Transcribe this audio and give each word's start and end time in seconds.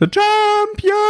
The 0.00 0.06
Champions! 0.06 1.09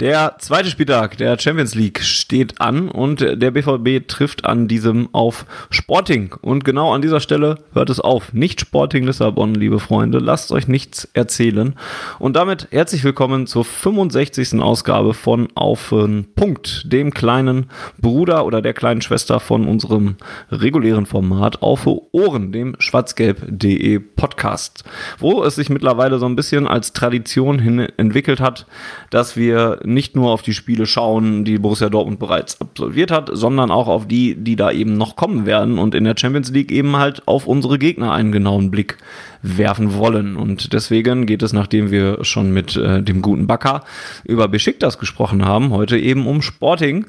Der 0.00 0.36
zweite 0.38 0.70
Spieltag 0.70 1.16
der 1.16 1.36
Champions 1.40 1.74
League 1.74 2.04
steht 2.04 2.60
an 2.60 2.88
und 2.88 3.20
der 3.20 3.50
BVB 3.50 4.06
trifft 4.06 4.44
an 4.44 4.68
diesem 4.68 5.08
auf 5.12 5.44
Sporting. 5.70 6.36
Und 6.40 6.64
genau 6.64 6.94
an 6.94 7.02
dieser 7.02 7.18
Stelle 7.18 7.56
hört 7.72 7.90
es 7.90 7.98
auf. 7.98 8.32
Nicht 8.32 8.60
Sporting 8.60 9.02
Lissabon, 9.02 9.56
liebe 9.56 9.80
Freunde. 9.80 10.20
Lasst 10.20 10.52
euch 10.52 10.68
nichts 10.68 11.08
erzählen. 11.14 11.74
Und 12.20 12.36
damit 12.36 12.68
herzlich 12.70 13.02
willkommen 13.02 13.48
zur 13.48 13.64
65. 13.64 14.60
Ausgabe 14.60 15.14
von 15.14 15.48
Auf 15.56 15.88
den 15.90 16.28
Punkt, 16.36 16.92
dem 16.92 17.12
kleinen 17.12 17.66
Bruder 18.00 18.46
oder 18.46 18.62
der 18.62 18.74
kleinen 18.74 19.02
Schwester 19.02 19.40
von 19.40 19.66
unserem 19.66 20.14
regulären 20.52 21.06
Format 21.06 21.60
Auf 21.60 21.88
Ohren, 22.12 22.52
dem 22.52 22.76
schwarzgelb.de 22.78 23.98
Podcast, 23.98 24.84
wo 25.18 25.42
es 25.42 25.56
sich 25.56 25.70
mittlerweile 25.70 26.20
so 26.20 26.26
ein 26.26 26.36
bisschen 26.36 26.68
als 26.68 26.92
Tradition 26.92 27.58
hin 27.58 27.80
entwickelt 27.96 28.38
hat, 28.38 28.66
dass 29.10 29.36
wir 29.36 29.80
nicht 29.88 30.14
nur 30.14 30.30
auf 30.30 30.42
die 30.42 30.54
Spiele 30.54 30.86
schauen, 30.86 31.44
die 31.44 31.58
Borussia 31.58 31.88
Dortmund 31.88 32.18
bereits 32.18 32.60
absolviert 32.60 33.10
hat, 33.10 33.30
sondern 33.32 33.70
auch 33.70 33.88
auf 33.88 34.06
die, 34.06 34.34
die 34.36 34.56
da 34.56 34.70
eben 34.70 34.96
noch 34.96 35.16
kommen 35.16 35.46
werden 35.46 35.78
und 35.78 35.94
in 35.94 36.04
der 36.04 36.14
Champions 36.16 36.50
League 36.50 36.70
eben 36.70 36.96
halt 36.96 37.26
auf 37.26 37.46
unsere 37.46 37.78
Gegner 37.78 38.12
einen 38.12 38.32
genauen 38.32 38.70
Blick 38.70 38.98
werfen 39.42 39.94
wollen. 39.94 40.36
Und 40.36 40.72
deswegen 40.72 41.26
geht 41.26 41.42
es, 41.42 41.52
nachdem 41.52 41.90
wir 41.90 42.24
schon 42.24 42.52
mit 42.52 42.76
äh, 42.76 43.02
dem 43.02 43.22
guten 43.22 43.46
Backer 43.46 43.84
über 44.24 44.48
Besiktas 44.48 44.98
gesprochen 44.98 45.44
haben, 45.44 45.70
heute 45.70 45.98
eben 45.98 46.26
um 46.26 46.42
Sporting, 46.42 47.06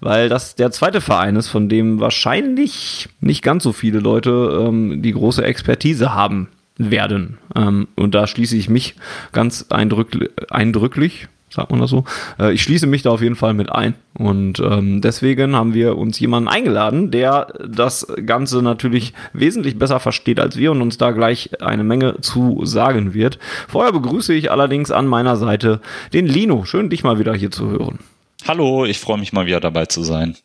weil 0.00 0.28
das 0.28 0.54
der 0.54 0.70
zweite 0.70 1.00
Verein 1.00 1.36
ist, 1.36 1.48
von 1.48 1.68
dem 1.68 2.00
wahrscheinlich 2.00 3.08
nicht 3.20 3.42
ganz 3.42 3.62
so 3.62 3.72
viele 3.72 4.00
Leute 4.00 4.64
ähm, 4.66 5.02
die 5.02 5.12
große 5.12 5.44
Expertise 5.44 6.14
haben 6.14 6.48
werden. 6.78 7.38
Ähm, 7.54 7.88
und 7.96 8.14
da 8.14 8.26
schließe 8.26 8.56
ich 8.56 8.68
mich 8.68 8.96
ganz 9.32 9.66
eindrücklich, 9.70 10.30
eindrücklich 10.50 11.28
sagt 11.50 11.70
man 11.70 11.80
das 11.80 11.90
so? 11.90 12.04
Äh, 12.38 12.52
ich 12.52 12.62
schließe 12.62 12.86
mich 12.86 13.02
da 13.02 13.10
auf 13.10 13.22
jeden 13.22 13.36
Fall 13.36 13.54
mit 13.54 13.70
ein. 13.70 13.94
Und 14.14 14.60
ähm, 14.60 15.00
deswegen 15.00 15.54
haben 15.54 15.74
wir 15.74 15.96
uns 15.96 16.18
jemanden 16.18 16.48
eingeladen, 16.48 17.10
der 17.10 17.48
das 17.66 18.06
Ganze 18.24 18.62
natürlich 18.62 19.12
wesentlich 19.32 19.78
besser 19.78 20.00
versteht 20.00 20.40
als 20.40 20.56
wir 20.56 20.72
und 20.72 20.82
uns 20.82 20.98
da 20.98 21.10
gleich 21.10 21.62
eine 21.62 21.84
Menge 21.84 22.20
zu 22.20 22.64
sagen 22.64 23.14
wird. 23.14 23.38
Vorher 23.68 23.92
begrüße 23.92 24.34
ich 24.34 24.50
allerdings 24.50 24.90
an 24.90 25.06
meiner 25.06 25.36
Seite 25.36 25.80
den 26.12 26.26
Lino. 26.26 26.64
Schön, 26.64 26.90
dich 26.90 27.04
mal 27.04 27.18
wieder 27.18 27.34
hier 27.34 27.50
zu 27.50 27.70
hören. 27.70 27.98
Hallo, 28.46 28.84
ich 28.84 29.00
freue 29.00 29.18
mich 29.18 29.32
mal 29.32 29.46
wieder 29.46 29.60
dabei 29.60 29.86
zu 29.86 30.02
sein. 30.02 30.36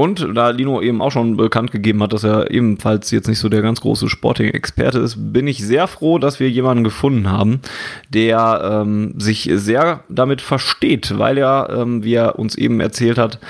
Und 0.00 0.28
da 0.32 0.50
Lino 0.50 0.80
eben 0.80 1.02
auch 1.02 1.10
schon 1.10 1.36
bekannt 1.36 1.72
gegeben 1.72 2.00
hat, 2.04 2.12
dass 2.12 2.22
er 2.22 2.52
ebenfalls 2.52 3.10
jetzt 3.10 3.26
nicht 3.26 3.40
so 3.40 3.48
der 3.48 3.62
ganz 3.62 3.80
große 3.80 4.08
Sporting-Experte 4.08 5.00
ist, 5.00 5.32
bin 5.32 5.48
ich 5.48 5.58
sehr 5.58 5.88
froh, 5.88 6.18
dass 6.18 6.38
wir 6.38 6.48
jemanden 6.48 6.84
gefunden 6.84 7.28
haben, 7.28 7.60
der 8.08 8.82
ähm, 8.84 9.14
sich 9.18 9.50
sehr 9.52 10.04
damit 10.08 10.40
versteht, 10.40 11.18
weil 11.18 11.36
er, 11.36 11.70
ähm, 11.76 12.04
wie 12.04 12.14
er 12.14 12.38
uns 12.38 12.54
eben 12.54 12.78
erzählt 12.78 13.18
hat, 13.18 13.40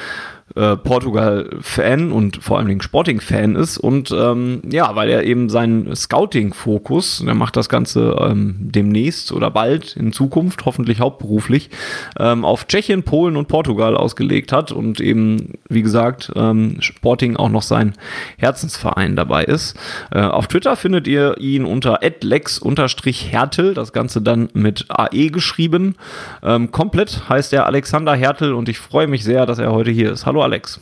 äh, 0.55 0.77
Portugal-Fan 0.77 2.13
und 2.13 2.43
vor 2.43 2.59
allen 2.59 2.69
Dingen 2.69 2.81
Sporting-Fan 2.81 3.57
ist 3.57 3.79
und 3.79 4.11
ähm, 4.11 4.63
ja, 4.71 4.95
weil 4.97 5.11
er 5.11 5.25
eben 5.25 5.49
seinen 5.49 5.95
Scouting-Fokus, 5.95 7.23
der 7.25 7.35
macht 7.35 7.57
das 7.57 7.69
Ganze 7.69 8.17
ähm, 8.21 8.57
demnächst 8.59 9.33
oder 9.33 9.51
bald 9.51 9.97
in 9.97 10.13
Zukunft, 10.13 10.65
hoffentlich 10.65 11.01
hauptberuflich, 11.01 11.71
ähm, 12.19 12.45
auf 12.45 12.67
Tschechien, 12.67 13.03
Polen 13.03 13.37
und 13.37 13.49
Portugal 13.49 13.97
ausgelegt 13.97 14.53
hat 14.53 14.73
und 14.73 15.01
eben, 15.01 15.55
wie 15.69 15.83
gesagt, 15.83 16.33
ähm, 16.35 16.77
Sporting 16.81 17.37
auch 17.37 17.51
noch 17.51 17.63
sein 17.63 17.95
Herzensverein 18.39 19.17
dabei 19.17 19.45
ist. 19.45 19.77
Äh, 20.11 20.21
auf 20.21 20.49
Twitter 20.49 20.77
findet 20.77 21.07
ihr 21.07 21.39
ihn 21.39 21.65
unter 21.65 22.01
lex-hertel, 22.21 23.75
das 23.75 23.93
Ganze 23.93 24.23
dann 24.23 24.49
mit 24.55 24.87
AE 24.89 25.29
geschrieben. 25.29 25.97
Ähm, 26.43 26.71
komplett 26.71 27.29
heißt 27.29 27.53
er 27.53 27.67
Alexander 27.67 28.15
Hertel 28.15 28.55
und 28.55 28.69
ich 28.69 28.79
freue 28.79 29.07
mich 29.07 29.25
sehr, 29.25 29.47
dass 29.47 29.59
er 29.59 29.73
heute 29.73 29.91
hier 29.91 30.13
ist. 30.13 30.27
Hallo 30.27 30.38
Hallo 30.39 30.45
Alex. 30.45 30.79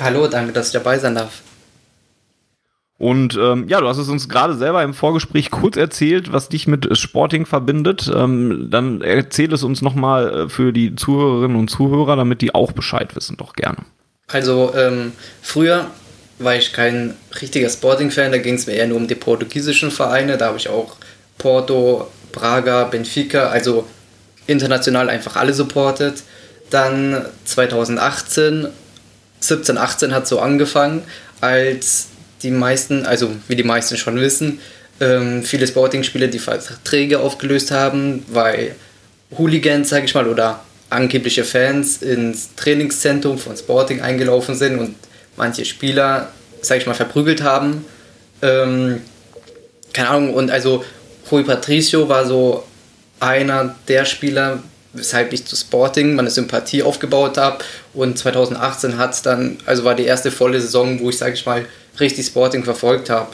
Hallo, 0.00 0.26
danke, 0.26 0.52
dass 0.52 0.66
ich 0.66 0.72
dabei 0.72 0.98
sein 0.98 1.14
darf. 1.14 1.42
Und 2.98 3.38
ähm, 3.40 3.68
ja, 3.68 3.80
du 3.80 3.86
hast 3.86 3.98
es 3.98 4.08
uns 4.08 4.28
gerade 4.28 4.56
selber 4.56 4.82
im 4.82 4.94
Vorgespräch 4.94 5.52
kurz 5.52 5.76
erzählt, 5.76 6.32
was 6.32 6.48
dich 6.48 6.66
mit 6.66 6.98
Sporting 6.98 7.46
verbindet. 7.46 8.10
Ähm, 8.12 8.66
dann 8.68 9.00
erzähl 9.00 9.52
es 9.52 9.62
uns 9.62 9.80
nochmal 9.80 10.34
äh, 10.34 10.48
für 10.48 10.72
die 10.72 10.96
Zuhörerinnen 10.96 11.56
und 11.56 11.68
Zuhörer, 11.68 12.16
damit 12.16 12.42
die 12.42 12.52
auch 12.52 12.72
Bescheid 12.72 13.14
wissen, 13.14 13.36
doch 13.36 13.52
gerne. 13.52 13.78
Also 14.26 14.74
ähm, 14.74 15.12
früher 15.40 15.86
war 16.40 16.56
ich 16.56 16.72
kein 16.72 17.14
richtiger 17.40 17.70
Sporting-Fan, 17.70 18.32
da 18.32 18.38
ging 18.38 18.54
es 18.54 18.66
mir 18.66 18.72
eher 18.72 18.88
nur 18.88 18.96
um 18.96 19.06
die 19.06 19.14
portugiesischen 19.14 19.92
Vereine. 19.92 20.36
Da 20.36 20.46
habe 20.46 20.58
ich 20.58 20.68
auch 20.68 20.96
Porto, 21.38 22.08
Braga, 22.32 22.84
Benfica, 22.84 23.50
also 23.50 23.86
international 24.48 25.08
einfach 25.08 25.36
alle 25.36 25.54
supportet. 25.54 26.24
Dann 26.70 27.24
2018, 27.44 28.68
17, 29.40 29.78
18 29.78 30.14
hat 30.14 30.26
so 30.26 30.38
angefangen, 30.40 31.02
als 31.40 32.08
die 32.42 32.50
meisten, 32.50 33.06
also 33.06 33.30
wie 33.48 33.56
die 33.56 33.64
meisten 33.64 33.96
schon 33.96 34.16
wissen, 34.16 34.60
ähm, 35.00 35.42
viele 35.42 35.66
Sporting-Spieler 35.66 36.28
die 36.28 36.38
Verträge 36.38 37.20
aufgelöst 37.20 37.70
haben, 37.70 38.24
weil 38.28 38.74
Hooligans, 39.36 39.88
sage 39.88 40.04
ich 40.04 40.14
mal, 40.14 40.28
oder 40.28 40.60
angebliche 40.90 41.44
Fans 41.44 42.02
ins 42.02 42.54
Trainingszentrum 42.56 43.38
von 43.38 43.56
Sporting 43.56 44.00
eingelaufen 44.00 44.54
sind 44.54 44.78
und 44.78 44.96
manche 45.36 45.64
Spieler, 45.64 46.32
sage 46.60 46.80
ich 46.80 46.86
mal, 46.86 46.94
verprügelt 46.94 47.42
haben. 47.42 47.84
Ähm, 48.42 49.00
keine 49.92 50.08
Ahnung, 50.10 50.34
und 50.34 50.50
also 50.50 50.84
Rui 51.30 51.44
Patricio 51.44 52.08
war 52.08 52.26
so 52.26 52.64
einer 53.20 53.76
der 53.88 54.04
Spieler, 54.04 54.62
weshalb 54.92 55.32
ich 55.32 55.44
zu 55.44 55.56
Sporting 55.56 56.14
meine 56.14 56.30
Sympathie 56.30 56.82
aufgebaut 56.82 57.38
habe. 57.38 57.58
Und 57.94 58.18
2018 58.18 58.98
hat 58.98 59.24
dann, 59.26 59.58
also 59.66 59.84
war 59.84 59.94
die 59.94 60.04
erste 60.04 60.30
volle 60.30 60.60
Saison, 60.60 61.00
wo 61.00 61.10
ich, 61.10 61.18
sage 61.18 61.34
ich 61.34 61.46
mal, 61.46 61.66
richtig 61.98 62.26
Sporting 62.26 62.64
verfolgt 62.64 63.10
habe. 63.10 63.28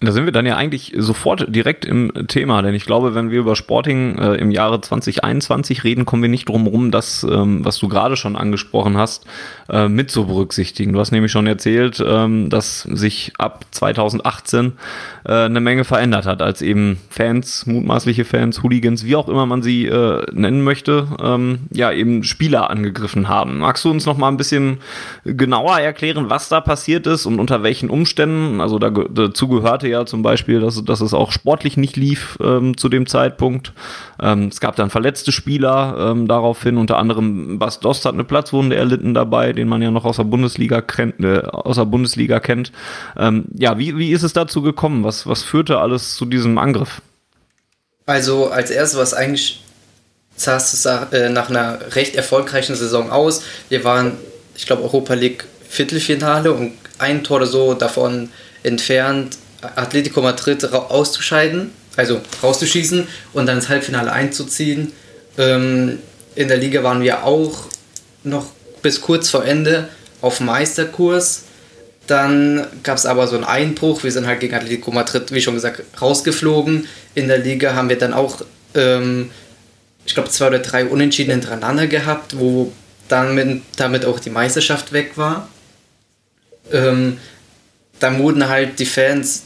Da 0.00 0.12
sind 0.12 0.24
wir 0.24 0.32
dann 0.32 0.44
ja 0.44 0.56
eigentlich 0.56 0.92
sofort 0.96 1.46
direkt 1.54 1.84
im 1.84 2.12
Thema, 2.26 2.62
denn 2.62 2.74
ich 2.74 2.84
glaube, 2.84 3.14
wenn 3.14 3.30
wir 3.30 3.38
über 3.38 3.56
Sporting 3.56 4.18
äh, 4.18 4.34
im 4.34 4.50
Jahre 4.50 4.80
2021 4.80 5.84
reden, 5.84 6.04
kommen 6.04 6.20
wir 6.20 6.28
nicht 6.28 6.48
drum 6.48 6.66
rum, 6.66 6.90
das, 6.90 7.24
ähm, 7.28 7.64
was 7.64 7.78
du 7.78 7.88
gerade 7.88 8.16
schon 8.16 8.36
angesprochen 8.36 8.96
hast, 8.96 9.24
äh, 9.70 9.88
mit 9.88 10.10
zu 10.10 10.26
berücksichtigen. 10.26 10.92
Du 10.92 11.00
hast 11.00 11.12
nämlich 11.12 11.32
schon 11.32 11.46
erzählt, 11.46 12.04
ähm, 12.06 12.50
dass 12.50 12.82
sich 12.82 13.32
ab 13.38 13.64
2018 13.70 14.72
äh, 15.24 15.32
eine 15.32 15.60
Menge 15.60 15.84
verändert 15.84 16.26
hat, 16.26 16.42
als 16.42 16.60
eben 16.60 16.98
Fans, 17.08 17.64
mutmaßliche 17.66 18.24
Fans, 18.24 18.62
Hooligans, 18.62 19.04
wie 19.06 19.16
auch 19.16 19.28
immer 19.28 19.46
man 19.46 19.62
sie 19.62 19.86
äh, 19.86 20.26
nennen 20.32 20.62
möchte, 20.62 21.06
ähm, 21.22 21.60
ja 21.72 21.92
eben 21.92 22.24
Spieler 22.24 22.68
angegriffen 22.68 23.28
haben. 23.28 23.58
Magst 23.58 23.84
du 23.84 23.90
uns 23.90 24.06
noch 24.06 24.18
mal 24.18 24.28
ein 24.28 24.36
bisschen 24.36 24.78
genauer 25.24 25.78
erklären, 25.78 26.30
was 26.30 26.48
da 26.48 26.60
passiert 26.60 27.06
ist 27.06 27.26
und 27.26 27.38
unter 27.38 27.62
welchen 27.62 27.90
Umständen? 27.90 28.60
Also 28.60 28.78
da, 28.78 28.90
dazu 28.90 29.48
gehörte 29.48 29.88
ja 29.88 29.93
ja 29.94 30.06
zum 30.06 30.22
Beispiel, 30.22 30.60
dass, 30.60 30.84
dass 30.84 31.00
es 31.00 31.14
auch 31.14 31.32
sportlich 31.32 31.76
nicht 31.76 31.96
lief 31.96 32.38
ähm, 32.42 32.76
zu 32.76 32.88
dem 32.88 33.06
Zeitpunkt. 33.06 33.72
Ähm, 34.20 34.48
es 34.48 34.60
gab 34.60 34.76
dann 34.76 34.90
verletzte 34.90 35.32
Spieler 35.32 36.10
ähm, 36.10 36.28
daraufhin, 36.28 36.76
unter 36.76 36.98
anderem 36.98 37.58
Bas 37.58 37.80
Dost 37.80 38.04
hat 38.04 38.14
eine 38.14 38.24
Platzwunde 38.24 38.76
erlitten 38.76 39.14
dabei, 39.14 39.52
den 39.52 39.68
man 39.68 39.82
ja 39.82 39.90
noch 39.90 40.04
aus 40.04 40.16
der 40.16 40.24
Bundesliga, 40.24 40.80
kennt, 40.80 41.24
äh, 41.24 41.40
aus 41.40 41.76
der 41.76 41.86
Bundesliga 41.86 42.40
kennt. 42.40 42.72
Ähm, 43.16 43.46
ja, 43.54 43.78
wie, 43.78 43.96
wie 43.96 44.12
ist 44.12 44.22
es 44.22 44.32
dazu 44.32 44.62
gekommen? 44.62 45.04
Was, 45.04 45.26
was 45.26 45.42
führte 45.42 45.78
alles 45.78 46.14
zu 46.16 46.26
diesem 46.26 46.58
Angriff? 46.58 47.00
Also 48.06 48.50
als 48.50 48.70
erstes, 48.70 48.98
was 48.98 49.14
eigentlich 49.14 49.62
sah 50.36 50.56
es 50.56 50.84
äh, 50.84 51.30
nach 51.30 51.48
einer 51.48 51.78
recht 51.94 52.16
erfolgreichen 52.16 52.74
Saison 52.74 53.10
aus. 53.10 53.42
Wir 53.68 53.84
waren, 53.84 54.12
ich 54.56 54.66
glaube, 54.66 54.82
Europa 54.82 55.14
League 55.14 55.44
Viertelfinale 55.68 56.52
und 56.52 56.72
ein 56.98 57.24
Tor 57.24 57.38
oder 57.38 57.46
so 57.46 57.74
davon 57.74 58.30
entfernt, 58.62 59.38
Atletico 59.76 60.20
Madrid 60.22 60.64
auszuscheiden, 60.72 61.70
also 61.96 62.20
rauszuschießen 62.42 63.06
und 63.32 63.46
dann 63.46 63.56
ins 63.56 63.68
Halbfinale 63.68 64.12
einzuziehen. 64.12 64.92
Ähm, 65.38 65.98
in 66.34 66.48
der 66.48 66.56
Liga 66.56 66.82
waren 66.82 67.02
wir 67.02 67.24
auch 67.24 67.66
noch 68.22 68.46
bis 68.82 69.00
kurz 69.00 69.30
vor 69.30 69.44
Ende 69.44 69.88
auf 70.20 70.40
Meisterkurs. 70.40 71.44
Dann 72.06 72.66
gab 72.82 72.98
es 72.98 73.06
aber 73.06 73.26
so 73.26 73.36
einen 73.36 73.44
Einbruch. 73.44 74.02
Wir 74.04 74.12
sind 74.12 74.26
halt 74.26 74.40
gegen 74.40 74.54
Atletico 74.54 74.90
Madrid, 74.90 75.32
wie 75.32 75.40
schon 75.40 75.54
gesagt, 75.54 75.82
rausgeflogen. 76.00 76.86
In 77.14 77.28
der 77.28 77.38
Liga 77.38 77.74
haben 77.74 77.88
wir 77.88 77.98
dann 77.98 78.12
auch, 78.12 78.42
ähm, 78.74 79.30
ich 80.04 80.14
glaube, 80.14 80.28
zwei 80.28 80.48
oder 80.48 80.58
drei 80.58 80.84
Unentschieden 80.84 81.30
hintereinander 81.30 81.86
gehabt, 81.86 82.38
wo 82.38 82.72
dann 83.08 83.34
mit, 83.34 83.62
damit 83.76 84.04
auch 84.04 84.20
die 84.20 84.30
Meisterschaft 84.30 84.92
weg 84.92 85.12
war. 85.16 85.48
Ähm, 86.72 87.18
dann 88.00 88.18
wurden 88.18 88.48
halt 88.48 88.78
die 88.78 88.86
Fans 88.86 89.44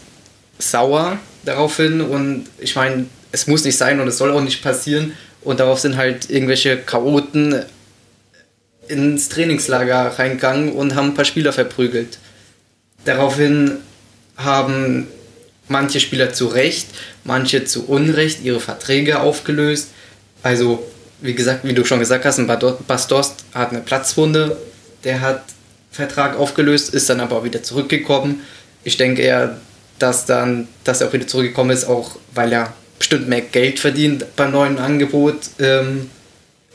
sauer 0.59 1.19
daraufhin 1.45 2.01
und 2.01 2.47
ich 2.59 2.77
meine, 2.77 3.07
es 3.33 3.47
muss 3.47 3.65
nicht 3.65 3.77
sein 3.77 4.01
und 4.01 4.09
es 4.09 4.19
soll 4.19 4.33
auch 4.33 4.41
nicht 4.41 4.63
passieren 4.63 5.13
und 5.43 5.61
darauf 5.61 5.79
sind 5.79 5.97
halt 5.97 6.31
irgendwelche 6.31 6.77
Chaoten 6.79 7.63
ins 8.89 9.29
Trainingslager 9.29 10.19
reingegangen 10.19 10.73
und 10.73 10.95
haben 10.95 11.09
ein 11.09 11.15
paar 11.15 11.25
Spieler 11.25 11.53
verprügelt. 11.53 12.19
Daraufhin 13.05 13.79
haben 14.37 15.09
manche 15.69 16.01
Spieler 16.01 16.33
zu 16.33 16.47
Recht, 16.47 16.89
manche 17.25 17.65
zu 17.65 17.87
Unrecht 17.87 18.43
ihre 18.43 18.61
Verträge 18.61 19.21
aufgelöst. 19.21 19.89
Also, 20.43 20.87
wie 21.21 21.35
gesagt, 21.35 21.65
wie 21.65 21.75
du 21.75 21.85
schon 21.85 21.99
gesagt 21.99 22.25
hast, 22.25 22.39
ein 22.39 22.47
Bastost 22.87 23.45
hat 23.55 23.71
eine 23.71 23.81
Platzwunde, 23.81 24.57
der 25.05 25.21
hat 25.21 25.45
Vertrag 25.91 26.39
aufgelöst, 26.39 26.95
ist 26.95 27.11
dann 27.11 27.21
aber 27.21 27.37
auch 27.37 27.45
wieder 27.45 27.63
zurückgekommen. 27.63 28.43
Ich 28.85 28.97
denke 28.97 29.23
eher, 29.23 29.61
dass 29.99 30.27
dann, 30.27 30.69
dass 30.85 31.01
er 31.01 31.09
auch 31.09 31.13
wieder 31.13 31.27
zurückgekommen 31.27 31.71
ist, 31.71 31.85
auch 31.85 32.17
weil 32.35 32.53
er 32.53 32.73
bestimmt 32.99 33.29
mehr 33.29 33.41
Geld 33.41 33.79
verdient 33.79 34.25
beim 34.37 34.53
neuen 34.53 34.79
Angebot, 34.79 35.37
ähm, 35.59 36.11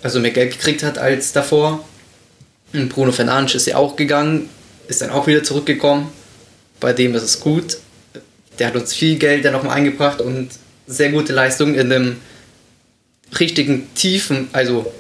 also 0.02 0.20
mehr 0.20 0.32
Geld 0.32 0.52
gekriegt 0.52 0.84
hat 0.84 0.98
als 0.98 1.32
davor. 1.34 1.84
Und 2.74 2.90
Bruno 2.90 3.12
Fernandes 3.12 3.56
ist 3.56 3.68
ja 3.68 3.78
auch 3.78 3.96
gegangen, 3.96 4.50
ist 4.88 5.02
dann 5.02 5.12
auch 5.12 5.28
wieder 5.28 5.44
zurückgekommen. 5.44 6.10
Bei 6.80 6.94
dem 6.94 7.16
ist 7.16 7.24
es 7.24 7.40
gut. 7.40 7.78
Der 8.60 8.68
hat 8.68 8.76
uns 8.76 8.94
viel 8.94 9.18
Geld 9.18 9.46
dann 9.46 9.54
nochmal 9.54 9.78
eingebracht 9.78 10.22
und 10.22 10.50
sehr 10.88 11.12
gute 11.12 11.34
Leistung 11.34 11.76
in 11.76 11.92
einem 11.92 12.18
richtigen 13.40 13.94
Tiefen, 13.96 14.50
also 14.54 14.92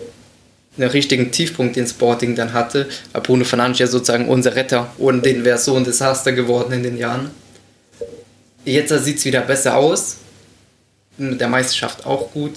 einen 0.77 0.89
richtigen 0.89 1.31
Tiefpunkt 1.31 1.75
den 1.75 1.87
Sporting 1.87 2.35
dann 2.35 2.53
hatte. 2.53 2.87
Bruno 3.21 3.43
Fernandes 3.43 3.79
ja 3.79 3.87
sozusagen 3.87 4.27
unser 4.27 4.55
Retter. 4.55 4.91
Ohne 4.97 5.19
den 5.19 5.43
wäre 5.45 5.57
es 5.57 5.65
so 5.65 5.75
ein 5.75 5.83
Desaster 5.83 6.31
geworden 6.31 6.73
in 6.73 6.83
den 6.83 6.97
Jahren. 6.97 7.31
Jetzt 8.65 8.89
sieht 9.03 9.17
es 9.17 9.25
wieder 9.25 9.41
besser 9.41 9.75
aus. 9.75 10.17
Mit 11.17 11.39
der 11.39 11.47
Meisterschaft 11.47 12.05
auch 12.05 12.31
gut. 12.31 12.53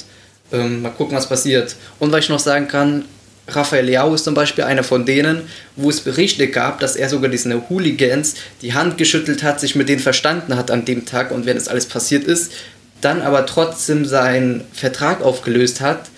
Ähm, 0.53 0.83
mal 0.83 0.91
gucken, 0.91 1.17
was 1.17 1.29
passiert. 1.29 1.77
Und 1.99 2.13
was 2.13 2.25
ich 2.25 2.31
noch 2.31 2.39
sagen 2.39 2.69
kann, 2.69 3.05
Rafael 3.49 3.85
Leao 3.85 4.15
ist 4.15 4.25
zum 4.25 4.35
Beispiel 4.35 4.65
einer 4.65 4.83
von 4.83 5.07
denen, 5.07 5.43
wo 5.77 5.91
es 5.91 6.01
Berichte 6.01 6.49
gab, 6.49 6.81
dass 6.81 6.97
er 6.97 7.09
sogar 7.09 7.31
diesen 7.31 7.69
Hooligans 7.69 8.35
die 8.63 8.75
Hand 8.75 8.99
geschüttelt 8.99 9.43
hat, 9.43 9.61
sich 9.61 9.77
mit 9.77 9.89
denen 9.89 10.01
verstanden 10.01 10.57
hat 10.57 10.71
an 10.71 10.85
dem 10.85 11.07
Tag 11.07 11.31
und 11.31 11.47
wenn 11.47 11.57
das 11.57 11.69
alles 11.69 11.87
passiert 11.87 12.25
ist, 12.25 12.53
dann 13.01 13.23
aber 13.23 13.47
trotzdem 13.47 14.05
seinen 14.05 14.65
Vertrag 14.73 15.23
aufgelöst 15.23 15.81
hat 15.81 16.09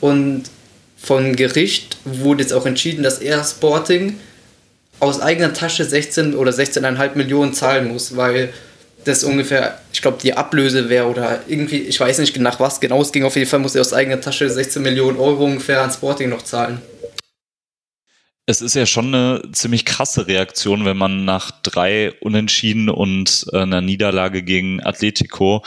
und 0.00 0.44
vom 0.96 1.36
Gericht 1.36 1.98
wurde 2.04 2.42
jetzt 2.42 2.52
auch 2.52 2.66
entschieden, 2.66 3.04
dass 3.04 3.18
er 3.18 3.44
Sporting 3.44 4.18
aus 4.98 5.20
eigener 5.20 5.52
Tasche 5.52 5.84
16 5.84 6.34
oder 6.34 6.50
16,5 6.50 7.14
Millionen 7.14 7.54
zahlen 7.54 7.88
muss, 7.88 8.16
weil 8.16 8.52
das 9.06 9.24
ungefähr, 9.24 9.80
ich 9.92 10.02
glaube, 10.02 10.18
die 10.20 10.34
Ablöse 10.34 10.88
wäre 10.88 11.06
oder 11.06 11.40
irgendwie, 11.46 11.78
ich 11.78 11.98
weiß 11.98 12.18
nicht 12.18 12.36
nach 12.38 12.60
was 12.60 12.80
genau 12.80 13.00
es 13.00 13.12
ging, 13.12 13.24
auf 13.24 13.36
jeden 13.36 13.48
Fall 13.48 13.60
muss 13.60 13.74
er 13.74 13.80
aus 13.80 13.92
eigener 13.92 14.20
Tasche 14.20 14.50
16 14.50 14.82
Millionen 14.82 15.18
Euro 15.18 15.44
ungefähr 15.44 15.82
an 15.82 15.92
Sporting 15.92 16.28
noch 16.28 16.42
zahlen. 16.42 16.82
Es 18.46 18.60
ist 18.60 18.74
ja 18.74 18.86
schon 18.86 19.12
eine 19.12 19.42
ziemlich 19.52 19.84
krasse 19.84 20.28
Reaktion, 20.28 20.84
wenn 20.84 20.96
man 20.96 21.24
nach 21.24 21.50
drei 21.62 22.12
Unentschieden 22.20 22.88
und 22.88 23.46
äh, 23.52 23.58
einer 23.58 23.80
Niederlage 23.80 24.42
gegen 24.42 24.84
Atletico 24.84 25.64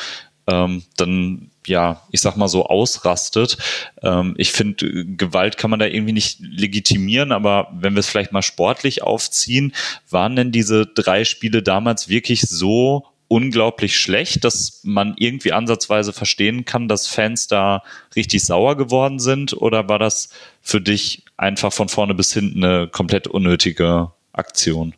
ähm, 0.47 0.83
dann 0.97 1.51
ja, 1.67 2.01
ich 2.11 2.21
sag 2.21 2.35
mal 2.35 2.47
so 2.47 2.65
ausrastet. 2.65 3.57
Ähm, 4.01 4.33
ich 4.37 4.51
finde, 4.51 5.05
Gewalt 5.05 5.57
kann 5.57 5.69
man 5.69 5.79
da 5.79 5.85
irgendwie 5.85 6.13
nicht 6.13 6.39
legitimieren, 6.39 7.31
aber 7.31 7.69
wenn 7.73 7.93
wir 7.93 7.99
es 7.99 8.07
vielleicht 8.07 8.31
mal 8.31 8.41
sportlich 8.41 9.03
aufziehen, 9.03 9.73
waren 10.09 10.35
denn 10.35 10.51
diese 10.51 10.85
drei 10.87 11.23
Spiele 11.25 11.61
damals 11.61 12.09
wirklich 12.09 12.41
so 12.41 13.05
unglaublich 13.29 13.97
schlecht, 13.97 14.43
dass 14.43 14.81
man 14.83 15.13
irgendwie 15.17 15.53
ansatzweise 15.53 16.11
verstehen 16.11 16.65
kann, 16.65 16.89
dass 16.89 17.07
Fans 17.07 17.47
da 17.47 17.83
richtig 18.15 18.43
sauer 18.43 18.75
geworden 18.75 19.19
sind? 19.19 19.53
Oder 19.53 19.87
war 19.87 19.99
das 19.99 20.29
für 20.61 20.81
dich 20.81 21.23
einfach 21.37 21.71
von 21.71 21.87
vorne 21.87 22.13
bis 22.13 22.33
hinten 22.33 22.63
eine 22.63 22.87
komplett 22.87 23.27
unnötige 23.27 24.11
Aktion? 24.33 24.93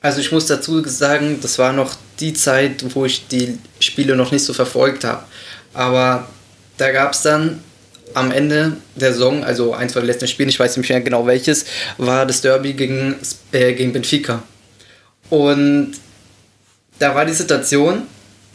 Also 0.00 0.20
ich 0.20 0.32
muss 0.32 0.46
dazu 0.46 0.82
sagen, 0.88 1.38
das 1.42 1.58
war 1.58 1.72
noch 1.72 1.94
die 2.18 2.32
Zeit, 2.32 2.84
wo 2.94 3.04
ich 3.04 3.28
die 3.28 3.58
Spiele 3.80 4.16
noch 4.16 4.32
nicht 4.32 4.44
so 4.44 4.52
verfolgt 4.52 5.04
habe. 5.04 5.24
Aber 5.74 6.28
da 6.76 6.90
gab 6.92 7.12
es 7.12 7.22
dann 7.22 7.62
am 8.14 8.30
Ende 8.30 8.76
der 8.94 9.12
Saison, 9.12 9.42
also 9.42 9.74
eins 9.74 9.92
von 9.92 10.02
den 10.02 10.08
letzten 10.08 10.28
Spielen, 10.28 10.48
ich 10.48 10.58
weiß 10.58 10.76
nicht 10.76 10.88
mehr 10.88 11.00
genau 11.00 11.26
welches, 11.26 11.64
war 11.98 12.26
das 12.26 12.42
Derby 12.42 12.74
gegen, 12.74 13.16
äh, 13.52 13.72
gegen 13.72 13.92
Benfica. 13.92 14.42
Und 15.30 15.94
da 17.02 17.16
war 17.16 17.24
die 17.26 17.32
Situation, 17.32 18.06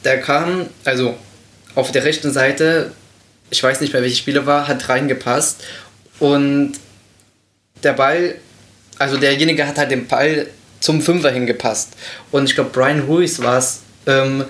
da 0.04 0.16
kam, 0.16 0.68
also 0.86 1.18
auf 1.76 1.92
der 1.92 2.06
rechten 2.06 2.32
Seite, 2.32 2.94
ich 3.50 3.62
weiß 3.62 3.82
nicht 3.82 3.92
mehr 3.92 4.02
welcher 4.02 4.16
Spieler 4.16 4.46
war, 4.46 4.70
hat 4.70 4.88
reingepasst 4.88 5.66
und 6.20 6.74
der 7.84 7.92
Ball, 7.92 8.36
also 8.98 9.18
derjenige 9.18 9.68
hat 9.68 9.78
halt 9.78 9.92
den 9.92 10.08
Ball 10.08 10.48
zum 10.80 11.02
Fünfer 11.02 11.30
hingepasst. 11.32 11.90
Und 12.32 12.46
ich 12.46 12.56
glaube, 12.56 12.70
Brian 12.70 13.02
Ruiz 13.02 13.40
war 13.42 13.58
es, 13.58 13.82
ähm, 14.06 14.46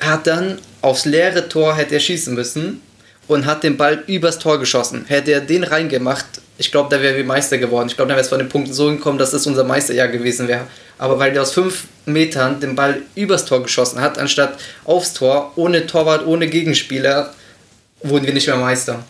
hat 0.00 0.28
dann 0.28 0.58
aufs 0.80 1.04
leere 1.04 1.48
Tor 1.48 1.76
hätte 1.76 1.94
er 1.94 2.00
schießen 2.00 2.34
müssen 2.34 2.80
und 3.26 3.44
hat 3.44 3.64
den 3.64 3.76
Ball 3.76 4.04
übers 4.06 4.38
Tor 4.38 4.60
geschossen. 4.60 5.04
Hätte 5.08 5.32
er 5.32 5.40
den 5.40 5.64
reingemacht, 5.64 6.26
ich 6.58 6.70
glaube, 6.70 6.94
da 6.94 7.02
wäre 7.02 7.16
wir 7.16 7.24
Meister 7.24 7.58
geworden. 7.58 7.88
Ich 7.88 7.96
glaube, 7.96 8.10
da 8.10 8.14
wäre 8.14 8.22
es 8.22 8.28
von 8.28 8.38
den 8.38 8.48
Punkten 8.48 8.72
so 8.72 8.88
gekommen, 8.88 9.18
dass 9.18 9.32
es 9.32 9.46
unser 9.46 9.64
Meisterjahr 9.64 10.08
gewesen 10.08 10.48
wäre. 10.48 10.66
Aber 10.98 11.18
weil 11.18 11.32
der 11.32 11.42
aus 11.42 11.52
fünf 11.52 11.86
Metern 12.06 12.60
den 12.60 12.74
Ball 12.74 13.02
übers 13.14 13.44
Tor 13.44 13.62
geschossen 13.62 14.00
hat, 14.00 14.18
anstatt 14.18 14.58
aufs 14.84 15.14
Tor, 15.14 15.52
ohne 15.56 15.86
Torwart, 15.86 16.26
ohne 16.26 16.46
Gegenspieler, 16.48 17.32
wurden 18.02 18.26
wir 18.26 18.34
nicht 18.34 18.46
mehr 18.46 18.56
Meister. 18.56 19.04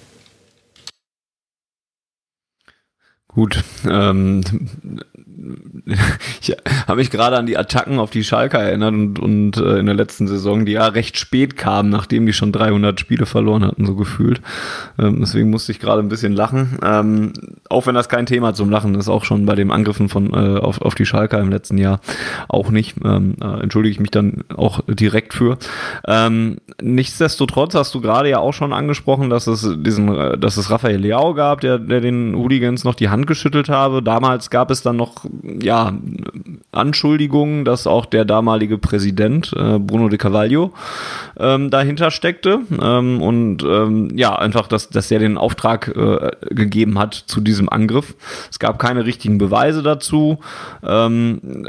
Gut, 3.28 3.64
ähm, 3.88 4.44
ich 6.40 6.56
habe 6.86 6.96
mich 6.96 7.10
gerade 7.10 7.36
an 7.36 7.46
die 7.46 7.58
Attacken 7.58 7.98
auf 7.98 8.10
die 8.10 8.24
Schalker 8.24 8.58
erinnert 8.58 8.94
und, 8.94 9.18
und 9.18 9.56
äh, 9.56 9.78
in 9.78 9.86
der 9.86 9.94
letzten 9.94 10.28
Saison, 10.28 10.64
die 10.64 10.72
ja 10.72 10.86
recht 10.86 11.16
spät 11.18 11.56
kamen, 11.56 11.90
nachdem 11.90 12.26
die 12.26 12.32
schon 12.32 12.52
300 12.52 12.98
Spiele 13.00 13.26
verloren 13.26 13.64
hatten, 13.64 13.86
so 13.86 13.94
gefühlt. 13.94 14.40
Ähm, 14.98 15.18
deswegen 15.20 15.50
musste 15.50 15.72
ich 15.72 15.80
gerade 15.80 16.00
ein 16.00 16.08
bisschen 16.08 16.32
lachen. 16.32 16.78
Ähm, 16.82 17.32
auch 17.68 17.86
wenn 17.86 17.94
das 17.94 18.08
kein 18.08 18.26
Thema 18.26 18.54
zum 18.54 18.70
Lachen 18.70 18.94
ist, 18.94 19.08
auch 19.08 19.24
schon 19.24 19.46
bei 19.46 19.54
den 19.54 19.70
Angriffen 19.70 20.08
von 20.08 20.32
äh, 20.32 20.58
auf, 20.58 20.80
auf 20.80 20.94
die 20.94 21.06
Schalker 21.06 21.40
im 21.40 21.50
letzten 21.50 21.78
Jahr 21.78 22.00
auch 22.48 22.70
nicht. 22.70 22.96
Ähm, 23.04 23.34
äh, 23.40 23.62
entschuldige 23.62 23.92
ich 23.92 24.00
mich 24.00 24.10
dann 24.10 24.44
auch 24.54 24.80
direkt 24.86 25.34
für. 25.34 25.58
Ähm, 26.06 26.58
nichtsdestotrotz 26.80 27.74
hast 27.74 27.94
du 27.94 28.00
gerade 28.00 28.28
ja 28.28 28.38
auch 28.38 28.52
schon 28.52 28.72
angesprochen, 28.72 29.30
dass 29.30 29.46
es 29.46 29.68
diesen, 29.78 30.14
äh, 30.14 30.38
dass 30.38 30.56
es 30.56 30.70
Raphael 30.70 31.00
Leao 31.00 31.34
gab, 31.34 31.60
der, 31.60 31.78
der 31.78 32.00
den 32.00 32.34
Hooligans 32.34 32.84
noch 32.84 32.94
die 32.94 33.08
Hand 33.08 33.26
geschüttelt 33.26 33.68
habe. 33.68 34.02
Damals 34.02 34.50
gab 34.50 34.70
es 34.70 34.82
dann 34.82 34.96
noch 34.96 35.24
ja, 35.42 35.92
Anschuldigungen, 36.72 37.64
dass 37.64 37.86
auch 37.86 38.06
der 38.06 38.24
damalige 38.24 38.78
Präsident 38.78 39.52
äh, 39.56 39.78
Bruno 39.78 40.08
de 40.08 40.18
Carvalho 40.18 40.72
ähm, 41.38 41.70
dahinter 41.70 42.10
steckte 42.10 42.60
ähm, 42.80 43.20
und 43.22 43.62
ähm, 43.62 44.10
ja, 44.16 44.36
einfach, 44.36 44.66
dass, 44.66 44.88
dass 44.88 45.10
er 45.10 45.18
den 45.18 45.38
Auftrag 45.38 45.88
äh, 45.88 46.30
gegeben 46.54 46.98
hat 46.98 47.14
zu 47.14 47.40
diesem 47.40 47.68
Angriff. 47.68 48.14
Es 48.50 48.58
gab 48.58 48.78
keine 48.78 49.04
richtigen 49.04 49.38
Beweise 49.38 49.82
dazu. 49.82 50.38
Ähm, 50.82 51.66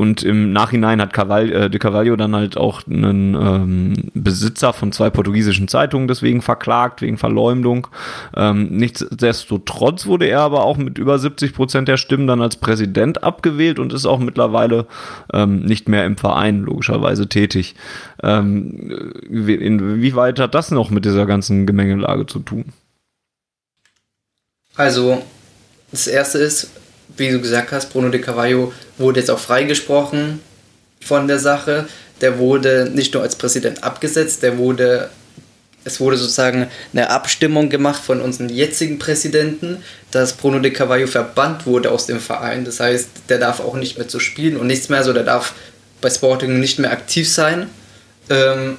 und 0.00 0.22
im 0.22 0.54
Nachhinein 0.54 0.98
hat 0.98 1.14
äh, 1.18 1.68
de 1.68 1.78
Carvalho 1.78 2.16
dann 2.16 2.34
halt 2.34 2.56
auch 2.56 2.86
einen 2.86 3.34
ähm, 3.34 4.10
Besitzer 4.14 4.72
von 4.72 4.92
zwei 4.92 5.10
portugiesischen 5.10 5.68
Zeitungen 5.68 6.08
deswegen 6.08 6.40
verklagt, 6.40 7.02
wegen 7.02 7.18
Verleumdung. 7.18 7.86
Ähm, 8.34 8.68
nichtsdestotrotz 8.70 10.06
wurde 10.06 10.24
er 10.24 10.40
aber 10.40 10.64
auch 10.64 10.78
mit 10.78 10.96
über 10.96 11.18
70 11.18 11.52
Prozent 11.52 11.86
der 11.86 11.98
Stimmen 11.98 12.26
dann 12.26 12.40
als 12.40 12.56
Präsident 12.56 13.22
abgewählt 13.22 13.78
und 13.78 13.92
ist 13.92 14.06
auch 14.06 14.20
mittlerweile 14.20 14.86
ähm, 15.34 15.66
nicht 15.66 15.86
mehr 15.86 16.06
im 16.06 16.16
Verein 16.16 16.62
logischerweise 16.62 17.28
tätig. 17.28 17.74
Ähm, 18.22 19.12
inwieweit 19.28 20.40
hat 20.40 20.54
das 20.54 20.70
noch 20.70 20.88
mit 20.88 21.04
dieser 21.04 21.26
ganzen 21.26 21.66
Gemengelage 21.66 22.24
zu 22.24 22.38
tun? 22.38 22.72
Also, 24.76 25.22
das 25.90 26.06
erste 26.06 26.38
ist, 26.38 26.79
wie 27.20 27.30
du 27.30 27.40
gesagt 27.40 27.70
hast, 27.70 27.92
Bruno 27.92 28.08
de 28.08 28.20
Carvalho 28.20 28.72
wurde 28.98 29.20
jetzt 29.20 29.30
auch 29.30 29.38
freigesprochen 29.38 30.40
von 31.00 31.28
der 31.28 31.38
Sache. 31.38 31.86
Der 32.20 32.38
wurde 32.38 32.90
nicht 32.92 33.14
nur 33.14 33.22
als 33.22 33.36
Präsident 33.36 33.84
abgesetzt, 33.84 34.42
der 34.42 34.58
wurde 34.58 35.10
es 35.84 36.00
wurde 36.00 36.16
sozusagen 36.16 36.68
eine 36.92 37.08
Abstimmung 37.10 37.70
gemacht 37.70 38.02
von 38.02 38.20
unserem 38.20 38.48
jetzigen 38.50 38.98
Präsidenten, 38.98 39.82
dass 40.10 40.34
Bruno 40.34 40.58
de 40.58 40.72
Cavallo 40.72 41.06
verbannt 41.06 41.66
wurde 41.66 41.90
aus 41.90 42.06
dem 42.06 42.20
Verein. 42.20 42.64
Das 42.64 42.80
heißt, 42.80 43.08
der 43.28 43.38
darf 43.38 43.60
auch 43.60 43.76
nicht 43.76 43.96
mehr 43.96 44.08
zu 44.08 44.20
spielen 44.20 44.56
und 44.56 44.66
nichts 44.66 44.88
mehr, 44.88 44.98
also 44.98 45.12
der 45.12 45.22
darf 45.22 45.54
bei 46.00 46.10
Sporting 46.10 46.60
nicht 46.60 46.78
mehr 46.78 46.92
aktiv 46.92 47.28
sein. 47.28 47.68
Ähm, 48.28 48.76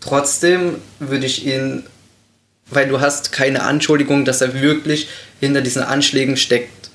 trotzdem 0.00 0.76
würde 0.98 1.26
ich 1.26 1.46
ihn, 1.46 1.84
weil 2.66 2.88
du 2.88 3.00
hast 3.00 3.32
keine 3.32 3.62
Anschuldigung, 3.62 4.24
dass 4.24 4.42
er 4.42 4.60
wirklich 4.60 5.08
hinter 5.40 5.62
diesen 5.62 5.82
Anschlägen 5.82 6.36
steckt. 6.36 6.90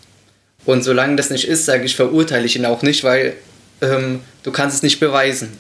Und 0.69 0.83
solange 0.83 1.15
das 1.15 1.31
nicht 1.31 1.47
ist, 1.47 1.65
sage 1.65 1.85
ich, 1.85 1.95
verurteile 1.95 2.45
ich 2.45 2.55
ihn 2.55 2.67
auch 2.67 2.83
nicht, 2.83 3.03
weil 3.03 3.33
ähm, 3.81 4.21
du 4.43 4.51
kannst 4.51 4.75
es 4.75 4.83
nicht 4.83 4.99
beweisen. 4.99 5.57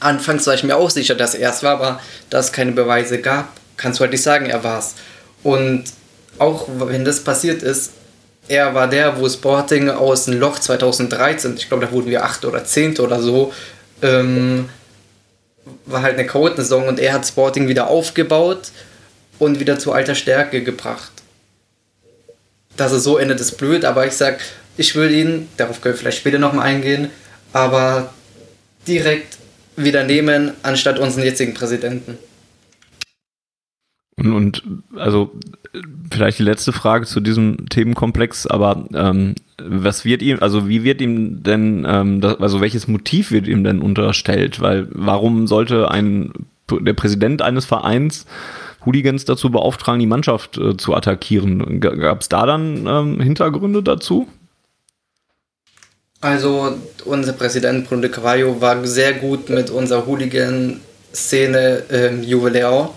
Anfangs 0.00 0.48
war 0.48 0.54
ich 0.54 0.64
mir 0.64 0.76
auch 0.76 0.90
sicher, 0.90 1.14
dass 1.14 1.36
er 1.36 1.50
es 1.50 1.62
war, 1.62 1.74
aber 1.74 2.00
da 2.28 2.40
es 2.40 2.50
keine 2.50 2.72
Beweise 2.72 3.20
gab, 3.20 3.50
kannst 3.76 4.00
du 4.00 4.02
halt 4.02 4.10
nicht 4.10 4.24
sagen, 4.24 4.46
er 4.46 4.64
war 4.64 4.80
es. 4.80 4.96
Und 5.44 5.84
auch 6.38 6.66
wenn 6.76 7.04
das 7.04 7.22
passiert 7.22 7.62
ist, 7.62 7.92
er 8.48 8.74
war 8.74 8.88
der, 8.88 9.20
wo 9.20 9.28
Sporting 9.28 9.88
aus 9.88 10.24
dem 10.24 10.40
Loch 10.40 10.58
2013, 10.58 11.54
ich 11.56 11.68
glaube, 11.68 11.86
da 11.86 11.92
wurden 11.92 12.10
wir 12.10 12.24
8 12.24 12.44
oder 12.44 12.64
10 12.64 12.98
oder 12.98 13.22
so, 13.22 13.52
ähm, 14.02 14.68
war 15.86 16.02
halt 16.02 16.18
eine 16.18 16.26
Chaotensaison 16.26 16.88
und 16.88 16.98
er 16.98 17.12
hat 17.12 17.28
Sporting 17.28 17.68
wieder 17.68 17.86
aufgebaut 17.86 18.72
und 19.38 19.60
wieder 19.60 19.78
zu 19.78 19.92
alter 19.92 20.16
Stärke 20.16 20.64
gebracht. 20.64 21.21
Dass 22.76 22.92
es 22.92 23.04
so 23.04 23.18
endet, 23.18 23.40
ist 23.40 23.58
blöd, 23.58 23.84
aber 23.84 24.06
ich 24.06 24.14
sag, 24.14 24.40
ich 24.76 24.94
will 24.94 25.10
ihn, 25.10 25.48
darauf 25.56 25.80
können 25.80 25.94
wir 25.94 25.98
vielleicht 25.98 26.18
später 26.18 26.38
nochmal 26.38 26.66
eingehen, 26.66 27.10
aber 27.52 28.12
direkt 28.86 29.38
wieder 29.76 30.04
nehmen, 30.04 30.52
anstatt 30.62 30.98
unseren 30.98 31.24
jetzigen 31.24 31.54
Präsidenten. 31.54 32.18
Und, 34.16 34.62
also 34.96 35.32
vielleicht 36.10 36.38
die 36.38 36.44
letzte 36.44 36.72
Frage 36.72 37.06
zu 37.06 37.20
diesem 37.20 37.68
Themenkomplex, 37.68 38.46
aber 38.46 38.84
ähm, 38.94 39.34
was 39.62 40.04
wird 40.04 40.22
ihm, 40.22 40.38
also 40.40 40.68
wie 40.68 40.84
wird 40.84 41.00
ihm 41.00 41.42
denn, 41.42 41.86
ähm, 41.88 42.20
das, 42.20 42.38
also 42.40 42.60
welches 42.60 42.88
Motiv 42.88 43.30
wird 43.30 43.46
ihm 43.46 43.64
denn 43.64 43.80
unterstellt? 43.80 44.60
Weil 44.60 44.88
warum 44.90 45.46
sollte 45.46 45.90
ein 45.90 46.32
der 46.70 46.94
Präsident 46.94 47.42
eines 47.42 47.64
Vereins 47.64 48.26
Hooligans 48.84 49.24
dazu 49.24 49.50
beauftragen, 49.50 50.00
die 50.00 50.06
Mannschaft 50.06 50.58
äh, 50.58 50.76
zu 50.76 50.94
attackieren? 50.94 51.80
Gab 51.80 52.20
es 52.20 52.28
da 52.28 52.46
dann 52.46 52.86
ähm, 52.86 53.20
Hintergründe 53.20 53.82
dazu? 53.82 54.28
Also 56.20 56.78
unser 57.04 57.32
Präsident 57.32 57.88
Bruno 57.88 58.02
de 58.02 58.10
Cavallo 58.10 58.60
war 58.60 58.86
sehr 58.86 59.14
gut 59.14 59.50
mit 59.50 59.70
unserer 59.70 60.06
Hooligan-Szene 60.06 61.82
ähm, 61.90 62.22
Juveleo. 62.22 62.94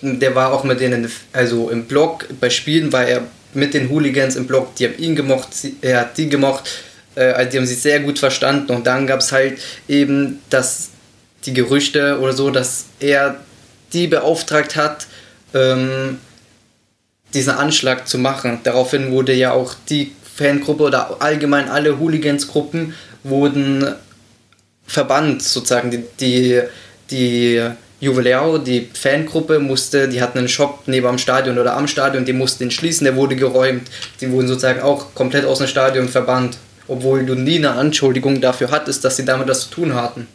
Der 0.00 0.34
war 0.34 0.52
auch 0.52 0.62
mit 0.62 0.80
denen, 0.80 1.10
also 1.32 1.70
im 1.70 1.84
Blog, 1.84 2.26
bei 2.40 2.48
Spielen 2.48 2.92
war 2.92 3.04
er 3.04 3.22
mit 3.52 3.74
den 3.74 3.90
Hooligans 3.90 4.36
im 4.36 4.46
Blog, 4.46 4.76
die 4.76 4.86
haben 4.86 4.98
ihn 4.98 5.16
gemocht, 5.16 5.48
er 5.80 6.02
hat 6.02 6.18
die 6.18 6.28
gemocht, 6.28 6.70
äh, 7.16 7.32
also 7.32 7.50
die 7.50 7.58
haben 7.58 7.66
sich 7.66 7.82
sehr 7.82 7.98
gut 8.00 8.18
verstanden 8.18 8.72
und 8.72 8.86
dann 8.86 9.08
gab 9.08 9.20
es 9.20 9.32
halt 9.32 9.58
eben 9.88 10.38
das, 10.50 10.90
die 11.44 11.52
Gerüchte 11.52 12.20
oder 12.20 12.32
so, 12.32 12.50
dass 12.50 12.86
er 13.00 13.40
die 13.92 14.06
beauftragt 14.06 14.76
hat, 14.76 15.06
ähm, 15.54 16.18
diesen 17.34 17.54
Anschlag 17.54 18.08
zu 18.08 18.18
machen. 18.18 18.60
Daraufhin 18.64 19.10
wurde 19.10 19.32
ja 19.32 19.52
auch 19.52 19.74
die 19.88 20.12
Fangruppe 20.34 20.84
oder 20.84 21.20
allgemein 21.20 21.68
alle 21.68 21.98
Hooligans-Gruppen 21.98 22.94
wurden 23.22 23.94
verbannt, 24.86 25.42
sozusagen. 25.42 25.90
Die, 25.90 26.04
die, 26.18 26.62
die 27.10 27.62
Juveleo, 28.00 28.58
die 28.58 28.88
Fangruppe, 28.92 29.58
musste, 29.58 30.08
die 30.08 30.22
hatten 30.22 30.38
einen 30.38 30.48
Shop 30.48 30.82
neben 30.86 31.06
am 31.06 31.18
Stadion 31.18 31.58
oder 31.58 31.76
am 31.76 31.86
Stadion, 31.86 32.24
die 32.24 32.32
mussten 32.32 32.64
den 32.64 32.70
schließen, 32.70 33.04
der 33.04 33.16
wurde 33.16 33.36
geräumt. 33.36 33.88
Die 34.20 34.30
wurden 34.30 34.48
sozusagen 34.48 34.80
auch 34.80 35.14
komplett 35.14 35.44
aus 35.44 35.58
dem 35.58 35.66
Stadion 35.66 36.08
verbannt, 36.08 36.56
obwohl 36.88 37.24
du 37.26 37.34
nie 37.34 37.58
eine 37.58 37.72
Anschuldigung 37.72 38.40
dafür 38.40 38.70
hattest, 38.70 39.04
dass 39.04 39.16
sie 39.16 39.24
damit 39.24 39.48
was 39.48 39.68
zu 39.68 39.70
tun 39.70 39.94
hatten. 39.94 40.26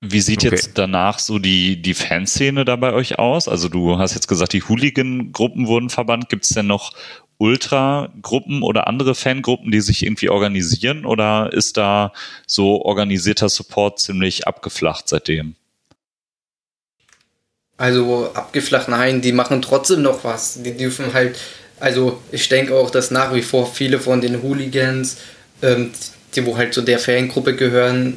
Wie 0.00 0.20
sieht 0.20 0.40
okay. 0.40 0.50
jetzt 0.50 0.76
danach 0.76 1.18
so 1.18 1.38
die, 1.38 1.80
die 1.80 1.94
Fanszene 1.94 2.64
da 2.64 2.76
bei 2.76 2.92
euch 2.92 3.18
aus? 3.18 3.48
Also 3.48 3.68
du 3.68 3.98
hast 3.98 4.14
jetzt 4.14 4.28
gesagt, 4.28 4.52
die 4.52 4.62
Hooligan-Gruppen 4.62 5.66
wurden 5.66 5.88
verbannt. 5.88 6.28
Gibt 6.28 6.44
es 6.44 6.50
denn 6.50 6.66
noch 6.66 6.92
Ultra-Gruppen 7.38 8.62
oder 8.62 8.86
andere 8.86 9.14
Fangruppen, 9.14 9.70
die 9.70 9.80
sich 9.80 10.04
irgendwie 10.04 10.28
organisieren 10.28 11.06
oder 11.06 11.52
ist 11.52 11.76
da 11.76 12.12
so 12.46 12.82
organisierter 12.82 13.48
Support 13.48 14.00
ziemlich 14.00 14.46
abgeflacht 14.46 15.08
seitdem? 15.08 15.54
Also 17.78 18.30
abgeflacht, 18.32 18.88
nein, 18.88 19.20
die 19.20 19.32
machen 19.32 19.60
trotzdem 19.60 20.02
noch 20.02 20.24
was. 20.24 20.62
Die 20.62 20.76
dürfen 20.76 21.12
halt, 21.12 21.38
also 21.78 22.22
ich 22.32 22.48
denke 22.48 22.74
auch, 22.74 22.90
dass 22.90 23.10
nach 23.10 23.34
wie 23.34 23.42
vor 23.42 23.66
viele 23.66 23.98
von 23.98 24.20
den 24.20 24.42
Hooligans, 24.42 25.18
ähm, 25.62 25.90
die 26.34 26.46
wo 26.46 26.56
halt 26.56 26.72
zu 26.72 26.82
der 26.82 26.98
Fangruppe 26.98 27.54
gehören, 27.54 28.16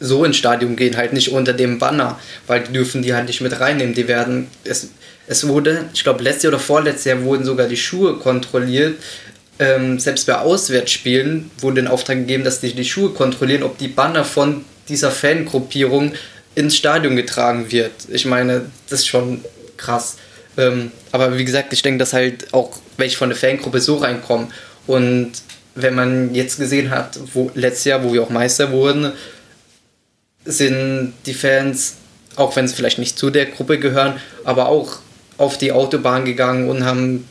so 0.00 0.24
ins 0.24 0.36
Stadion 0.36 0.76
gehen, 0.76 0.96
halt 0.96 1.12
nicht 1.12 1.30
unter 1.30 1.52
dem 1.52 1.78
Banner, 1.78 2.18
weil 2.46 2.62
die 2.62 2.72
dürfen 2.72 3.02
die 3.02 3.14
halt 3.14 3.26
nicht 3.26 3.40
mit 3.40 3.58
reinnehmen. 3.60 3.94
Die 3.94 4.08
werden, 4.08 4.48
es, 4.64 4.88
es 5.26 5.46
wurde, 5.46 5.84
ich 5.94 6.02
glaube, 6.02 6.22
letztes 6.22 6.44
Jahr 6.44 6.52
oder 6.54 6.62
vorletztes 6.62 7.04
Jahr 7.04 7.22
wurden 7.22 7.44
sogar 7.44 7.68
die 7.68 7.76
Schuhe 7.76 8.16
kontrolliert. 8.16 8.96
Ähm, 9.58 10.00
selbst 10.00 10.26
bei 10.26 10.36
Auswärtsspielen 10.36 11.50
wurde 11.58 11.80
in 11.80 11.86
Auftrag 11.86 12.18
gegeben, 12.18 12.42
dass 12.42 12.60
die 12.60 12.74
die 12.74 12.84
Schuhe 12.84 13.10
kontrollieren, 13.10 13.62
ob 13.62 13.78
die 13.78 13.88
Banner 13.88 14.24
von 14.24 14.64
dieser 14.88 15.12
Fangruppierung 15.12 16.12
ins 16.56 16.76
Stadion 16.76 17.16
getragen 17.16 17.70
wird. 17.70 17.92
Ich 18.08 18.26
meine, 18.26 18.66
das 18.88 19.00
ist 19.00 19.06
schon 19.06 19.44
krass. 19.76 20.16
Ähm, 20.56 20.92
aber 21.12 21.38
wie 21.38 21.44
gesagt, 21.44 21.72
ich 21.72 21.82
denke, 21.82 21.98
dass 21.98 22.12
halt 22.12 22.52
auch 22.52 22.78
welche 22.96 23.16
von 23.16 23.28
der 23.28 23.38
Fangruppe 23.38 23.80
so 23.80 23.96
reinkommen. 23.96 24.48
Und 24.86 25.32
wenn 25.74 25.94
man 25.94 26.34
jetzt 26.34 26.58
gesehen 26.58 26.90
hat, 26.90 27.18
wo 27.32 27.50
letztes 27.54 27.84
Jahr, 27.84 28.04
wo 28.04 28.12
wir 28.12 28.22
auch 28.22 28.30
Meister 28.30 28.70
wurden, 28.70 29.12
sind 30.44 31.14
die 31.26 31.34
Fans, 31.34 31.94
auch 32.36 32.54
wenn 32.56 32.64
es 32.64 32.74
vielleicht 32.74 32.98
nicht 32.98 33.18
zu 33.18 33.30
der 33.30 33.46
Gruppe 33.46 33.78
gehören, 33.78 34.14
aber 34.44 34.68
auch 34.68 34.98
auf 35.38 35.58
die 35.58 35.72
Autobahn 35.72 36.24
gegangen 36.24 36.68
und 36.68 36.84
haben 36.84 37.28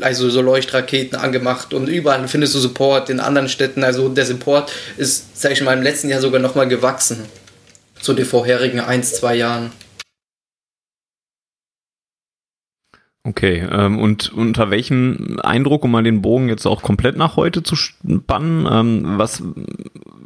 also 0.00 0.30
so 0.30 0.40
Leuchtraketen 0.40 1.18
angemacht 1.18 1.74
und 1.74 1.88
überall 1.88 2.26
findest 2.28 2.54
du 2.54 2.58
Support 2.58 3.10
in 3.10 3.20
anderen 3.20 3.48
Städten. 3.48 3.82
Also 3.82 4.08
der 4.08 4.24
Support 4.24 4.72
ist, 4.96 5.24
sag 5.34 5.52
ich 5.52 5.62
mal, 5.62 5.76
im 5.76 5.82
letzten 5.82 6.08
Jahr 6.08 6.20
sogar 6.20 6.40
nochmal 6.40 6.68
gewachsen 6.68 7.24
zu 8.00 8.14
den 8.14 8.24
vorherigen 8.24 8.80
ein, 8.80 9.02
zwei 9.02 9.34
Jahren. 9.34 9.72
Okay, 13.30 13.64
ähm, 13.70 14.00
und 14.00 14.32
unter 14.32 14.70
welchem 14.70 15.38
Eindruck, 15.40 15.84
um 15.84 15.92
mal 15.92 16.02
den 16.02 16.20
Bogen 16.20 16.48
jetzt 16.48 16.66
auch 16.66 16.82
komplett 16.82 17.16
nach 17.16 17.36
heute 17.36 17.62
zu 17.62 17.76
spannen, 17.76 18.66
ähm, 18.68 19.18
was 19.18 19.40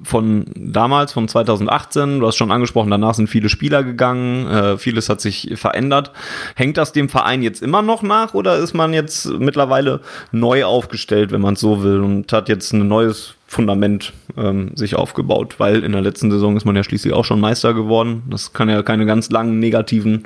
von 0.02 0.46
damals, 0.56 1.12
von 1.12 1.28
2018, 1.28 2.20
du 2.20 2.26
hast 2.26 2.37
schon 2.37 2.50
angesprochen, 2.50 2.90
danach 2.90 3.12
sind 3.12 3.28
viele 3.28 3.50
Spieler 3.50 3.82
gegangen, 3.82 4.46
äh, 4.46 4.78
vieles 4.78 5.11
hat 5.11 5.20
sich 5.20 5.52
verändert. 5.56 6.12
Hängt 6.56 6.78
das 6.78 6.92
dem 6.92 7.11
Verein 7.11 7.42
jetzt 7.42 7.62
immer 7.62 7.82
noch 7.82 8.02
nach 8.02 8.32
oder 8.32 8.56
ist 8.56 8.73
man 8.73 8.94
jetzt 8.94 9.26
mittlerweile 9.38 10.00
neu 10.32 10.64
aufgestellt, 10.64 11.30
wenn 11.30 11.42
man 11.42 11.54
es 11.54 11.61
so 11.61 11.82
will, 11.82 12.00
und 12.00 12.32
hat 12.32 12.49
jetzt 12.49 12.73
ein 12.73 12.88
neues 12.88 13.34
Fundament 13.46 14.14
ähm, 14.38 14.70
sich 14.76 14.96
aufgebaut? 14.96 15.56
Weil 15.58 15.84
in 15.84 15.92
der 15.92 16.00
letzten 16.00 16.30
Saison 16.30 16.56
ist 16.56 16.64
man 16.64 16.75
ja 16.75 16.84
schließlich 16.84 17.12
auch 17.12 17.26
schon 17.26 17.38
Meister 17.38 17.75
geworden. 17.75 18.23
Das 18.30 18.54
kann 18.54 18.70
ja 18.70 18.82
keine 18.82 19.04
ganz 19.04 19.28
langen 19.28 19.58
negativen 19.58 20.25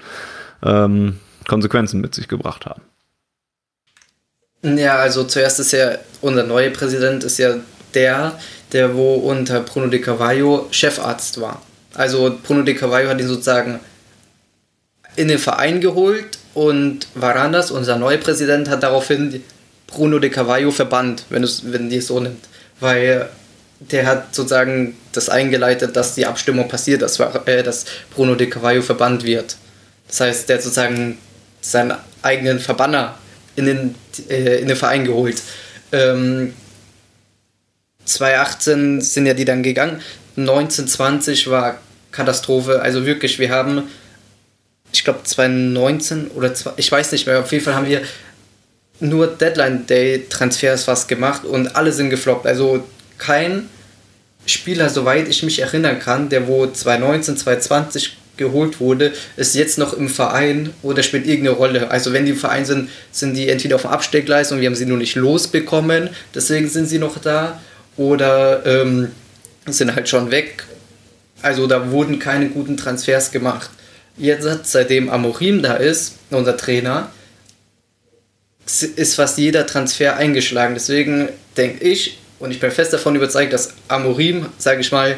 ähm, 0.63 1.17
Konsequenzen 1.49 2.01
mit 2.01 2.15
sich 2.15 2.29
gebracht 2.29 2.67
haben. 2.67 2.83
Ja, 4.63 4.97
also 4.97 5.25
zuerst 5.25 5.59
ist 5.59 5.73
ja 5.73 5.99
unser 6.21 6.45
neuer 6.45 6.71
Präsident 6.71 7.25
ist 7.25 7.39
ja 7.39 7.57
der, 7.95 8.39
der 8.73 8.95
wo 8.95 9.15
unter 9.15 9.61
Bruno 9.61 9.89
de 9.89 10.01
Carvalho 10.01 10.69
Chefarzt 10.71 11.41
war. 11.41 11.63
Also 11.95 12.39
Bruno 12.43 12.63
de 12.63 12.75
Carvalho 12.75 13.09
hat 13.09 13.21
ihn 13.21 13.29
sozusagen 13.29 13.81
in 15.17 15.29
den 15.29 15.39
Verein 15.39 15.81
geholt 15.81 16.39
und 16.55 17.07
Varandas, 17.15 17.71
unser 17.71 17.97
neuer 17.97 18.19
Präsident, 18.19 18.69
hat 18.69 18.83
daraufhin 18.83 19.43
Bruno 19.87 20.19
de 20.19 20.31
Carvalho 20.31 20.71
verbannt, 20.71 21.25
wenn, 21.31 21.49
wenn 21.65 21.89
die 21.89 21.97
es 21.97 22.09
so 22.09 22.21
nimmt. 22.21 22.45
Weil 22.79 23.29
der 23.81 24.07
hat 24.07 24.35
sozusagen 24.35 24.97
das 25.13 25.29
eingeleitet, 25.29 25.97
dass 25.97 26.15
die 26.15 26.27
Abstimmung 26.27 26.69
passiert, 26.69 27.03
dass, 27.03 27.19
äh, 27.21 27.63
dass 27.63 27.85
Bruno 28.15 28.35
de 28.35 28.49
Carvalho 28.49 28.83
verbannt 28.83 29.25
wird. 29.25 29.57
Das 30.09 30.21
heißt, 30.21 30.49
der 30.49 30.57
hat 30.57 30.63
sozusagen 30.63 31.19
seinen 31.61 31.95
eigenen 32.23 32.59
Verbanner 32.59 33.19
in 33.57 33.67
den, 33.67 33.95
äh, 34.29 34.61
in 34.61 34.69
den 34.69 34.77
Verein 34.77 35.05
geholt. 35.05 35.43
Ähm, 35.93 36.55
2018 38.05 39.01
sind 39.01 39.27
ja 39.27 39.35
die 39.35 39.45
dann 39.45 39.63
gegangen. 39.63 40.01
1920 40.37 41.51
war 41.51 41.79
Katastrophe. 42.11 42.81
Also 42.81 43.05
wirklich, 43.05 43.39
wir 43.39 43.51
haben, 43.51 43.89
ich 44.93 45.05
glaube 45.05 45.21
2019 45.25 46.29
oder 46.29 46.55
zwei, 46.55 46.73
ich 46.77 46.91
weiß 46.91 47.13
nicht 47.13 47.27
mehr, 47.27 47.41
auf 47.41 47.53
jeden 47.53 47.65
Fall 47.65 47.75
haben 47.75 47.89
wir 47.89 48.03
nur 49.01 49.27
Deadline 49.27 49.87
Day 49.87 50.27
Transfers 50.29 50.85
fast 50.85 51.09
gemacht 51.09 51.45
und 51.45 51.77
alle 51.77 51.93
sind 51.93 52.11
gefloppt. 52.11 52.47
Also 52.47 52.85
kein 53.19 53.69
Spieler, 54.47 54.89
soweit 54.89 55.29
ich 55.29 55.43
mich 55.43 55.61
erinnern 55.61 55.99
kann, 55.99 56.29
der 56.29 56.49
wo 56.49 56.67
2019, 56.67 57.37
2020 57.37 58.17
geholt 58.39 58.81
wurde, 58.81 59.13
ist 59.37 59.55
jetzt 59.55 59.79
noch 59.79 59.93
im 59.93 60.09
Verein 60.09 60.71
oder 60.83 61.03
spielt 61.03 61.27
irgendeine 61.27 61.57
Rolle. 61.57 61.91
Also 61.91 62.13
wenn 62.13 62.25
die 62.25 62.31
im 62.33 62.37
Verein 62.37 62.65
sind, 62.65 62.89
sind 63.13 63.35
die 63.35 63.49
entweder 63.49 63.77
auf 63.77 63.83
dem 63.83 63.91
Absteckgleis 63.91 64.51
und 64.53 64.61
wir 64.61 64.67
haben 64.67 64.75
sie 64.75 64.87
nur 64.87 64.99
nicht 64.99 65.17
losbekommen, 65.17 66.11
deswegen 66.35 66.69
sind 66.69 66.87
sie 66.87 66.99
noch 66.99 67.19
da, 67.19 67.61
oder 67.99 68.65
ähm, 68.65 69.11
sind 69.67 69.95
halt 69.95 70.09
schon 70.09 70.31
weg. 70.31 70.65
Also 71.43 71.67
da 71.67 71.91
wurden 71.91 72.19
keine 72.19 72.49
guten 72.49 72.79
Transfers 72.79 73.31
gemacht. 73.31 73.71
Jetzt, 74.17 74.47
seitdem 74.65 75.11
Amorim 75.11 75.63
da 75.63 75.75
ist, 75.75 76.15
unser 76.31 76.57
Trainer, 76.57 77.11
ist 78.97 79.15
fast 79.15 79.39
jeder 79.39 79.67
Transfer 79.67 80.17
eingeschlagen. 80.17 80.75
Deswegen 80.75 81.29
denke 81.57 81.85
ich, 81.85 82.19
und 82.39 82.51
ich 82.51 82.61
bin 82.61 82.71
fest 82.71 82.93
davon 82.93 83.17
überzeugt, 83.17 83.53
dass 83.53 83.75
Amorim, 83.89 84.47
sage 84.59 84.81
ich 84.81 84.93
mal, 84.93 85.17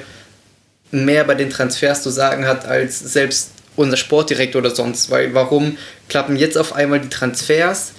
mehr 0.90 1.24
bei 1.24 1.34
den 1.34 1.50
Transfers 1.50 2.02
zu 2.02 2.10
sagen 2.10 2.46
hat 2.46 2.66
als 2.66 2.98
selbst 2.98 3.50
unser 3.76 3.96
Sportdirektor 3.96 4.60
oder 4.60 4.74
sonst. 4.74 5.10
Weil 5.10 5.34
warum 5.34 5.78
klappen 6.08 6.36
jetzt 6.36 6.58
auf 6.58 6.74
einmal 6.74 7.00
die 7.00 7.08
Transfers, 7.08 7.92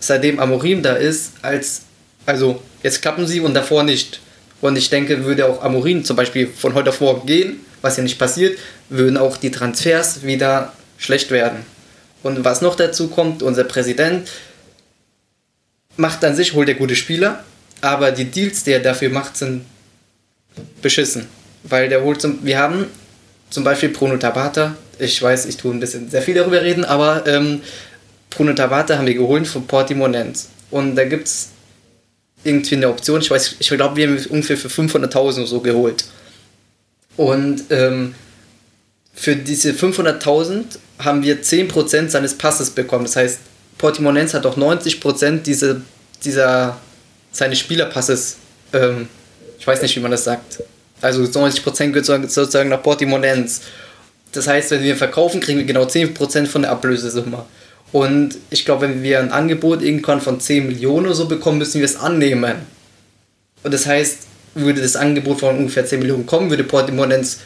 seitdem 0.00 0.38
Amorim 0.38 0.82
da 0.82 0.94
ist, 0.94 1.32
als 1.42 1.82
also 2.26 2.62
jetzt 2.82 3.00
klappen 3.00 3.26
sie 3.26 3.40
und 3.40 3.54
davor 3.54 3.84
nicht. 3.84 4.20
Und 4.60 4.76
ich 4.76 4.90
denke, 4.90 5.24
würde 5.24 5.46
auch 5.46 5.62
Amorim 5.62 6.04
zum 6.04 6.16
Beispiel 6.16 6.46
von 6.46 6.74
heute 6.74 6.90
auf 6.90 7.00
morgen 7.00 7.26
gehen, 7.26 7.60
was 7.80 7.96
ja 7.96 8.02
nicht 8.02 8.18
passiert, 8.18 8.58
würden 8.90 9.16
auch 9.16 9.36
die 9.36 9.50
Transfers 9.50 10.24
wieder 10.24 10.72
schlecht 10.98 11.30
werden. 11.30 11.64
Und 12.22 12.44
was 12.44 12.60
noch 12.60 12.74
dazu 12.74 13.08
kommt, 13.08 13.42
unser 13.42 13.64
Präsident 13.64 14.28
macht 15.96 16.24
an 16.24 16.34
sich, 16.34 16.52
holt 16.52 16.68
er 16.68 16.74
gute 16.74 16.96
Spieler, 16.96 17.44
aber 17.80 18.10
die 18.12 18.24
Deals, 18.24 18.64
die 18.64 18.72
er 18.72 18.80
dafür 18.80 19.08
macht, 19.08 19.36
sind 19.36 19.64
beschissen. 20.82 21.28
Weil 21.64 21.88
der 21.88 22.02
holt 22.02 22.20
zum, 22.20 22.44
wir 22.44 22.58
haben 22.58 22.86
zum 23.50 23.64
Beispiel 23.64 23.88
Bruno 23.90 24.16
Tabata, 24.16 24.76
ich 24.98 25.20
weiß, 25.20 25.46
ich 25.46 25.56
tue 25.56 25.72
ein 25.72 25.80
bisschen 25.80 26.10
sehr 26.10 26.22
viel 26.22 26.34
darüber 26.34 26.62
reden, 26.62 26.84
aber 26.84 27.26
ähm, 27.26 27.60
Bruno 28.30 28.52
Tabata 28.52 28.98
haben 28.98 29.06
wir 29.06 29.14
geholt 29.14 29.46
von 29.46 29.66
Portimonense. 29.66 30.48
Und 30.70 30.96
da 30.96 31.04
gibt 31.04 31.28
es 31.28 31.48
irgendwie 32.44 32.76
eine 32.76 32.88
Option, 32.88 33.20
ich 33.20 33.30
weiß, 33.30 33.56
ich 33.58 33.68
glaube, 33.68 33.96
wir 33.96 34.08
haben 34.08 34.24
ungefähr 34.30 34.56
für 34.56 34.68
500.000 34.68 35.46
so 35.46 35.60
geholt. 35.60 36.04
Und 37.16 37.64
ähm, 37.70 38.14
für 39.14 39.34
diese 39.34 39.72
500.000 39.72 40.64
haben 41.00 41.22
wir 41.22 41.42
10% 41.42 42.08
seines 42.08 42.34
Passes 42.34 42.70
bekommen. 42.70 43.04
Das 43.04 43.16
heißt, 43.16 43.40
Portimonense 43.76 44.36
hat 44.36 44.46
auch 44.46 44.56
90% 44.56 45.42
diese, 45.42 45.82
dieser, 46.24 46.78
seines 47.32 47.58
Spielerpasses, 47.58 48.36
ähm, 48.72 49.08
ich 49.58 49.66
weiß 49.66 49.82
nicht, 49.82 49.96
wie 49.96 50.00
man 50.00 50.10
das 50.10 50.24
sagt, 50.24 50.62
also 51.00 51.22
90% 51.22 51.92
geht 51.92 52.06
sozusagen 52.06 52.68
nach 52.68 52.82
Portimonense. 52.82 53.62
Das 54.32 54.46
heißt, 54.46 54.70
wenn 54.72 54.82
wir 54.82 54.96
verkaufen, 54.96 55.40
kriegen 55.40 55.58
wir 55.58 55.66
genau 55.66 55.84
10% 55.84 56.46
von 56.46 56.62
der 56.62 56.70
Ablösesumme. 56.72 57.44
Und 57.92 58.36
ich 58.50 58.64
glaube, 58.64 58.82
wenn 58.82 59.02
wir 59.02 59.20
ein 59.20 59.32
Angebot 59.32 59.82
irgendwann 59.82 60.20
von 60.20 60.40
10 60.40 60.66
Millionen 60.66 61.06
oder 61.06 61.14
so 61.14 61.26
bekommen, 61.26 61.58
müssen 61.58 61.78
wir 61.78 61.86
es 61.86 61.96
annehmen. 61.96 62.56
Und 63.62 63.72
das 63.72 63.86
heißt, 63.86 64.18
würde 64.54 64.82
das 64.82 64.96
Angebot 64.96 65.40
von 65.40 65.56
ungefähr 65.56 65.86
10 65.86 66.00
Millionen 66.00 66.26
kommen, 66.26 66.50
würde 66.50 66.64
Portimonense 66.64 67.38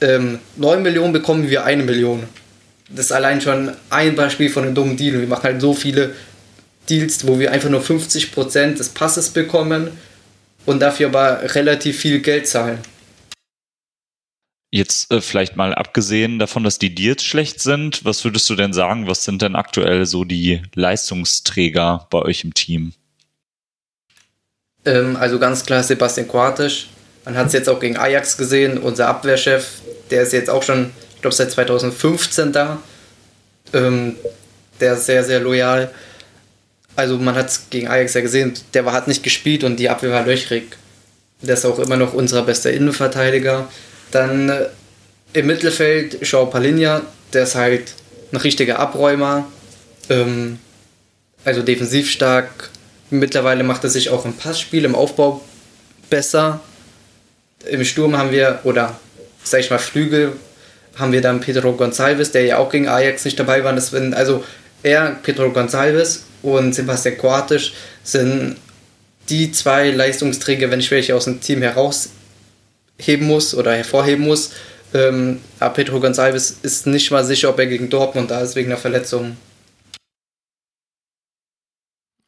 ähm, 0.00 0.38
9 0.56 0.82
Millionen 0.82 1.12
bekommen, 1.12 1.48
wir 1.50 1.64
1 1.64 1.84
Million. 1.84 2.24
Das 2.88 3.06
ist 3.06 3.12
allein 3.12 3.40
schon 3.40 3.72
ein 3.90 4.14
Beispiel 4.14 4.50
von 4.50 4.64
einem 4.64 4.74
dummen 4.74 4.96
Deal. 4.96 5.20
Wir 5.20 5.26
machen 5.26 5.44
halt 5.44 5.60
so 5.60 5.74
viele 5.74 6.12
Deals, 6.88 7.26
wo 7.26 7.38
wir 7.38 7.50
einfach 7.50 7.70
nur 7.70 7.80
50% 7.80 8.76
des 8.76 8.90
Passes 8.90 9.30
bekommen 9.30 9.88
und 10.66 10.80
dafür 10.80 11.08
aber 11.08 11.54
relativ 11.54 11.98
viel 11.98 12.20
Geld 12.20 12.48
zahlen. 12.48 12.78
Jetzt 14.70 15.12
äh, 15.12 15.20
vielleicht 15.20 15.54
mal 15.56 15.72
abgesehen 15.72 16.38
davon, 16.38 16.64
dass 16.64 16.78
die 16.78 16.94
Deals 16.94 17.22
schlecht 17.22 17.60
sind, 17.60 18.04
was 18.04 18.24
würdest 18.24 18.50
du 18.50 18.56
denn 18.56 18.72
sagen, 18.72 19.06
was 19.06 19.24
sind 19.24 19.40
denn 19.40 19.54
aktuell 19.54 20.04
so 20.04 20.24
die 20.24 20.62
Leistungsträger 20.74 22.08
bei 22.10 22.18
euch 22.18 22.42
im 22.42 22.54
Team? 22.54 22.92
Ähm, 24.84 25.16
also 25.16 25.38
ganz 25.38 25.64
klar 25.64 25.82
Sebastian 25.82 26.26
Quartisch. 26.26 26.88
Man 27.24 27.36
hat 27.36 27.46
es 27.46 27.52
jetzt 27.52 27.68
auch 27.68 27.78
gegen 27.78 27.96
Ajax 27.96 28.36
gesehen, 28.36 28.78
unser 28.78 29.08
Abwehrchef, 29.08 29.80
der 30.10 30.22
ist 30.22 30.32
jetzt 30.32 30.50
auch 30.50 30.62
schon, 30.62 30.90
ich 31.14 31.22
glaube, 31.22 31.34
seit 31.34 31.52
2015 31.52 32.52
da. 32.52 32.82
Ähm, 33.72 34.16
der 34.80 34.94
ist 34.94 35.06
sehr, 35.06 35.22
sehr 35.22 35.40
loyal 35.40 35.90
also 36.96 37.18
man 37.18 37.34
hat 37.34 37.48
es 37.48 37.66
gegen 37.70 37.88
Ajax 37.88 38.14
ja 38.14 38.20
gesehen, 38.20 38.54
der 38.72 38.84
hat 38.92 39.08
nicht 39.08 39.22
gespielt 39.22 39.64
und 39.64 39.76
die 39.76 39.88
Abwehr 39.88 40.12
war 40.12 40.26
löchrig. 40.26 40.76
Der 41.42 41.54
ist 41.54 41.64
auch 41.64 41.78
immer 41.78 41.96
noch 41.96 42.14
unser 42.14 42.42
bester 42.42 42.72
Innenverteidiger. 42.72 43.68
Dann 44.10 44.48
äh, 44.48 44.66
im 45.32 45.46
Mittelfeld 45.46 46.22
Jean 46.22 46.48
Palinja, 46.50 47.02
der 47.32 47.42
ist 47.42 47.54
halt 47.54 47.92
ein 48.32 48.36
richtiger 48.36 48.78
Abräumer, 48.78 49.46
ähm, 50.08 50.58
also 51.44 51.62
defensiv 51.62 52.10
stark. 52.10 52.70
Mittlerweile 53.10 53.64
macht 53.64 53.84
er 53.84 53.90
sich 53.90 54.10
auch 54.10 54.24
im 54.24 54.34
Passspiel, 54.34 54.84
im 54.84 54.94
Aufbau 54.94 55.42
besser. 56.08 56.60
Im 57.68 57.84
Sturm 57.84 58.16
haben 58.16 58.30
wir, 58.30 58.60
oder 58.64 58.98
sag 59.42 59.60
ich 59.60 59.70
mal 59.70 59.78
Flügel, 59.78 60.32
haben 60.96 61.12
wir 61.12 61.20
dann 61.20 61.40
Pedro 61.40 61.72
Gonçalves, 61.72 62.32
der 62.32 62.44
ja 62.44 62.58
auch 62.58 62.70
gegen 62.70 62.88
Ajax 62.88 63.24
nicht 63.24 63.38
dabei 63.38 63.64
war. 63.64 63.72
Das 63.72 63.92
also 63.92 64.44
er, 64.84 65.18
Pedro 65.22 65.48
Gonçalves 65.48 66.20
und 66.42 66.74
Sebastian 66.74 67.18
Quartisch 67.18 67.72
sind 68.04 68.56
die 69.28 69.50
zwei 69.50 69.90
Leistungsträger, 69.90 70.70
wenn 70.70 70.80
ich 70.80 70.90
welche 70.90 71.16
aus 71.16 71.24
dem 71.24 71.40
Team 71.40 71.62
herausheben 71.62 73.26
muss 73.26 73.54
oder 73.54 73.74
hervorheben 73.74 74.24
muss. 74.24 74.50
Ähm, 74.92 75.40
aber 75.58 75.74
Pedro 75.74 75.96
Gonçalves 75.98 76.56
ist 76.62 76.86
nicht 76.86 77.10
mal 77.10 77.24
sicher, 77.24 77.48
ob 77.48 77.58
er 77.58 77.66
gegen 77.66 77.88
Dortmund 77.88 78.30
da 78.30 78.40
ist 78.42 78.54
wegen 78.54 78.70
einer 78.70 78.80
Verletzung. 78.80 79.36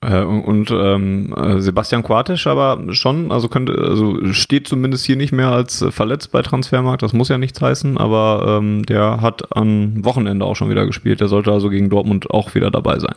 Äh, 0.03 0.21
und 0.21 0.71
ähm, 0.71 1.35
äh, 1.35 1.61
Sebastian 1.61 2.03
Quartisch 2.03 2.47
aber 2.47 2.93
schon, 2.95 3.33
also 3.33 3.49
könnte, 3.49 3.73
also 3.73 4.33
steht 4.33 4.69
zumindest 4.69 5.07
hier 5.07 5.17
nicht 5.17 5.33
mehr 5.33 5.49
als 5.49 5.85
verletzt 5.91 6.33
bei 6.33 6.43
Transfermarkt, 6.43 7.03
das 7.03 7.13
muss 7.13 7.29
ja 7.29 7.39
nichts 7.39 7.61
heißen, 7.61 7.97
aber 7.97 8.59
ähm, 8.59 8.85
der 8.85 9.21
hat 9.23 9.57
am 9.57 10.05
Wochenende 10.05 10.45
auch 10.45 10.55
schon 10.55 10.71
wieder 10.71 10.87
gespielt. 10.87 11.21
Der 11.21 11.29
sollte 11.29 11.51
also 11.51 11.71
gegen 11.71 11.89
Dortmund 11.89 12.31
auch 12.31 12.55
wieder 12.55 12.71
dabei 12.71 12.99
sein. 12.99 13.15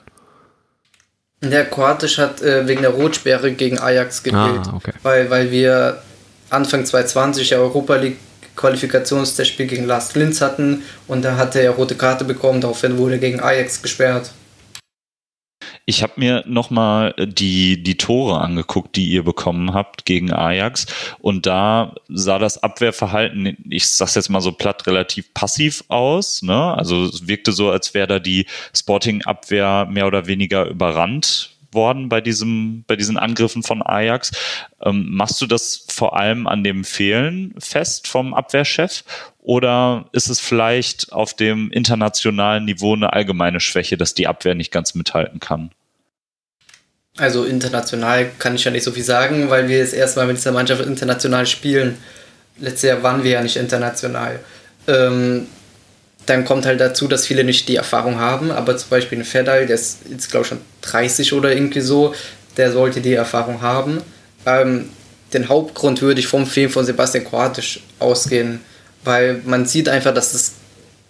Der 1.41 1.65
Kroatisch 1.65 2.17
hat 2.17 2.41
äh, 2.41 2.67
wegen 2.67 2.81
der 2.81 2.91
Rotsperre 2.91 3.51
gegen 3.51 3.79
Ajax 3.79 4.23
gespielt, 4.23 4.67
ah, 4.67 4.73
okay. 4.75 4.91
weil, 5.03 5.29
weil 5.29 5.51
wir 5.51 6.01
Anfang 6.49 6.85
2020 6.85 7.51
ja 7.51 7.59
Europa 7.59 7.95
League 7.95 8.17
Qualifikationstestspiel 8.55 9.67
gegen 9.67 9.85
Lars 9.85 10.15
Linz 10.15 10.41
hatten 10.41 10.83
und 11.07 11.23
da 11.23 11.37
hat 11.37 11.55
er 11.55 11.71
rote 11.71 11.95
Karte 11.95 12.25
bekommen, 12.25 12.59
daraufhin 12.59 12.97
wurde 12.97 13.13
er 13.13 13.19
gegen 13.19 13.39
Ajax 13.39 13.81
gesperrt. 13.81 14.31
Ich 15.89 16.03
habe 16.03 16.13
mir 16.17 16.43
nochmal 16.45 17.15
die, 17.17 17.81
die 17.81 17.97
Tore 17.97 18.41
angeguckt, 18.41 18.95
die 18.95 19.09
ihr 19.09 19.23
bekommen 19.23 19.73
habt 19.73 20.05
gegen 20.05 20.31
Ajax. 20.31 20.85
Und 21.17 21.47
da 21.47 21.95
sah 22.07 22.37
das 22.37 22.61
Abwehrverhalten, 22.61 23.57
ich 23.67 23.89
sag's 23.89 24.13
jetzt 24.13 24.29
mal 24.29 24.39
so 24.39 24.51
platt, 24.51 24.85
relativ 24.85 25.33
passiv 25.33 25.83
aus. 25.87 26.43
Ne? 26.43 26.75
Also 26.75 27.05
es 27.05 27.27
wirkte 27.27 27.53
so, 27.53 27.71
als 27.71 27.95
wäre 27.95 28.05
da 28.05 28.19
die 28.19 28.45
Sporting-Abwehr 28.71 29.87
mehr 29.89 30.05
oder 30.05 30.27
weniger 30.27 30.67
überrannt 30.67 31.55
worden 31.71 32.07
bei 32.07 32.21
diesem, 32.21 32.83
bei 32.85 32.95
diesen 32.95 33.17
Angriffen 33.17 33.63
von 33.63 33.81
Ajax. 33.81 34.31
Ähm, 34.83 35.07
machst 35.09 35.41
du 35.41 35.47
das 35.47 35.87
vor 35.89 36.15
allem 36.15 36.45
an 36.45 36.63
dem 36.63 36.83
Fehlen 36.83 37.55
fest 37.57 38.07
vom 38.07 38.35
Abwehrchef? 38.35 39.03
Oder 39.39 40.05
ist 40.11 40.29
es 40.29 40.39
vielleicht 40.39 41.11
auf 41.13 41.33
dem 41.33 41.71
internationalen 41.71 42.65
Niveau 42.65 42.93
eine 42.93 43.11
allgemeine 43.11 43.59
Schwäche, 43.59 43.97
dass 43.97 44.13
die 44.13 44.27
Abwehr 44.27 44.53
nicht 44.53 44.71
ganz 44.71 44.93
mithalten 44.93 45.39
kann? 45.39 45.71
Also 47.19 47.43
international 47.43 48.31
kann 48.39 48.55
ich 48.55 48.63
ja 48.63 48.71
nicht 48.71 48.83
so 48.83 48.91
viel 48.91 49.03
sagen, 49.03 49.49
weil 49.49 49.67
wir 49.67 49.77
jetzt 49.77 49.93
erstmal 49.93 50.25
mit 50.25 50.37
dieser 50.37 50.53
Mannschaft 50.53 50.85
international 50.85 51.45
spielen. 51.45 51.97
Letztes 52.57 52.83
Jahr 52.83 53.03
waren 53.03 53.23
wir 53.23 53.31
ja 53.31 53.41
nicht 53.43 53.57
international. 53.57 54.39
Ähm, 54.87 55.47
dann 56.25 56.45
kommt 56.45 56.65
halt 56.65 56.79
dazu, 56.79 57.09
dass 57.09 57.25
viele 57.25 57.43
nicht 57.43 57.67
die 57.67 57.75
Erfahrung 57.75 58.19
haben, 58.19 58.51
aber 58.51 58.77
zum 58.77 58.89
Beispiel 58.89 59.19
ein 59.19 59.25
Fedal, 59.25 59.65
der 59.65 59.75
ist 59.75 59.99
jetzt 60.09 60.31
glaube 60.31 60.43
ich 60.43 60.49
schon 60.49 60.61
30 60.81 61.33
oder 61.33 61.51
irgendwie 61.51 61.81
so, 61.81 62.15
der 62.55 62.71
sollte 62.71 63.01
die 63.01 63.13
Erfahrung 63.13 63.61
haben. 63.61 64.01
Ähm, 64.45 64.89
den 65.33 65.49
Hauptgrund 65.49 66.01
würde 66.01 66.21
ich 66.21 66.27
vom 66.27 66.45
Film 66.45 66.69
von 66.69 66.85
Sebastian 66.85 67.25
Kroatisch 67.25 67.81
ausgehen, 67.99 68.61
weil 69.03 69.41
man 69.43 69.65
sieht 69.65 69.89
einfach, 69.89 70.13
dass 70.13 70.31
das 70.31 70.53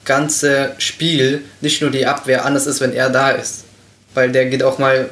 ganze 0.05 0.73
Spiel, 0.79 1.43
nicht 1.61 1.83
nur 1.83 1.91
die 1.91 2.07
Abwehr, 2.07 2.45
anders 2.45 2.65
ist, 2.65 2.81
wenn 2.81 2.93
er 2.93 3.11
da 3.11 3.29
ist. 3.29 3.65
Weil 4.15 4.31
der 4.31 4.47
geht 4.47 4.63
auch 4.63 4.79
mal 4.79 5.09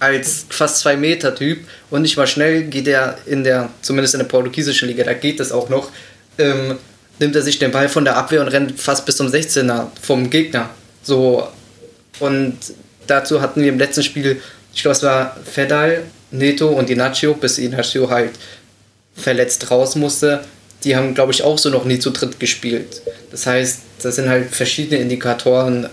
als 0.00 0.46
fast 0.48 0.78
zwei 0.78 0.96
Meter 0.96 1.34
Typ 1.34 1.60
und 1.90 2.02
nicht 2.02 2.16
mal 2.16 2.26
schnell 2.26 2.64
geht 2.64 2.88
er 2.88 3.18
in 3.26 3.44
der, 3.44 3.68
zumindest 3.82 4.14
in 4.14 4.18
der 4.18 4.26
portugiesischen 4.26 4.88
Liga, 4.88 5.04
da 5.04 5.12
geht 5.12 5.38
das 5.38 5.52
auch 5.52 5.68
noch, 5.68 5.90
ähm, 6.38 6.78
nimmt 7.18 7.36
er 7.36 7.42
sich 7.42 7.58
den 7.58 7.70
Ball 7.70 7.88
von 7.88 8.04
der 8.04 8.16
Abwehr 8.16 8.40
und 8.40 8.48
rennt 8.48 8.80
fast 8.80 9.04
bis 9.06 9.16
zum 9.16 9.28
16er 9.28 9.88
vom 10.00 10.30
Gegner. 10.30 10.70
So. 11.02 11.46
Und 12.18 12.56
dazu 13.06 13.40
hatten 13.40 13.62
wir 13.62 13.68
im 13.68 13.78
letzten 13.78 14.02
Spiel, 14.02 14.40
ich 14.74 14.82
glaube, 14.82 14.96
es 14.96 15.02
war 15.02 15.36
Fedal, 15.44 16.02
Neto 16.30 16.68
und 16.68 16.88
Inacio, 16.88 17.34
bis 17.34 17.58
Inacio 17.58 18.08
halt 18.08 18.32
verletzt 19.14 19.70
raus 19.70 19.96
musste, 19.96 20.44
die 20.84 20.96
haben, 20.96 21.14
glaube 21.14 21.32
ich, 21.32 21.42
auch 21.42 21.58
so 21.58 21.68
noch 21.68 21.84
nie 21.84 21.98
zu 21.98 22.10
dritt 22.10 22.40
gespielt. 22.40 23.02
Das 23.30 23.46
heißt, 23.46 23.80
das 24.02 24.16
sind 24.16 24.30
halt 24.30 24.54
verschiedene 24.54 25.00
Indikatoren 25.00 25.88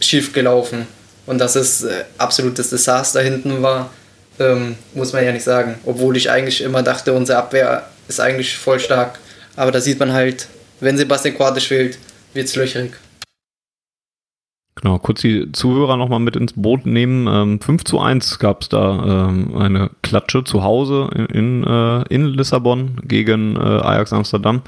schief 0.00 0.34
gelaufen. 0.34 0.86
Und 1.26 1.38
dass 1.38 1.56
es 1.56 1.82
äh, 1.84 2.04
absolutes 2.18 2.70
Desaster 2.70 3.20
hinten 3.20 3.62
war, 3.62 3.90
ähm, 4.38 4.76
muss 4.94 5.12
man 5.12 5.24
ja 5.24 5.32
nicht 5.32 5.44
sagen. 5.44 5.76
Obwohl 5.84 6.16
ich 6.16 6.30
eigentlich 6.30 6.62
immer 6.62 6.82
dachte, 6.82 7.12
unsere 7.12 7.38
Abwehr 7.38 7.88
ist 8.08 8.20
eigentlich 8.20 8.56
voll 8.56 8.80
stark. 8.80 9.18
Aber 9.56 9.70
da 9.70 9.80
sieht 9.80 10.00
man 10.00 10.12
halt, 10.12 10.48
wenn 10.80 10.96
Sebastian 10.96 11.36
Quadisch 11.36 11.68
fehlt, 11.68 11.98
wird 12.34 12.46
es 12.46 12.56
löcherig. 12.56 12.92
Genau, 14.74 14.98
kurz 14.98 15.20
die 15.20 15.52
Zuhörer 15.52 15.96
nochmal 15.96 16.18
mit 16.18 16.34
ins 16.34 16.54
Boot 16.54 16.86
nehmen. 16.86 17.28
Ähm, 17.28 17.60
5 17.60 17.84
zu 17.84 18.00
1 18.00 18.38
gab 18.38 18.62
es 18.62 18.68
da 18.68 19.28
ähm, 19.28 19.54
eine 19.56 19.90
Klatsche 20.02 20.44
zu 20.44 20.62
Hause 20.62 21.08
in, 21.14 21.26
in, 21.26 21.64
äh, 21.64 22.02
in 22.08 22.24
Lissabon 22.26 22.96
gegen 23.04 23.54
äh, 23.56 23.60
Ajax 23.60 24.12
Amsterdam. 24.12 24.62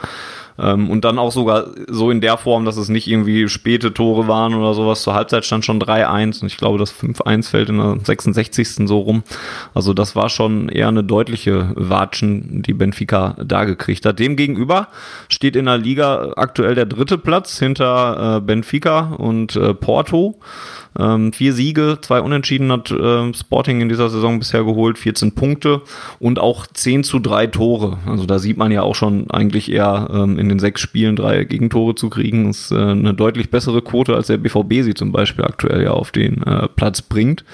Ähm, 0.58 0.90
und 0.90 1.04
dann 1.04 1.18
auch 1.18 1.32
sogar 1.32 1.66
so 1.88 2.10
in 2.10 2.20
der 2.20 2.36
Form, 2.36 2.64
dass 2.64 2.76
es 2.76 2.88
nicht 2.88 3.06
irgendwie 3.06 3.48
späte 3.48 3.92
Tore 3.92 4.28
waren 4.28 4.54
oder 4.54 4.74
sowas. 4.74 5.02
Zur 5.02 5.14
Halbzeit 5.14 5.44
stand 5.44 5.64
schon 5.64 5.80
3-1 5.80 6.42
und 6.42 6.46
ich 6.46 6.56
glaube, 6.56 6.78
das 6.78 6.94
5-1 6.94 7.50
fällt 7.50 7.68
in 7.68 7.78
der 7.78 7.98
66. 8.02 8.86
so 8.86 9.00
rum. 9.00 9.24
Also 9.74 9.94
das 9.94 10.14
war 10.14 10.28
schon 10.28 10.68
eher 10.68 10.88
eine 10.88 11.02
deutliche 11.02 11.72
Watschen, 11.74 12.62
die 12.62 12.74
Benfica 12.74 13.36
da 13.44 13.64
gekriegt 13.64 14.06
hat. 14.06 14.18
Demgegenüber 14.18 14.88
steht 15.28 15.56
in 15.56 15.66
der 15.66 15.78
Liga 15.78 16.32
aktuell 16.36 16.74
der 16.74 16.86
dritte 16.86 17.18
Platz 17.18 17.58
hinter 17.58 18.36
äh, 18.36 18.40
Benfica 18.40 19.14
und 19.18 19.56
äh, 19.56 19.74
Porto. 19.74 20.38
Ähm, 20.98 21.32
vier 21.32 21.52
Siege, 21.52 21.98
zwei 22.00 22.20
Unentschieden 22.20 22.70
hat 22.70 22.90
äh, 22.90 23.34
Sporting 23.34 23.80
in 23.80 23.88
dieser 23.88 24.10
Saison 24.10 24.38
bisher 24.38 24.64
geholt, 24.64 24.98
14 24.98 25.32
Punkte 25.32 25.82
und 26.18 26.38
auch 26.38 26.66
10 26.66 27.04
zu 27.04 27.18
3 27.18 27.48
Tore. 27.48 27.98
Also 28.06 28.26
da 28.26 28.38
sieht 28.38 28.56
man 28.56 28.70
ja 28.70 28.82
auch 28.82 28.94
schon 28.94 29.30
eigentlich 29.30 29.72
eher 29.72 30.08
ähm, 30.12 30.38
in 30.38 30.48
den 30.48 30.58
sechs 30.58 30.80
Spielen 30.80 31.16
drei 31.16 31.44
Gegentore 31.44 31.94
zu 31.94 32.10
kriegen. 32.10 32.48
Ist 32.48 32.70
äh, 32.70 32.76
eine 32.76 33.14
deutlich 33.14 33.50
bessere 33.50 33.82
Quote, 33.82 34.14
als 34.14 34.28
der 34.28 34.38
BVB 34.38 34.82
sie 34.82 34.94
zum 34.94 35.12
Beispiel 35.12 35.44
aktuell 35.44 35.82
ja 35.82 35.90
auf 35.90 36.12
den 36.12 36.42
äh, 36.42 36.68
Platz 36.68 37.02
bringt. 37.02 37.44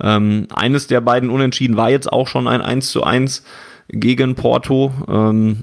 Ähm, 0.00 0.46
eines 0.54 0.86
der 0.86 1.00
beiden 1.00 1.30
Unentschieden 1.30 1.76
war 1.76 1.90
jetzt 1.90 2.12
auch 2.12 2.28
schon 2.28 2.46
ein 2.46 2.60
1 2.60 2.90
zu 2.90 3.04
1 3.04 3.44
gegen 3.88 4.34
Porto. 4.34 4.92
Ähm, 5.08 5.58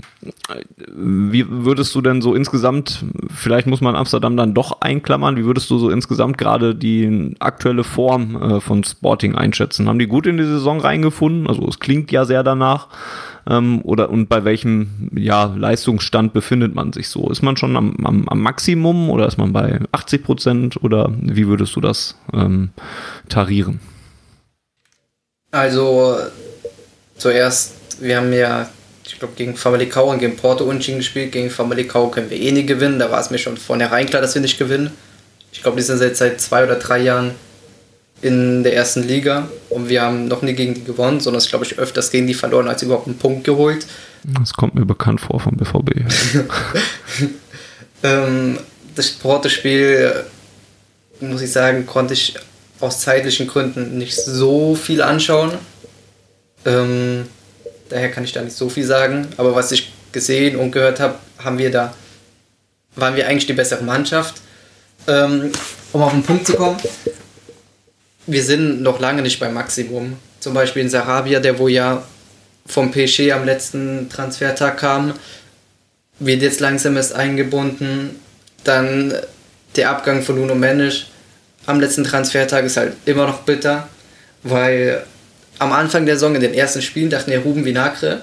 wie 0.88 1.46
würdest 1.50 1.96
du 1.96 2.02
denn 2.02 2.22
so 2.22 2.36
insgesamt, 2.36 3.04
vielleicht 3.34 3.68
muss 3.68 3.82
man 3.82 3.96
Amsterdam 3.96 4.38
dann 4.38 4.54
doch 4.54 4.82
einklammern, 4.82 5.38
wie 5.38 5.46
würdest 5.46 5.70
du 5.72 5.80
so 5.80 5.90
insgesamt 5.90 6.38
gerade 6.38 6.76
die 6.76 7.36
aktuelle 7.40 7.84
Form 7.84 8.36
äh, 8.36 8.62
von 8.62 8.84
Sporting 8.84 9.36
einschätzen? 9.36 9.88
Haben 9.88 10.00
die 10.00 10.08
gut 10.08 10.28
in 10.28 10.38
die 10.38 10.44
Saison 10.44 10.80
reingefunden? 10.80 11.48
Also 11.48 11.68
es 11.68 11.80
klingt 11.80 12.12
ja 12.12 12.26
sehr 12.26 12.44
danach. 12.44 12.90
Ähm, 13.50 13.82
oder 13.84 14.12
und 14.12 14.30
bei 14.30 14.44
welchem 14.44 15.10
ja, 15.16 15.46
Leistungsstand 15.46 16.34
befindet 16.34 16.76
man 16.76 16.94
sich 16.94 17.10
so? 17.10 17.30
Ist 17.30 17.42
man 17.42 17.58
schon 17.58 17.76
am, 17.76 17.96
am, 18.04 18.28
am 18.30 18.40
Maximum 18.40 19.10
oder 19.10 19.28
ist 19.28 19.38
man 19.38 19.52
bei 19.52 19.80
80 19.92 20.24
Prozent 20.24 20.84
oder 20.84 21.12
wie 21.20 21.48
würdest 21.48 21.76
du 21.76 21.82
das 21.82 22.18
ähm, 22.34 22.70
tarieren? 23.30 23.80
Also 25.50 26.18
zuerst 27.18 27.81
wir 28.02 28.18
haben 28.18 28.34
ja, 28.34 28.70
ich 29.06 29.18
glaube, 29.20 29.34
gegen 29.36 29.56
Famalicão 29.56 30.04
und 30.04 30.20
gegen 30.20 30.36
Porto 30.36 30.66
unentschieden 30.66 31.00
gespielt. 31.00 31.32
Gegen 31.32 31.50
Famalicão 31.50 32.12
können 32.12 32.30
wir 32.30 32.40
eh 32.40 32.52
nicht 32.52 32.68
gewinnen. 32.68 33.00
Da 33.00 33.12
war 33.12 33.22
es 33.22 33.30
mir 33.30 33.38
schon 33.38 33.58
vornherein 33.58 34.08
klar, 34.08 34.22
dass 34.22 34.36
wir 34.36 34.42
nicht 34.42 34.58
gewinnen. 34.58 34.92
Ich 35.52 35.62
glaube, 35.62 35.78
die 35.78 35.84
sind 35.84 36.02
jetzt 36.02 36.20
seit 36.20 36.42
zwei 36.42 36.64
oder 36.64 36.76
drei 36.76 37.00
Jahren 37.00 37.32
in 38.22 38.64
der 38.64 38.76
ersten 38.76 39.04
Liga 39.04 39.50
und 39.70 39.90
wir 39.90 40.04
haben 40.04 40.28
noch 40.28 40.42
nie 40.44 40.54
gegen 40.54 40.76
die 40.76 40.84
gewonnen, 40.84 41.20
sondern 41.20 41.40
es 41.40 41.50
glaube 41.50 41.66
ich 41.66 41.80
öfters 41.80 42.12
gegen 42.12 42.28
die 42.28 42.36
verloren, 42.36 42.68
als 42.68 42.84
überhaupt 42.84 43.08
einen 43.08 43.18
Punkt 43.18 43.44
geholt. 43.44 43.88
Das 44.24 44.54
kommt 44.54 44.76
mir 44.76 44.86
bekannt 44.86 45.20
vor 45.20 45.40
vom 45.40 45.58
BVB. 45.58 46.02
ähm, 48.04 48.60
das 48.96 49.10
Porto-Spiel, 49.10 50.24
muss 51.20 51.42
ich 51.42 51.52
sagen, 51.52 51.88
konnte 51.88 52.14
ich 52.14 52.36
aus 52.80 53.00
zeitlichen 53.00 53.48
Gründen 53.48 53.98
nicht 53.98 54.16
so 54.16 54.76
viel 54.76 55.02
anschauen. 55.02 55.54
Ähm, 56.66 57.26
Daher 57.92 58.10
kann 58.10 58.24
ich 58.24 58.32
da 58.32 58.42
nicht 58.42 58.56
so 58.56 58.70
viel 58.70 58.86
sagen. 58.86 59.28
Aber 59.38 59.54
was 59.54 59.72
ich 59.72 59.92
gesehen 60.12 60.56
und 60.56 60.72
gehört 60.72 61.00
habe, 61.00 61.16
haben 61.38 61.58
wir 61.58 61.70
da, 61.70 61.94
waren 62.96 63.16
wir 63.16 63.28
eigentlich 63.28 63.48
die 63.48 63.54
bessere 63.54 63.84
Mannschaft. 63.84 64.36
Ähm, 65.08 65.52
um 65.92 66.02
auf 66.02 66.14
den 66.14 66.24
Punkt 66.24 66.48
zu 66.48 66.54
kommen, 66.54 66.78
wir 68.28 68.44
sind 68.44 68.82
noch 68.82 69.00
lange 69.00 69.22
nicht 69.22 69.40
beim 69.40 69.54
Maximum. 69.54 70.18
Zum 70.40 70.54
Beispiel 70.54 70.84
in 70.84 70.90
Sarabia, 70.90 71.42
der 71.42 71.60
wo 71.60 71.68
ja 71.68 72.04
vom 72.66 72.92
PSG 72.92 73.32
am 73.34 73.46
letzten 73.46 74.10
Transfertag 74.10 74.78
kam, 74.78 75.14
wird 76.20 76.42
jetzt 76.42 76.62
langsam 76.62 76.96
erst 76.96 77.14
eingebunden. 77.14 78.22
Dann 78.64 79.14
der 79.76 79.90
Abgang 79.90 80.22
von 80.22 80.36
Nuno 80.36 80.56
Mendes 80.56 81.08
am 81.66 81.80
letzten 81.80 82.04
Transfertag 82.04 82.66
ist 82.66 82.78
halt 82.78 82.94
immer 83.06 83.28
noch 83.28 83.42
bitter, 83.42 83.88
weil 84.44 85.04
am 85.62 85.74
Anfang 85.74 86.08
der 86.08 86.16
Saison 86.16 86.34
in 86.34 86.42
den 86.42 86.56
ersten 86.56 86.82
Spielen 86.82 87.12
dachten 87.12 87.30
wir, 87.30 87.40
Ruben 87.40 87.64
Vinagre 87.64 88.22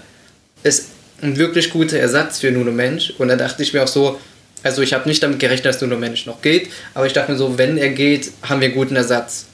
ist 0.65 0.89
ein 1.23 1.37
wirklich 1.37 1.71
guter 1.71 1.97
Ersatz 1.97 2.41
für 2.41 2.51
Nuno 2.51 2.73
Mensch. 2.73 3.15
Und 3.17 3.29
da 3.29 3.37
dachte 3.37 3.63
ich 3.63 3.73
mir 3.73 3.85
auch 3.85 3.89
so, 3.89 4.21
also 4.65 4.83
ich 4.83 4.93
habe 4.93 5.09
nicht 5.09 5.23
damit 5.23 5.39
gerechnet, 5.39 5.67
dass 5.67 5.81
Nuno 5.81 5.97
Mensch 5.97 6.27
noch 6.27 6.43
geht, 6.43 6.69
aber 6.95 7.07
ich 7.07 7.13
dachte 7.13 7.31
mir 7.31 7.39
so, 7.39 7.57
wenn 7.57 7.79
er 7.79 7.91
geht, 7.91 8.33
haben 8.43 8.61
wir 8.61 8.67
einen 8.67 8.77
guten 8.77 8.97
Ersatz. 8.97 9.47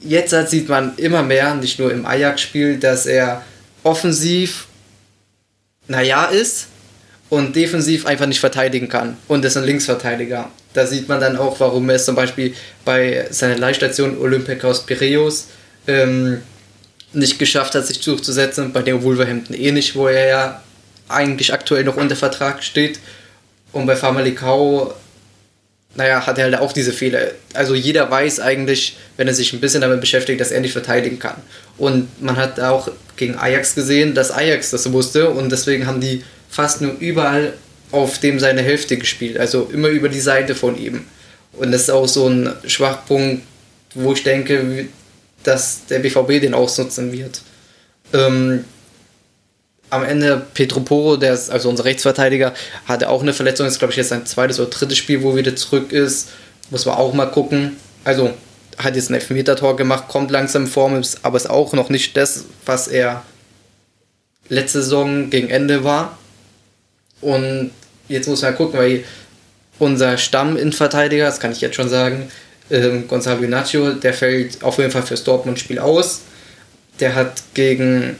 Jetzt 0.00 0.34
sieht 0.50 0.70
man 0.70 0.94
immer 0.96 1.22
mehr, 1.22 1.54
nicht 1.54 1.78
nur 1.78 1.92
im 1.92 2.06
Ajax-Spiel, 2.06 2.78
dass 2.78 3.04
er 3.04 3.44
offensiv, 3.82 4.66
naja, 5.86 6.24
ist 6.26 6.68
und 7.28 7.54
defensiv 7.56 8.06
einfach 8.06 8.26
nicht 8.26 8.40
verteidigen 8.40 8.88
kann. 8.88 9.18
Und 9.28 9.44
ist 9.44 9.58
ein 9.58 9.64
Linksverteidiger. 9.64 10.48
Da 10.72 10.86
sieht 10.86 11.10
man 11.10 11.20
dann 11.20 11.36
auch, 11.36 11.60
warum 11.60 11.90
er 11.90 11.96
es 11.96 12.06
zum 12.06 12.14
Beispiel 12.14 12.54
bei 12.86 13.26
seiner 13.28 13.58
Leihstation 13.58 14.16
Olympiakos 14.16 14.86
Piraeus 14.86 15.48
ähm, 15.86 16.40
nicht 17.14 17.38
geschafft 17.38 17.74
hat, 17.74 17.86
sich 17.86 18.00
durchzusetzen. 18.00 18.72
Bei 18.72 18.82
dem 18.82 19.02
Wolverhampton 19.02 19.56
eh 19.56 19.72
nicht, 19.72 19.94
wo 19.94 20.08
er 20.08 20.26
ja 20.26 20.62
eigentlich 21.08 21.52
aktuell 21.52 21.84
noch 21.84 21.96
unter 21.96 22.16
Vertrag 22.16 22.62
steht. 22.62 22.98
Und 23.72 23.86
bei 23.86 23.94
Famalicão, 23.94 24.92
naja, 25.96 26.26
hat 26.26 26.38
er 26.38 26.44
halt 26.44 26.56
auch 26.56 26.72
diese 26.72 26.92
Fehler. 26.92 27.32
Also 27.52 27.74
jeder 27.74 28.10
weiß 28.10 28.40
eigentlich, 28.40 28.96
wenn 29.16 29.28
er 29.28 29.34
sich 29.34 29.52
ein 29.52 29.60
bisschen 29.60 29.80
damit 29.80 30.00
beschäftigt, 30.00 30.40
dass 30.40 30.50
er 30.50 30.60
nicht 30.60 30.72
verteidigen 30.72 31.18
kann. 31.18 31.36
Und 31.78 32.22
man 32.22 32.36
hat 32.36 32.60
auch 32.60 32.88
gegen 33.16 33.36
Ajax 33.36 33.74
gesehen, 33.74 34.14
dass 34.14 34.30
Ajax 34.30 34.70
das 34.70 34.90
wusste 34.92 35.30
und 35.30 35.50
deswegen 35.50 35.86
haben 35.86 36.00
die 36.00 36.24
fast 36.48 36.80
nur 36.80 36.92
überall 36.98 37.52
auf 37.90 38.18
dem 38.18 38.40
seine 38.40 38.62
Hälfte 38.62 38.96
gespielt. 38.96 39.38
Also 39.38 39.70
immer 39.72 39.88
über 39.88 40.08
die 40.08 40.20
Seite 40.20 40.54
von 40.54 40.76
ihm. 40.76 41.04
Und 41.52 41.70
das 41.70 41.82
ist 41.82 41.90
auch 41.90 42.08
so 42.08 42.28
ein 42.28 42.52
Schwachpunkt, 42.66 43.42
wo 43.94 44.12
ich 44.12 44.24
denke, 44.24 44.86
dass 45.44 45.86
der 45.86 46.00
BVB 46.00 46.40
den 46.40 46.54
ausnutzen 46.54 47.12
wird. 47.12 47.42
Ähm, 48.12 48.64
am 49.90 50.04
Ende 50.04 50.44
Petro 50.54 50.80
Poro, 50.80 51.16
der 51.16 51.34
ist 51.34 51.50
also 51.50 51.68
unser 51.68 51.84
Rechtsverteidiger, 51.84 52.52
hatte 52.86 53.08
auch 53.08 53.22
eine 53.22 53.32
Verletzung. 53.32 53.66
Ist, 53.66 53.78
glaube 53.78 53.92
ich, 53.92 53.96
jetzt 53.96 54.08
sein 54.08 54.26
zweites 54.26 54.58
oder 54.58 54.70
drittes 54.70 54.98
Spiel, 54.98 55.22
wo 55.22 55.30
er 55.30 55.36
wieder 55.36 55.56
zurück 55.56 55.92
ist. 55.92 56.30
Muss 56.70 56.86
man 56.86 56.96
auch 56.96 57.12
mal 57.12 57.26
gucken. 57.26 57.76
Also 58.02 58.32
hat 58.78 58.96
jetzt 58.96 59.10
ein 59.10 59.14
Elfmeter-Tor 59.14 59.76
gemacht, 59.76 60.08
kommt 60.08 60.30
langsam 60.30 60.62
in 60.62 60.68
Form, 60.68 61.00
aber 61.22 61.36
ist 61.36 61.48
auch 61.48 61.72
noch 61.74 61.90
nicht 61.90 62.16
das, 62.16 62.44
was 62.66 62.88
er 62.88 63.22
letzte 64.48 64.82
Saison 64.82 65.30
gegen 65.30 65.48
Ende 65.48 65.84
war. 65.84 66.18
Und 67.20 67.70
jetzt 68.08 68.28
muss 68.28 68.42
man 68.42 68.56
gucken, 68.56 68.78
weil 68.78 69.04
unser 69.78 70.18
Stamm-Innenverteidiger, 70.18 71.26
das 71.26 71.40
kann 71.40 71.52
ich 71.52 71.60
jetzt 71.60 71.76
schon 71.76 71.88
sagen, 71.88 72.30
ähm, 72.70 73.06
Gonzalo 73.08 73.42
Inacio, 73.42 73.92
der 73.92 74.14
fällt 74.14 74.62
auf 74.62 74.78
jeden 74.78 74.90
Fall 74.90 75.02
fürs 75.02 75.24
Dortmund-Spiel 75.24 75.78
aus. 75.78 76.22
Der 77.00 77.14
hat 77.14 77.42
gegen, 77.54 78.16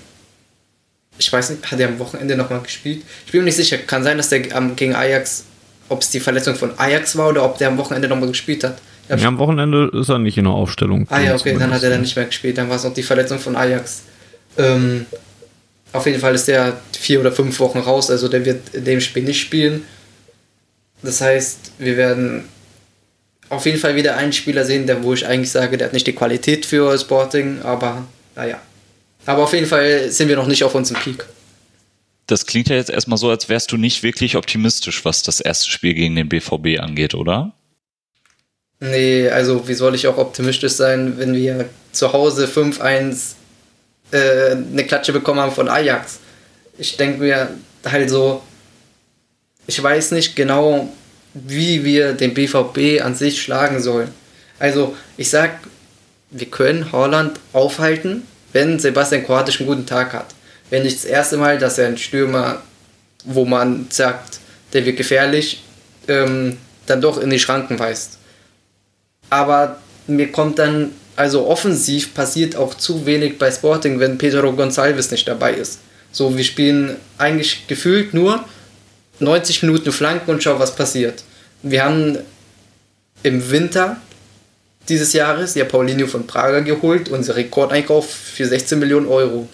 ich 1.18 1.33
weiß 1.33 1.50
nicht, 1.50 1.70
hat 1.70 1.80
er 1.80 1.88
am 1.88 1.98
Wochenende 1.98 2.37
nochmal 2.37 2.61
gespielt? 2.61 3.02
Ich 3.26 3.33
bin 3.33 3.40
mir 3.42 3.46
nicht 3.46 3.57
sicher. 3.57 3.78
Kann 3.78 4.02
sein, 4.02 4.16
dass 4.16 4.28
der 4.28 4.54
ähm, 4.54 4.76
gegen 4.76 4.94
Ajax, 4.94 5.44
ob 5.88 6.02
es 6.02 6.11
die 6.11 6.20
Verletzung 6.20 6.57
von 6.57 6.78
Ajax 6.78 7.16
war 7.16 7.28
oder 7.28 7.44
ob 7.44 7.59
der 7.59 7.68
am 7.68 7.78
Wochenende 7.78 8.09
nochmal 8.09 8.28
gespielt 8.28 8.64
hat. 8.64 8.78
Ja, 9.09 9.16
am 9.28 9.38
Wochenende 9.38 9.90
ist 9.92 10.09
er 10.09 10.18
nicht 10.18 10.38
in 10.38 10.44
der 10.44 10.54
Aufstellung. 10.54 11.07
Ah 11.11 11.20
ja, 11.20 11.35
okay, 11.35 11.54
dann 11.59 11.72
hat 11.72 11.83
er 11.83 11.90
dann 11.90 12.00
nicht 12.00 12.16
mehr 12.16 12.24
gespielt. 12.24 12.57
Dann 12.57 12.68
war 12.70 12.76
es 12.76 12.85
noch 12.85 12.94
die 12.94 13.02
Verletzung 13.02 13.38
von 13.38 13.54
Ajax. 13.54 14.02
Ähm, 14.57 15.07
auf 15.92 16.07
jeden 16.07 16.20
Fall 16.20 16.35
ist 16.35 16.48
der 16.48 16.80
vier 16.98 17.20
oder 17.20 17.30
fünf 17.30 17.61
Wochen 17.61 17.78
raus, 17.78 18.11
also 18.11 18.28
der 18.28 18.44
wird 18.44 18.74
in 18.74 18.85
dem 18.85 19.00
Spiel 19.00 19.22
nicht 19.22 19.40
spielen. 19.40 19.85
Das 21.02 21.20
heißt, 21.20 21.72
wir 21.78 21.96
werden 21.96 22.48
auf 23.48 23.66
jeden 23.66 23.78
Fall 23.78 23.96
wieder 23.96 24.16
einen 24.16 24.33
Spieler 24.33 24.64
sehen, 24.64 24.87
der, 24.87 25.02
wo 25.02 25.12
ich 25.12 25.26
eigentlich 25.26 25.50
sage, 25.50 25.76
der 25.76 25.88
hat 25.88 25.92
nicht 25.92 26.07
die 26.07 26.14
Qualität 26.14 26.66
für 26.66 26.96
Sporting, 26.98 27.62
aber 27.62 28.07
naja. 28.35 28.61
Aber 29.26 29.44
auf 29.44 29.52
jeden 29.52 29.66
Fall 29.66 30.11
sind 30.11 30.28
wir 30.28 30.37
noch 30.37 30.46
nicht 30.46 30.64
auf 30.64 30.74
unserem 30.74 31.00
Peak. 31.00 31.24
Das 32.26 32.46
klingt 32.46 32.68
ja 32.68 32.76
jetzt 32.76 32.90
erstmal 32.90 33.18
so, 33.18 33.28
als 33.30 33.48
wärst 33.48 33.72
du 33.72 33.76
nicht 33.76 34.02
wirklich 34.02 34.37
optimistisch, 34.37 35.04
was 35.04 35.22
das 35.22 35.40
erste 35.40 35.70
Spiel 35.70 35.94
gegen 35.94 36.16
den 36.16 36.28
BVB 36.28 36.80
angeht, 36.80 37.14
oder? 37.14 37.52
Nee, 38.80 39.28
also 39.28 39.66
wie 39.68 39.74
soll 39.74 39.94
ich 39.94 40.07
auch 40.07 40.18
optimistisch 40.18 40.72
sein, 40.72 41.18
wenn 41.18 41.35
wir 41.35 41.68
zu 41.92 42.12
Hause 42.12 42.46
5-1 42.46 43.35
äh, 44.11 44.52
eine 44.52 44.85
Klatsche 44.85 45.12
bekommen 45.12 45.40
haben 45.40 45.52
von 45.52 45.68
Ajax? 45.68 46.18
ich 46.78 46.96
denke 46.96 47.20
mir 47.20 47.50
halt 47.85 48.11
so, 48.11 48.42
ich 49.66 49.83
weiß 49.83 50.12
nicht 50.12 50.37
genau, 50.37 50.92
wie 51.34 51.84
wir 51.84 52.12
den 52.12 52.32
BVB 52.32 53.04
an 53.04 53.14
sich 53.14 53.42
schlagen 53.42 53.82
sollen. 53.82 54.08
Also, 54.58 54.96
ich 55.16 55.28
sag, 55.28 55.58
wir 56.30 56.46
können 56.46 56.92
Holland 56.92 57.38
aufhalten, 57.52 58.22
wenn 58.52 58.78
Sebastian 58.78 59.24
Kroatisch 59.24 59.60
einen 59.60 59.68
guten 59.68 59.86
Tag 59.86 60.12
hat. 60.12 60.34
Wenn 60.70 60.84
nicht 60.84 60.96
das 60.96 61.04
erste 61.04 61.36
Mal, 61.36 61.58
dass 61.58 61.78
er 61.78 61.88
einen 61.88 61.98
Stürmer, 61.98 62.62
wo 63.24 63.44
man 63.44 63.86
sagt, 63.90 64.38
der 64.72 64.86
wird 64.86 64.96
gefährlich, 64.96 65.62
ähm, 66.08 66.56
dann 66.86 67.00
doch 67.00 67.18
in 67.18 67.30
die 67.30 67.38
Schranken 67.38 67.78
weist. 67.78 68.18
Aber 69.30 69.78
mir 70.06 70.30
kommt 70.30 70.58
dann, 70.58 70.92
also 71.16 71.46
offensiv 71.46 72.14
passiert 72.14 72.56
auch 72.56 72.74
zu 72.74 73.06
wenig 73.06 73.38
bei 73.38 73.50
Sporting, 73.50 74.00
wenn 74.00 74.18
Pedro 74.18 74.50
Gonçalves 74.50 75.10
nicht 75.10 75.26
dabei 75.26 75.54
ist. 75.54 75.80
So, 76.12 76.36
wir 76.36 76.44
spielen 76.44 76.96
eigentlich 77.18 77.66
gefühlt 77.66 78.14
nur 78.14 78.44
90 79.24 79.62
Minuten 79.62 79.92
Flanken 79.92 80.30
und 80.30 80.42
schau, 80.42 80.58
was 80.58 80.74
passiert. 80.76 81.24
Wir 81.62 81.84
haben 81.84 82.18
im 83.22 83.50
Winter 83.50 83.96
dieses 84.88 85.12
Jahres 85.12 85.54
ja 85.54 85.64
Paulinho 85.64 86.06
von 86.06 86.26
Praga 86.26 86.60
geholt, 86.60 87.08
unser 87.08 87.37
Rekordeinkauf 87.37 88.08
für 88.08 88.46
16 88.46 88.78
Millionen 88.78 89.06
Euro. 89.06 89.48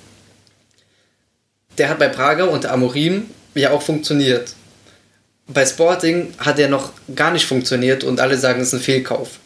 Der 1.78 1.88
hat 1.88 1.98
bei 1.98 2.08
Praga 2.08 2.44
unter 2.44 2.72
Amorim 2.72 3.30
ja 3.54 3.70
auch 3.70 3.82
funktioniert. 3.82 4.54
Bei 5.46 5.64
Sporting 5.64 6.34
hat 6.38 6.58
er 6.58 6.68
noch 6.68 6.92
gar 7.14 7.32
nicht 7.32 7.46
funktioniert 7.46 8.04
und 8.04 8.20
alle 8.20 8.36
sagen, 8.38 8.60
es 8.60 8.68
ist 8.68 8.74
ein 8.74 8.80
Fehlkauf. 8.80 9.38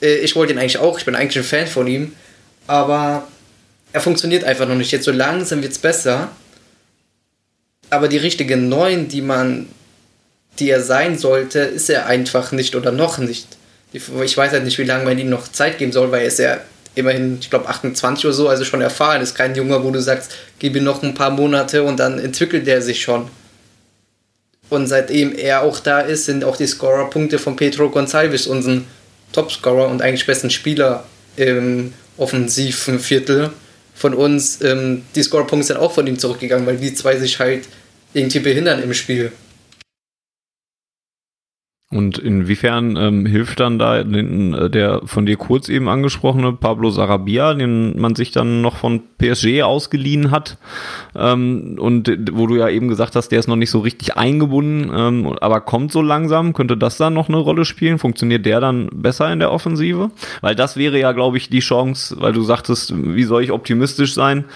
Äh, 0.00 0.16
ich 0.16 0.34
wollte 0.36 0.52
ihn 0.52 0.58
eigentlich 0.58 0.78
auch, 0.78 0.98
ich 0.98 1.04
bin 1.04 1.14
eigentlich 1.14 1.38
ein 1.38 1.44
Fan 1.44 1.66
von 1.66 1.86
ihm, 1.86 2.14
aber 2.66 3.26
er 3.92 4.00
funktioniert 4.00 4.44
einfach 4.44 4.66
noch 4.66 4.74
nicht. 4.74 4.90
Jetzt 4.90 5.04
so 5.04 5.12
langsam 5.12 5.62
wird 5.62 5.72
es 5.72 5.78
besser, 5.78 6.30
aber 7.92 8.08
die 8.08 8.16
richtigen 8.16 8.68
Neuen, 8.68 9.08
die 9.08 9.20
man, 9.20 9.68
die 10.58 10.70
er 10.70 10.80
sein 10.80 11.18
sollte, 11.18 11.58
ist 11.60 11.90
er 11.90 12.06
einfach 12.06 12.50
nicht 12.50 12.74
oder 12.74 12.90
noch 12.90 13.18
nicht. 13.18 13.46
Ich 13.92 14.08
weiß 14.36 14.52
halt 14.52 14.64
nicht, 14.64 14.78
wie 14.78 14.84
lange 14.84 15.04
man 15.04 15.18
ihm 15.18 15.28
noch 15.28 15.46
Zeit 15.48 15.76
geben 15.76 15.92
soll, 15.92 16.10
weil 16.10 16.22
er 16.22 16.28
ist 16.28 16.38
ja 16.38 16.58
immerhin, 16.94 17.38
ich 17.40 17.50
glaube, 17.50 17.68
28 17.68 18.24
oder 18.24 18.34
so, 18.34 18.48
also 18.48 18.64
schon 18.64 18.80
erfahren. 18.80 19.20
Ist 19.20 19.34
kein 19.34 19.54
Junge, 19.54 19.84
wo 19.84 19.90
du 19.90 20.00
sagst, 20.00 20.32
gib 20.58 20.74
ihm 20.74 20.84
noch 20.84 21.02
ein 21.02 21.12
paar 21.12 21.30
Monate 21.30 21.82
und 21.82 22.00
dann 22.00 22.18
entwickelt 22.18 22.66
er 22.66 22.80
sich 22.80 23.02
schon. 23.02 23.28
Und 24.70 24.86
seitdem 24.86 25.36
er 25.36 25.60
auch 25.60 25.78
da 25.78 26.00
ist, 26.00 26.24
sind 26.24 26.44
auch 26.44 26.56
die 26.56 26.66
Scorerpunkte 26.66 27.38
von 27.38 27.56
Pedro 27.56 27.88
Gonçalves 27.88 28.48
unseren 28.48 28.86
Topscorer 29.32 29.88
und 29.88 30.00
eigentlich 30.00 30.26
besten 30.26 30.48
Spieler 30.48 31.04
im 31.36 31.92
offensiven 32.16 32.98
Viertel 32.98 33.50
von 33.94 34.14
uns. 34.14 34.62
Ähm, 34.62 35.02
die 35.14 35.22
Scorerpunkte 35.22 35.66
sind 35.66 35.76
auch 35.76 35.92
von 35.92 36.06
ihm 36.06 36.18
zurückgegangen, 36.18 36.66
weil 36.66 36.78
die 36.78 36.94
zwei 36.94 37.18
sich 37.18 37.38
halt 37.38 37.68
irgendwie 38.14 38.40
behindern 38.40 38.82
im 38.82 38.94
Spiel. 38.94 39.32
Und 41.92 42.16
inwiefern 42.16 42.96
ähm, 42.96 43.26
hilft 43.26 43.60
dann 43.60 43.78
da 43.78 44.02
den, 44.02 44.54
äh, 44.54 44.70
der 44.70 45.02
von 45.04 45.26
dir 45.26 45.36
kurz 45.36 45.68
eben 45.68 45.90
angesprochene 45.90 46.54
Pablo 46.54 46.88
Sarabia, 46.88 47.52
den 47.52 48.00
man 48.00 48.14
sich 48.14 48.30
dann 48.30 48.62
noch 48.62 48.76
von 48.76 49.02
PSG 49.18 49.62
ausgeliehen 49.62 50.30
hat 50.30 50.56
ähm, 51.14 51.76
und 51.78 52.10
wo 52.32 52.46
du 52.46 52.56
ja 52.56 52.70
eben 52.70 52.88
gesagt 52.88 53.14
hast, 53.14 53.28
der 53.28 53.40
ist 53.40 53.46
noch 53.46 53.56
nicht 53.56 53.70
so 53.70 53.80
richtig 53.80 54.16
eingebunden, 54.16 54.90
ähm, 54.94 55.36
aber 55.42 55.60
kommt 55.60 55.92
so 55.92 56.00
langsam, 56.00 56.54
könnte 56.54 56.78
das 56.78 56.96
dann 56.96 57.12
noch 57.12 57.28
eine 57.28 57.36
Rolle 57.36 57.66
spielen? 57.66 57.98
Funktioniert 57.98 58.46
der 58.46 58.60
dann 58.60 58.88
besser 58.94 59.30
in 59.30 59.40
der 59.40 59.52
Offensive? 59.52 60.12
Weil 60.40 60.54
das 60.54 60.78
wäre 60.78 60.98
ja, 60.98 61.12
glaube 61.12 61.36
ich, 61.36 61.50
die 61.50 61.60
Chance, 61.60 62.16
weil 62.18 62.32
du 62.32 62.40
sagtest, 62.40 62.94
wie 62.96 63.24
soll 63.24 63.44
ich 63.44 63.52
optimistisch 63.52 64.14
sein? 64.14 64.46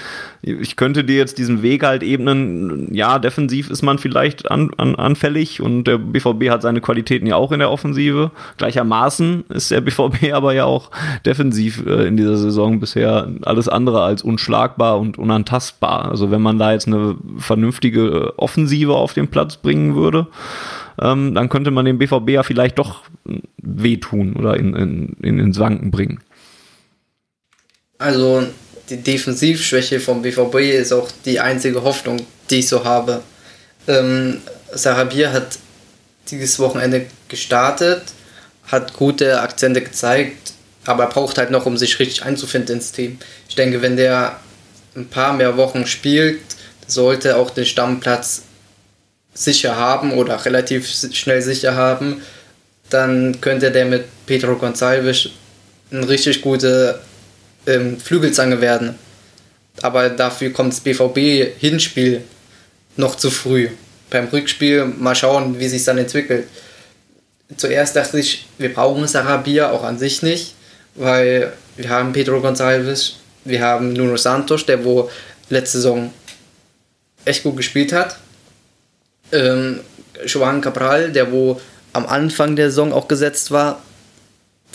Ich 0.43 0.77
könnte 0.77 1.05
dir 1.05 1.17
jetzt 1.17 1.39
diesen 1.39 1.63
Weg 1.63 1.85
halt 1.85 2.03
ebnen, 2.03 2.95
ja, 2.95 3.19
defensiv 3.19 3.71
ist 3.71 3.83
man 3.83 3.99
vielleicht 3.99 4.51
an, 4.51 4.71
an, 4.77 4.95
anfällig 4.95 5.61
und 5.61 5.85
der 5.85 5.99
BVB 5.99 6.51
hat 6.51 6.63
seine 6.63 6.81
Qualitäten 6.81 7.27
ja 7.27 7.37
auch 7.37 7.53
in 7.53 7.59
der 7.59 7.71
Offensive. 7.71 8.31
Gleichermaßen 8.57 9.45
ist 9.49 9.71
der 9.71 9.81
BVB 9.81 10.33
aber 10.33 10.55
ja 10.55 10.65
auch 10.65 10.91
defensiv 11.25 11.85
äh, 11.87 12.07
in 12.07 12.17
dieser 12.17 12.37
Saison 12.37 12.81
bisher 12.81 13.29
alles 13.43 13.69
andere 13.69 14.03
als 14.03 14.23
unschlagbar 14.23 14.99
und 14.99 15.19
unantastbar. 15.19 16.11
Also 16.11 16.31
wenn 16.31 16.43
man 16.43 16.59
da 16.59 16.73
jetzt 16.73 16.87
eine 16.87 17.17
vernünftige 17.39 18.39
Offensive 18.39 18.95
auf 18.95 19.15
den 19.15 19.29
Platz 19.29 19.57
bringen 19.57 19.97
würde, 19.97 20.27
ähm, 21.01 21.35
dann 21.35 21.49
könnte 21.49 21.71
man 21.71 21.85
dem 21.85 21.99
BVB 21.99 22.31
ja 22.31 22.43
vielleicht 22.43 22.79
doch 22.79 23.03
wehtun 23.59 24.35
oder 24.35 24.57
in, 24.57 24.75
in, 24.75 25.17
in, 25.23 25.39
ins 25.39 25.59
Wanken 25.59 25.91
bringen. 25.91 26.21
Also 27.99 28.43
die 28.89 28.99
Defensivschwäche 28.99 30.01
vom 30.01 30.23
BVB 30.23 30.57
ist 30.79 30.93
auch 30.93 31.09
die 31.25 31.41
einzige 31.41 31.83
Hoffnung, 31.83 32.25
die 32.51 32.61
ich 32.61 32.69
so 32.69 32.85
habe. 32.85 33.23
Ähm, 33.89 34.41
Sarabia 34.73 35.33
hat 35.33 35.59
dieses 36.31 36.59
Wochenende 36.59 37.07
gestartet, 37.29 38.03
hat 38.67 38.93
gute 38.95 39.41
Akzente 39.41 39.81
gezeigt, 39.81 40.53
aber 40.85 41.05
er 41.05 41.11
braucht 41.11 41.39
halt 41.39 41.51
noch, 41.51 41.67
um 41.67 41.77
sich 41.77 41.99
richtig 41.99 42.25
einzufinden 42.25 42.77
ins 42.77 42.93
Team. 42.93 43.19
Ich 43.49 43.55
denke, 43.55 43.83
wenn 43.83 43.97
der 43.97 44.41
ein 44.95 45.09
paar 45.09 45.33
mehr 45.33 45.57
Wochen 45.57 45.87
spielt, 45.87 46.41
sollte 46.87 47.37
auch 47.37 47.51
den 47.51 47.67
Stammplatz 47.67 48.43
sicher 49.35 49.77
haben 49.77 50.13
oder 50.13 50.45
relativ 50.45 50.89
schnell 50.89 51.43
sicher 51.43 51.75
haben, 51.75 52.23
dann 52.91 53.41
könnte 53.41 53.71
der 53.71 53.85
mit 53.85 54.05
Pedro 54.27 54.53
Gonçalves 54.53 55.31
eine 55.91 56.09
richtig 56.09 56.43
gute 56.43 57.01
ähm, 57.67 57.99
Flügelzange 57.99 58.61
werden. 58.61 58.95
Aber 59.83 60.09
dafür 60.09 60.53
kommt 60.53 60.73
das 60.73 60.81
BVB-Hinspiel 60.81 62.23
noch 62.97 63.17
zu 63.17 63.31
früh. 63.31 63.69
Beim 64.11 64.29
Rückspiel 64.29 64.85
mal 64.85 65.15
schauen, 65.15 65.59
wie 65.59 65.69
sich 65.69 65.85
dann 65.85 65.99
entwickelt. 65.99 66.47
Zuerst 67.57 67.95
dachte 67.95 68.19
ich, 68.19 68.47
wir 68.59 68.73
brauchen 68.73 69.07
Sarabia 69.07 69.71
auch 69.71 69.85
an 69.85 69.99
sich 69.99 70.23
nicht, 70.23 70.55
weil 70.95 71.53
wir 71.77 71.89
haben 71.91 72.13
Pedro 72.13 72.39
Gonçalves, 72.41 73.15
wir 73.45 73.61
haben 73.61 73.93
Nuno 73.93 74.17
Santos, 74.17 74.67
der 74.67 74.85
wo 74.85 75.11
letzte 75.49 75.79
Saison 75.79 76.13
echt 77.25 77.43
gut 77.43 77.57
gespielt 77.57 77.93
hat. 77.93 78.19
Ähm, 79.33 79.81
Joan 80.25 80.61
Cabral, 80.61 81.13
der 81.13 81.31
wo 81.31 81.61
am 81.93 82.07
Anfang 82.07 82.57
der 82.57 82.71
Saison 82.71 82.93
auch 82.93 83.09
gesetzt 83.09 83.51
war, 83.51 83.83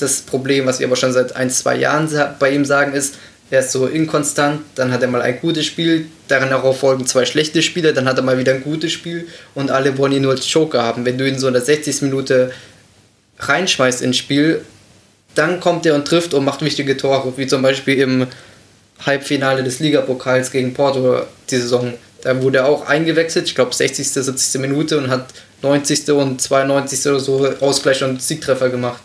das 0.01 0.21
Problem, 0.21 0.65
was 0.65 0.79
wir 0.79 0.87
aber 0.87 0.95
schon 0.95 1.13
seit 1.13 1.35
ein, 1.35 1.49
zwei 1.49 1.75
Jahren 1.75 2.09
bei 2.39 2.51
ihm 2.51 2.65
sagen, 2.65 2.93
ist, 2.93 3.15
er 3.51 3.59
ist 3.59 3.71
so 3.73 3.85
inkonstant, 3.85 4.61
dann 4.75 4.91
hat 4.93 5.01
er 5.01 5.09
mal 5.09 5.21
ein 5.21 5.39
gutes 5.41 5.65
Spiel, 5.65 6.05
daran 6.29 6.49
darauf 6.49 6.79
folgen 6.79 7.05
zwei 7.05 7.25
schlechte 7.25 7.61
Spiele, 7.61 7.93
dann 7.93 8.07
hat 8.07 8.17
er 8.17 8.23
mal 8.23 8.37
wieder 8.37 8.53
ein 8.53 8.63
gutes 8.63 8.93
Spiel 8.93 9.27
und 9.55 9.71
alle 9.71 9.97
wollen 9.97 10.13
ihn 10.13 10.21
nur 10.21 10.31
als 10.31 10.51
Joker 10.51 10.81
haben. 10.81 11.05
Wenn 11.05 11.17
du 11.17 11.27
ihn 11.27 11.37
so 11.37 11.47
in 11.47 11.53
der 11.53 11.61
60. 11.61 12.03
Minute 12.03 12.51
reinschmeißt 13.39 14.01
ins 14.01 14.15
Spiel, 14.15 14.61
dann 15.35 15.59
kommt 15.59 15.85
er 15.85 15.95
und 15.95 16.07
trifft 16.07 16.33
und 16.33 16.45
macht 16.45 16.61
wichtige 16.61 16.95
Tore, 16.95 17.33
wie 17.35 17.45
zum 17.45 17.61
Beispiel 17.61 17.99
im 17.99 18.27
Halbfinale 19.05 19.63
des 19.63 19.79
Ligapokals 19.79 20.51
gegen 20.51 20.73
Porto 20.73 21.23
die 21.49 21.57
Saison. 21.57 21.93
Da 22.21 22.41
wurde 22.41 22.59
er 22.59 22.65
auch 22.67 22.87
eingewechselt, 22.87 23.47
ich 23.47 23.55
glaube 23.55 23.73
60., 23.73 24.07
70. 24.07 24.61
Minute 24.61 24.97
und 24.97 25.09
hat 25.09 25.27
90. 25.61 26.09
und 26.11 26.41
92. 26.41 27.05
oder 27.07 27.19
so 27.19 27.53
Ausgleich 27.59 28.01
und 28.03 28.21
Siegtreffer 28.21 28.69
gemacht. 28.69 29.01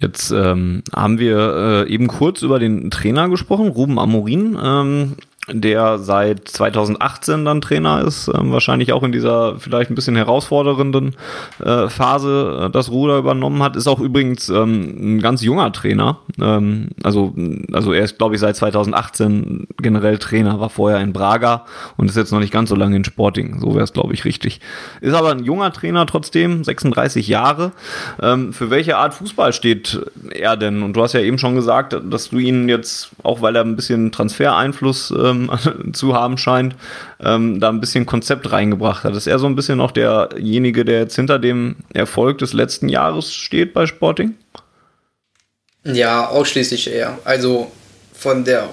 Jetzt 0.00 0.30
ähm, 0.30 0.82
haben 0.94 1.18
wir 1.18 1.84
äh, 1.86 1.92
eben 1.92 2.06
kurz 2.06 2.42
über 2.42 2.58
den 2.58 2.90
Trainer 2.90 3.28
gesprochen, 3.28 3.68
Ruben 3.68 3.98
Amorin. 3.98 4.58
Ähm, 4.62 5.16
der 5.48 5.98
seit 5.98 6.48
2018 6.48 7.44
dann 7.44 7.60
Trainer 7.60 8.04
ist, 8.04 8.28
ähm, 8.28 8.52
wahrscheinlich 8.52 8.92
auch 8.92 9.02
in 9.02 9.10
dieser 9.10 9.58
vielleicht 9.58 9.90
ein 9.90 9.94
bisschen 9.94 10.16
herausfordernden 10.16 11.16
äh, 11.64 11.88
Phase 11.88 12.66
äh, 12.66 12.70
das 12.70 12.90
Ruder 12.90 13.18
übernommen 13.18 13.62
hat, 13.62 13.74
ist 13.74 13.86
auch 13.86 14.00
übrigens 14.00 14.48
ähm, 14.50 15.16
ein 15.16 15.20
ganz 15.20 15.42
junger 15.42 15.72
Trainer. 15.72 16.18
Ähm, 16.40 16.88
also, 17.02 17.34
also 17.72 17.92
er 17.92 18.04
ist, 18.04 18.18
glaube 18.18 18.34
ich, 18.34 18.40
seit 18.40 18.56
2018 18.56 19.66
generell 19.78 20.18
Trainer, 20.18 20.60
war 20.60 20.68
vorher 20.68 21.00
in 21.00 21.12
Braga 21.12 21.64
und 21.96 22.10
ist 22.10 22.16
jetzt 22.16 22.32
noch 22.32 22.40
nicht 22.40 22.52
ganz 22.52 22.68
so 22.68 22.76
lange 22.76 22.96
in 22.96 23.04
Sporting. 23.04 23.60
So 23.60 23.74
wäre 23.74 23.84
es, 23.84 23.94
glaube 23.94 24.12
ich, 24.12 24.26
richtig. 24.26 24.60
Ist 25.00 25.14
aber 25.14 25.30
ein 25.30 25.44
junger 25.44 25.72
Trainer 25.72 26.04
trotzdem, 26.06 26.64
36 26.64 27.28
Jahre. 27.28 27.72
Ähm, 28.22 28.52
für 28.52 28.68
welche 28.68 28.98
Art 28.98 29.14
Fußball 29.14 29.54
steht 29.54 30.00
er 30.30 30.58
denn? 30.58 30.82
Und 30.82 30.96
du 30.96 31.02
hast 31.02 31.14
ja 31.14 31.20
eben 31.20 31.38
schon 31.38 31.54
gesagt, 31.54 31.96
dass 32.04 32.28
du 32.28 32.38
ihn 32.38 32.68
jetzt, 32.68 33.10
auch 33.22 33.40
weil 33.40 33.56
er 33.56 33.62
ein 33.62 33.76
bisschen 33.76 34.12
Transfereinfluss 34.12 35.10
ähm, 35.10 35.29
ähm, 35.30 35.50
zu 35.92 36.14
haben 36.14 36.38
scheint, 36.38 36.74
ähm, 37.20 37.60
da 37.60 37.68
ein 37.68 37.80
bisschen 37.80 38.06
Konzept 38.06 38.50
reingebracht 38.50 39.04
hat. 39.04 39.14
Ist 39.14 39.26
er 39.26 39.38
so 39.38 39.46
ein 39.46 39.56
bisschen 39.56 39.80
auch 39.80 39.90
derjenige, 39.90 40.84
der 40.84 41.00
jetzt 41.00 41.16
hinter 41.16 41.38
dem 41.38 41.76
Erfolg 41.92 42.38
des 42.38 42.52
letzten 42.52 42.88
Jahres 42.88 43.32
steht 43.32 43.72
bei 43.72 43.86
Sporting? 43.86 44.34
Ja, 45.84 46.28
ausschließlich 46.28 46.92
er. 46.92 47.18
Also 47.24 47.70
von 48.12 48.44
der, 48.44 48.68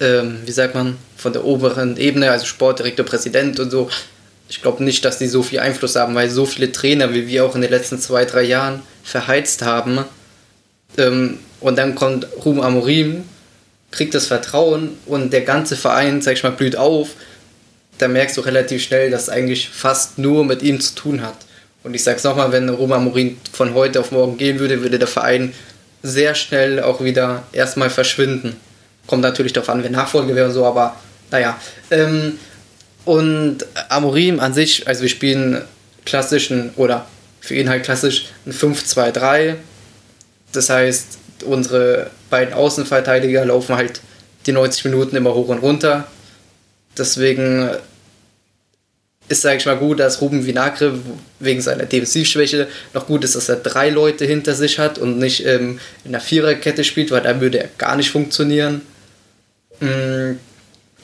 ähm, 0.00 0.38
wie 0.44 0.52
sagt 0.52 0.74
man, 0.74 0.96
von 1.16 1.32
der 1.32 1.44
oberen 1.44 1.96
Ebene, 1.96 2.30
also 2.30 2.46
Sportdirektor, 2.46 3.04
Präsident 3.04 3.60
und 3.60 3.70
so. 3.70 3.90
Ich 4.48 4.62
glaube 4.62 4.84
nicht, 4.84 5.04
dass 5.04 5.18
die 5.18 5.26
so 5.26 5.42
viel 5.42 5.58
Einfluss 5.60 5.96
haben, 5.96 6.14
weil 6.14 6.30
so 6.30 6.46
viele 6.46 6.72
Trainer, 6.72 7.12
wie 7.12 7.26
wir 7.26 7.44
auch 7.44 7.54
in 7.54 7.62
den 7.62 7.70
letzten 7.70 7.98
zwei, 7.98 8.24
drei 8.24 8.42
Jahren 8.42 8.82
verheizt 9.02 9.62
haben. 9.62 10.04
Ähm, 10.96 11.38
und 11.60 11.76
dann 11.78 11.94
kommt 11.94 12.26
Ruben 12.44 12.62
Amorim, 12.62 13.24
kriegt 13.94 14.14
das 14.14 14.26
Vertrauen 14.26 14.96
und 15.06 15.32
der 15.32 15.42
ganze 15.42 15.76
Verein, 15.76 16.20
sag 16.20 16.32
ich 16.32 16.42
mal, 16.42 16.52
blüht 16.52 16.76
auf, 16.76 17.10
da 17.98 18.08
merkst 18.08 18.36
du 18.36 18.40
relativ 18.40 18.82
schnell, 18.82 19.10
dass 19.10 19.22
es 19.22 19.28
eigentlich 19.28 19.68
fast 19.68 20.18
nur 20.18 20.44
mit 20.44 20.62
ihm 20.62 20.80
zu 20.80 20.94
tun 20.94 21.22
hat. 21.22 21.36
Und 21.84 21.94
ich 21.94 22.02
sag's 22.02 22.24
nochmal, 22.24 22.50
wenn 22.50 22.68
Roma 22.68 22.98
Morin 22.98 23.38
von 23.52 23.74
heute 23.74 24.00
auf 24.00 24.10
morgen 24.10 24.36
gehen 24.36 24.58
würde, 24.58 24.82
würde 24.82 24.98
der 24.98 25.06
Verein 25.06 25.52
sehr 26.02 26.34
schnell 26.34 26.82
auch 26.82 27.02
wieder 27.02 27.44
erstmal 27.52 27.88
verschwinden. 27.88 28.56
Kommt 29.06 29.22
natürlich 29.22 29.52
darauf 29.52 29.68
an, 29.68 29.82
wer 29.82 29.90
Nachfolger 29.90 30.34
wäre 30.34 30.48
und 30.48 30.54
so, 30.54 30.64
aber 30.64 30.96
naja. 31.30 31.58
Ähm, 31.90 32.38
und 33.04 33.58
Amorim 33.90 34.40
an 34.40 34.54
sich, 34.54 34.88
also 34.88 35.02
wir 35.02 35.08
spielen 35.08 35.62
klassischen 36.04 36.70
oder 36.76 37.06
für 37.40 37.54
ihn 37.54 37.68
halt 37.68 37.84
klassisch 37.84 38.26
ein 38.46 38.52
5-2-3. 38.52 39.56
Das 40.52 40.70
heißt, 40.70 41.18
unsere 41.44 42.10
beiden 42.34 42.52
Außenverteidiger 42.52 43.44
laufen 43.44 43.76
halt 43.76 44.00
die 44.46 44.50
90 44.50 44.86
Minuten 44.86 45.14
immer 45.14 45.34
hoch 45.34 45.46
und 45.46 45.58
runter. 45.58 46.08
Deswegen 46.98 47.70
ist, 49.28 49.42
sage 49.42 49.58
ich 49.58 49.66
mal, 49.66 49.76
gut, 49.76 50.00
dass 50.00 50.20
Ruben 50.20 50.44
Vinagre 50.44 50.98
wegen 51.38 51.60
seiner 51.60 51.84
Defensivschwäche 51.84 52.66
noch 52.92 53.06
gut 53.06 53.22
ist, 53.22 53.36
dass 53.36 53.48
er 53.48 53.54
drei 53.54 53.88
Leute 53.90 54.24
hinter 54.24 54.56
sich 54.56 54.80
hat 54.80 54.98
und 54.98 55.18
nicht 55.20 55.46
ähm, 55.46 55.78
in 56.04 56.10
einer 56.10 56.20
Viererkette 56.20 56.82
spielt, 56.82 57.12
weil 57.12 57.22
da 57.22 57.40
würde 57.40 57.60
er 57.60 57.68
gar 57.78 57.94
nicht 57.94 58.10
funktionieren. 58.10 58.82
Mm, 59.78 60.32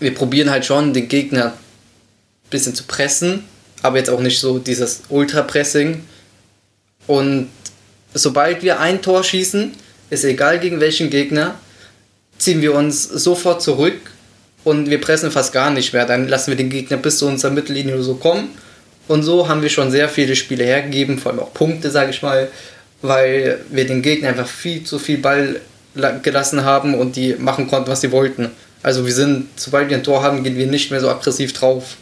wir 0.01 0.15
probieren 0.17 0.51
halt 0.51 0.67
schon, 0.67 0.93
den 0.93 1.07
Gegner 1.07 1.45
ein 1.45 2.51
bisschen 2.51 2.75
zu 2.75 2.83
pressen, 2.85 3.45
aber 3.83 3.99
jetzt 3.99 4.11
auch 4.11 4.21
nicht 4.21 4.41
so 4.41 4.59
dieses 4.59 5.03
Ultra-Pressing. 5.09 6.03
Und 7.07 7.51
sobald 8.15 8.65
wir 8.65 8.81
ein 8.81 9.01
Tor 9.01 9.23
schießen, 9.23 9.75
ist 10.11 10.25
egal 10.25 10.59
gegen 10.59 10.81
welchen 10.81 11.09
Gegner, 11.11 11.55
ziehen 12.39 12.61
wir 12.61 12.75
uns 12.75 13.05
sofort 13.05 13.63
zurück 13.63 13.99
und 14.65 14.91
wir 14.91 15.01
pressen 15.01 15.31
fast 15.31 15.53
gar 15.53 15.71
nicht 15.71 15.93
mehr. 15.93 16.07
Dann 16.07 16.29
lassen 16.29 16.51
wir 16.51 16.57
den 16.57 16.71
Gegner 16.71 16.97
bis 16.97 17.19
zu 17.19 17.27
unserer 17.27 17.53
Mittellinie 17.53 18.03
so 18.03 18.15
kommen. 18.15 18.51
Und 19.09 19.23
so 19.23 19.49
haben 19.49 19.63
wir 19.63 19.71
schon 19.71 19.91
sehr 19.91 20.09
viele 20.09 20.37
Spiele 20.37 20.65
hergegeben, 20.65 21.19
vor 21.19 21.33
allem 21.33 21.41
auch 21.41 21.53
Punkte, 21.53 21.91
sage 21.91 22.11
ich 22.11 22.23
mal, 22.23 22.49
weil 23.03 23.61
wir 23.71 23.87
den 23.87 24.03
Gegner 24.03 24.29
einfach 24.29 24.47
viel 24.47 24.85
zu 24.85 24.99
viel 24.99 25.19
Ball 25.19 25.61
gelassen 26.23 26.65
haben 26.65 26.95
und 26.95 27.17
die 27.17 27.35
machen 27.35 27.67
konnten, 27.67 27.91
was 27.91 28.03
sie 28.03 28.13
wollten. 28.13 28.51
Also 28.83 29.05
wir 29.05 29.13
sind, 29.13 29.49
sobald 29.57 29.91
wir 29.91 29.97
ein 29.97 30.05
Tor 30.05 30.23
haben, 30.23 30.45
gehen 30.45 30.57
wir 30.57 30.67
nicht 30.67 30.91
mehr 30.91 31.01
so 31.01 31.09
aggressiv 31.09 31.53
drauf. 31.53 31.97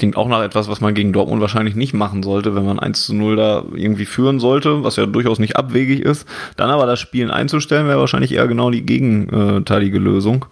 Klingt 0.00 0.16
auch 0.16 0.28
nach 0.28 0.42
etwas, 0.42 0.66
was 0.66 0.80
man 0.80 0.94
gegen 0.94 1.12
Dortmund 1.12 1.42
wahrscheinlich 1.42 1.74
nicht 1.74 1.92
machen 1.92 2.22
sollte, 2.22 2.54
wenn 2.54 2.64
man 2.64 2.78
1 2.78 3.04
zu 3.04 3.14
0 3.14 3.36
da 3.36 3.64
irgendwie 3.74 4.06
führen 4.06 4.40
sollte, 4.40 4.82
was 4.82 4.96
ja 4.96 5.04
durchaus 5.04 5.38
nicht 5.38 5.56
abwegig 5.56 6.00
ist. 6.00 6.26
Dann 6.56 6.70
aber 6.70 6.86
das 6.86 6.98
Spielen 7.00 7.30
einzustellen, 7.30 7.86
wäre 7.86 8.00
wahrscheinlich 8.00 8.32
eher 8.32 8.48
genau 8.48 8.70
die 8.70 8.86
gegenteilige 8.86 9.98
Lösung. 9.98 10.46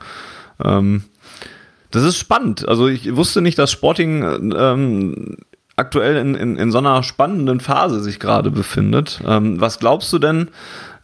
Ähm, 0.63 1.05
das 1.91 2.03
ist 2.03 2.19
spannend. 2.19 2.69
Also 2.69 2.89
ich 2.89 3.17
wusste 3.17 3.41
nicht, 3.41 3.59
dass 3.59 3.73
Sporting 3.73 4.53
ähm, 4.55 5.39
aktuell 5.77 6.17
in, 6.17 6.35
in, 6.35 6.57
in 6.57 6.71
so 6.71 6.77
einer 6.77 7.03
spannenden 7.03 7.61
Phase 7.61 8.01
sich 8.01 8.21
gerade 8.21 8.51
befindet. 8.51 9.23
Ähm, 9.27 9.63
was 9.63 9.79
glaubst 9.79 10.13
du 10.13 10.19
denn, 10.19 10.51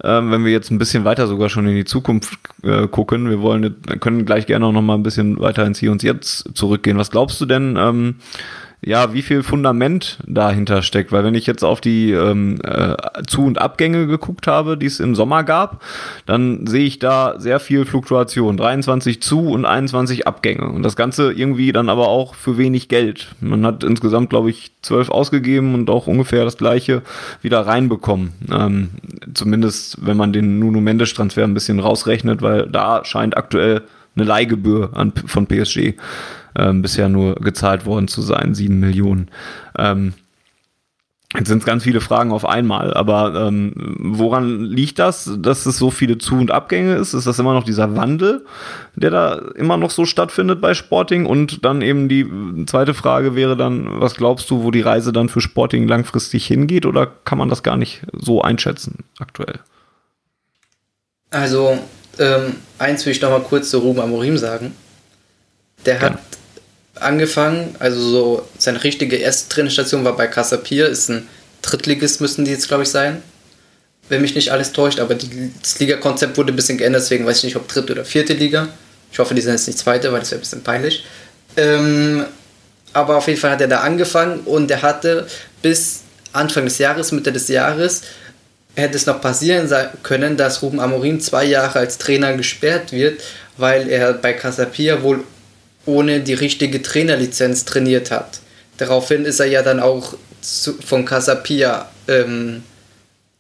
ähm, 0.05 0.31
wenn 0.31 0.45
wir 0.45 0.53
jetzt 0.53 0.71
ein 0.71 0.79
bisschen 0.79 1.05
weiter 1.05 1.27
sogar 1.27 1.49
schon 1.49 1.67
in 1.67 1.75
die 1.75 1.85
Zukunft 1.85 2.39
äh, 2.63 2.87
gucken. 2.87 3.31
Wir 3.31 3.41
wollen, 3.41 3.75
können 4.01 4.27
gleich 4.27 4.47
gerne 4.47 4.67
auch 4.67 4.73
noch 4.73 4.83
mal 4.83 4.95
ein 4.95 5.03
bisschen 5.03 5.41
weiter 5.41 5.65
ins 5.65 5.79
Hier 5.79 5.93
und 5.93 6.03
Jetzt 6.03 6.51
zurückgehen. 6.55 6.99
Was 6.99 7.11
glaubst 7.11 7.41
du 7.41 7.47
denn, 7.47 7.77
ähm, 7.79 8.17
ja, 8.87 9.13
wie 9.15 9.23
viel 9.23 9.43
Fundament 9.43 10.19
dahinter 10.27 10.83
steckt. 10.83 11.11
Weil 11.11 11.25
wenn 11.25 11.35
ich 11.35 11.47
jetzt 11.47 11.65
auf 11.65 11.81
die 11.81 12.13
ähm, 12.13 12.59
äh, 12.63 12.95
Zu- 13.27 13.45
und 13.47 13.59
Abgänge 13.61 14.07
geguckt 14.07 14.47
habe, 14.47 14.77
die 14.77 14.87
es 14.87 15.01
im 15.01 15.15
Sommer 15.15 15.43
gab, 15.43 15.83
dann 16.27 16.67
sehe 16.67 16.85
ich 16.85 16.99
da 16.99 17.39
sehr 17.39 17.61
viel 17.61 17.87
Fluktuation. 17.87 18.57
23 18.57 19.23
Zu- 19.23 19.49
und 19.51 19.65
21 19.65 20.27
Abgänge. 20.27 20.69
Und 20.69 20.83
das 20.83 20.97
Ganze 20.97 21.33
irgendwie 21.33 21.73
dann 21.73 21.89
aber 21.89 22.09
auch 22.09 22.35
für 22.35 22.59
wenig 22.59 22.89
Geld. 22.89 23.35
Man 23.41 23.65
hat 23.65 23.85
insgesamt, 23.85 24.31
glaube 24.31 24.51
ich, 24.51 24.73
12 24.83 25.09
ausgegeben 25.11 25.75
und 25.75 25.89
auch 25.89 26.07
ungefähr 26.07 26.45
das 26.45 26.59
gleiche 26.59 27.03
wieder 27.41 27.61
reinbekommen. 27.61 28.33
Ähm, 28.53 28.91
zumindest, 29.33 30.05
wenn 30.05 30.17
man 30.17 30.33
den 30.33 30.59
Nuno 30.59 30.81
Mendes-Transfer 30.81 31.45
ein 31.45 31.55
bisschen 31.55 31.81
rausrechnet, 31.81 32.43
weil 32.43 32.69
da 32.69 33.05
scheint 33.05 33.37
aktuell 33.37 33.83
eine 34.17 34.27
Leihgebühr 34.27 34.91
an, 34.93 35.13
von 35.27 35.47
PSG 35.47 35.95
ähm, 36.57 36.83
bisher 36.83 37.09
nur 37.09 37.37
gezahlt 37.37 37.87
worden 37.87 38.09
zu 38.09 38.23
sein, 38.23 38.55
sieben 38.55 38.81
Millionen. 38.81 39.31
Ähm, 39.79 40.15
Jetzt 41.37 41.49
sind 41.49 41.59
es 41.59 41.65
ganz 41.65 41.83
viele 41.83 42.01
Fragen 42.01 42.31
auf 42.31 42.47
einmal, 42.47 42.95
aber 42.95 43.49
ähm, 43.49 43.73
woran 43.99 44.61
liegt 44.61 45.01
das, 45.01 45.29
dass 45.37 45.67
es 45.67 45.79
so 45.79 45.91
viele 45.91 46.17
Zu- 46.17 46.37
und 46.37 46.53
Abgänge 46.53 46.95
ist? 46.95 47.13
Ist 47.13 47.27
das 47.27 47.41
immer 47.41 47.55
noch 47.55 47.65
dieser 47.65 47.97
Wandel, 47.97 48.47
der 48.95 49.11
da 49.11 49.35
immer 49.57 49.77
noch 49.77 49.91
so 49.91 50.05
stattfindet 50.05 50.61
bei 50.61 50.75
Sporting? 50.75 51.27
Und 51.27 51.65
dann 51.65 51.83
eben 51.83 52.09
die 52.09 52.25
zweite 52.67 52.95
Frage 52.95 53.35
wäre 53.35 53.57
dann, 53.57 54.01
was 54.01 54.15
glaubst 54.15 54.49
du, 54.49 54.63
wo 54.63 54.71
die 54.71 54.81
Reise 54.81 55.13
dann 55.13 55.29
für 55.29 55.41
Sporting 55.41 55.89
langfristig 55.89 56.47
hingeht? 56.47 56.87
Oder 56.87 57.09
kann 57.25 57.39
man 57.39 57.49
das 57.49 57.65
gar 57.65 57.77
nicht 57.77 58.03
so 58.13 58.41
einschätzen 58.41 58.99
aktuell? 59.19 59.59
Also, 61.31 61.77
ähm, 62.21 62.55
eins 62.79 63.05
will 63.07 63.13
ich 63.13 63.21
noch 63.21 63.31
mal 63.31 63.41
kurz 63.41 63.71
zu 63.71 63.79
Ruben 63.79 63.99
Amorim 63.99 64.37
sagen. 64.37 64.73
Der 65.85 66.01
hat 66.01 66.19
angefangen, 67.05 67.77
also 67.79 68.01
so 68.01 68.49
seine 68.59 68.83
richtige 68.83 69.17
erste 69.17 69.49
Trainerstation 69.49 70.05
war 70.05 70.17
bei 70.17 70.27
Casapir, 70.27 70.89
ist 70.89 71.09
ein 71.09 71.29
Drittligist, 71.63 72.21
müssen 72.21 72.45
die 72.45 72.51
jetzt, 72.51 72.69
glaube 72.69 72.83
ich, 72.83 72.89
sein. 72.89 73.23
Wenn 74.09 74.21
mich 74.21 74.35
nicht 74.35 74.53
alles 74.53 74.73
täuscht, 74.73 75.01
aber 75.01 75.15
die, 75.15 75.51
das 75.63 75.79
Liga-Konzept 75.79 76.37
wurde 76.37 76.53
ein 76.53 76.57
bisschen 76.57 76.79
geändert, 76.79 77.03
deswegen 77.03 77.27
weiß 77.27 77.39
ich 77.39 77.45
nicht, 77.45 77.57
ob 77.57 77.69
dritte 77.69 77.93
oder 77.93 78.05
vierte 78.05 78.35
Liga. 78.35 78.69
Ich 79.11 79.19
hoffe, 79.19 79.35
die 79.35 79.41
sind 79.41 79.53
jetzt 79.53 79.67
nicht 79.67 79.79
zweite, 79.79 80.13
weil 80.13 80.21
das 80.21 80.31
wäre 80.31 80.41
ein 80.41 80.43
bisschen 80.43 80.63
peinlich. 80.63 81.05
Ähm, 81.57 82.25
aber 82.93 83.17
auf 83.17 83.29
jeden 83.29 83.41
Fall 83.41 83.53
hat 83.53 83.61
er 83.61 83.69
da 83.69 83.81
angefangen 83.81 84.41
und 84.41 84.71
er 84.71 84.83
hatte 84.83 85.27
bis 85.63 86.01
Anfang 86.33 86.65
des 86.65 86.79
Jahres, 86.79 87.13
Mitte 87.13 87.33
des 87.33 87.49
Jahres, 87.49 88.03
hätte 88.77 88.97
es 88.97 89.07
noch 89.07 89.21
passieren 89.21 89.71
können, 90.03 90.37
dass 90.37 90.63
Ruben 90.63 90.81
Amorim 90.81 91.21
zwei 91.21 91.45
Jahre 91.45 91.79
als 91.79 91.99
Trainer 91.99 92.35
gesperrt 92.35 92.93
wird, 92.93 93.23
weil 93.57 93.89
er 93.89 94.13
bei 94.15 94.33
Casapia 94.33 95.03
wohl 95.03 95.25
ohne 95.87 96.21
die 96.21 96.35
richtige 96.35 96.83
Trainerlizenz 96.83 97.65
trainiert 97.65 98.11
hat. 98.11 98.41
Daraufhin 98.79 99.25
ist 99.25 99.41
er 99.41 99.47
ja 99.47 99.63
dann 99.63 99.81
auch 99.81 100.15
zu, 100.41 100.75
von 100.75 101.05
Casapia 101.05 101.89
ähm, 102.09 102.63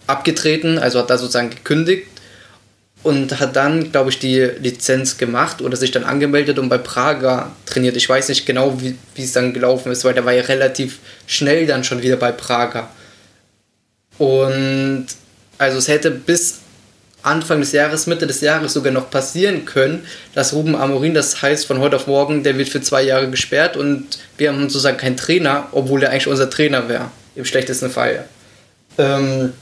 abgetreten, 0.07 0.79
also 0.79 0.99
hat 0.99 1.11
da 1.11 1.19
sozusagen 1.19 1.51
gekündigt 1.51 2.07
und 3.03 3.39
hat 3.39 3.55
dann, 3.55 3.93
glaube 3.93 4.11
ich, 4.11 4.19
die 4.19 4.41
Lizenz 4.41 5.19
gemacht 5.19 5.61
oder 5.61 5.77
sich 5.77 5.91
dann 5.91 6.05
angemeldet 6.05 6.59
und 6.59 6.69
bei 6.69 6.79
Praga 6.79 7.53
trainiert. 7.67 7.97
Ich 7.97 8.09
weiß 8.09 8.29
nicht 8.31 8.47
genau, 8.47 8.81
wie 8.81 8.97
es 9.17 9.33
dann 9.33 9.53
gelaufen 9.53 9.93
ist, 9.93 10.05
weil 10.05 10.15
der 10.15 10.25
war 10.25 10.33
ja 10.33 10.43
relativ 10.43 10.99
schnell 11.27 11.67
dann 11.67 11.85
schon 11.85 12.03
wieder 12.03 12.17
bei 12.17 12.33
Praga. 12.33 12.91
Und 14.19 15.07
also 15.59 15.79
es 15.79 15.89
hätte 15.89 16.11
bis 16.11 16.61
Anfang 17.25 17.61
des 17.61 17.73
Jahres, 17.73 18.07
Mitte 18.07 18.27
des 18.27 18.41
Jahres 18.41 18.73
sogar 18.73 18.93
noch 18.93 19.11
passieren 19.11 19.65
können, 19.65 20.07
dass 20.35 20.53
Ruben 20.53 20.77
Amorin, 20.77 21.15
das 21.15 21.41
heißt 21.41 21.67
von 21.67 21.79
heute 21.79 21.97
auf 21.97 22.07
morgen, 22.07 22.43
der 22.43 22.59
wird 22.59 22.69
für 22.69 22.81
zwei 22.81 23.03
Jahre 23.03 23.31
gesperrt 23.31 23.77
und 23.77 24.19
wir 24.37 24.51
haben 24.51 24.61
sozusagen 24.63 24.99
keinen 24.99 25.17
Trainer, 25.17 25.69
obwohl 25.73 26.03
er 26.03 26.11
eigentlich 26.11 26.29
unser 26.29 26.51
Trainer 26.51 26.89
wäre, 26.89 27.11
im 27.35 27.45
schlechtesten 27.45 27.91
Fall. 27.91 28.27
Ähm, 28.99 29.53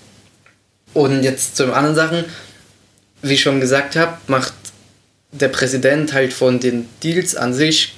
und 0.94 1.22
jetzt 1.22 1.56
zu 1.56 1.64
den 1.64 1.72
anderen 1.72 1.96
Sachen, 1.96 2.24
wie 3.22 3.34
ich 3.34 3.42
schon 3.42 3.60
gesagt 3.60 3.96
habe, 3.96 4.18
macht 4.26 4.52
der 5.30 5.48
Präsident 5.48 6.12
halt 6.12 6.32
von 6.32 6.60
den 6.60 6.88
Deals 7.02 7.36
an 7.36 7.54
sich 7.54 7.94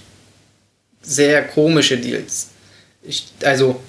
sehr 1.03 1.42
komische 1.42 1.98
Deals. 1.98 2.48
Ich, 3.03 3.27
also 3.42 3.81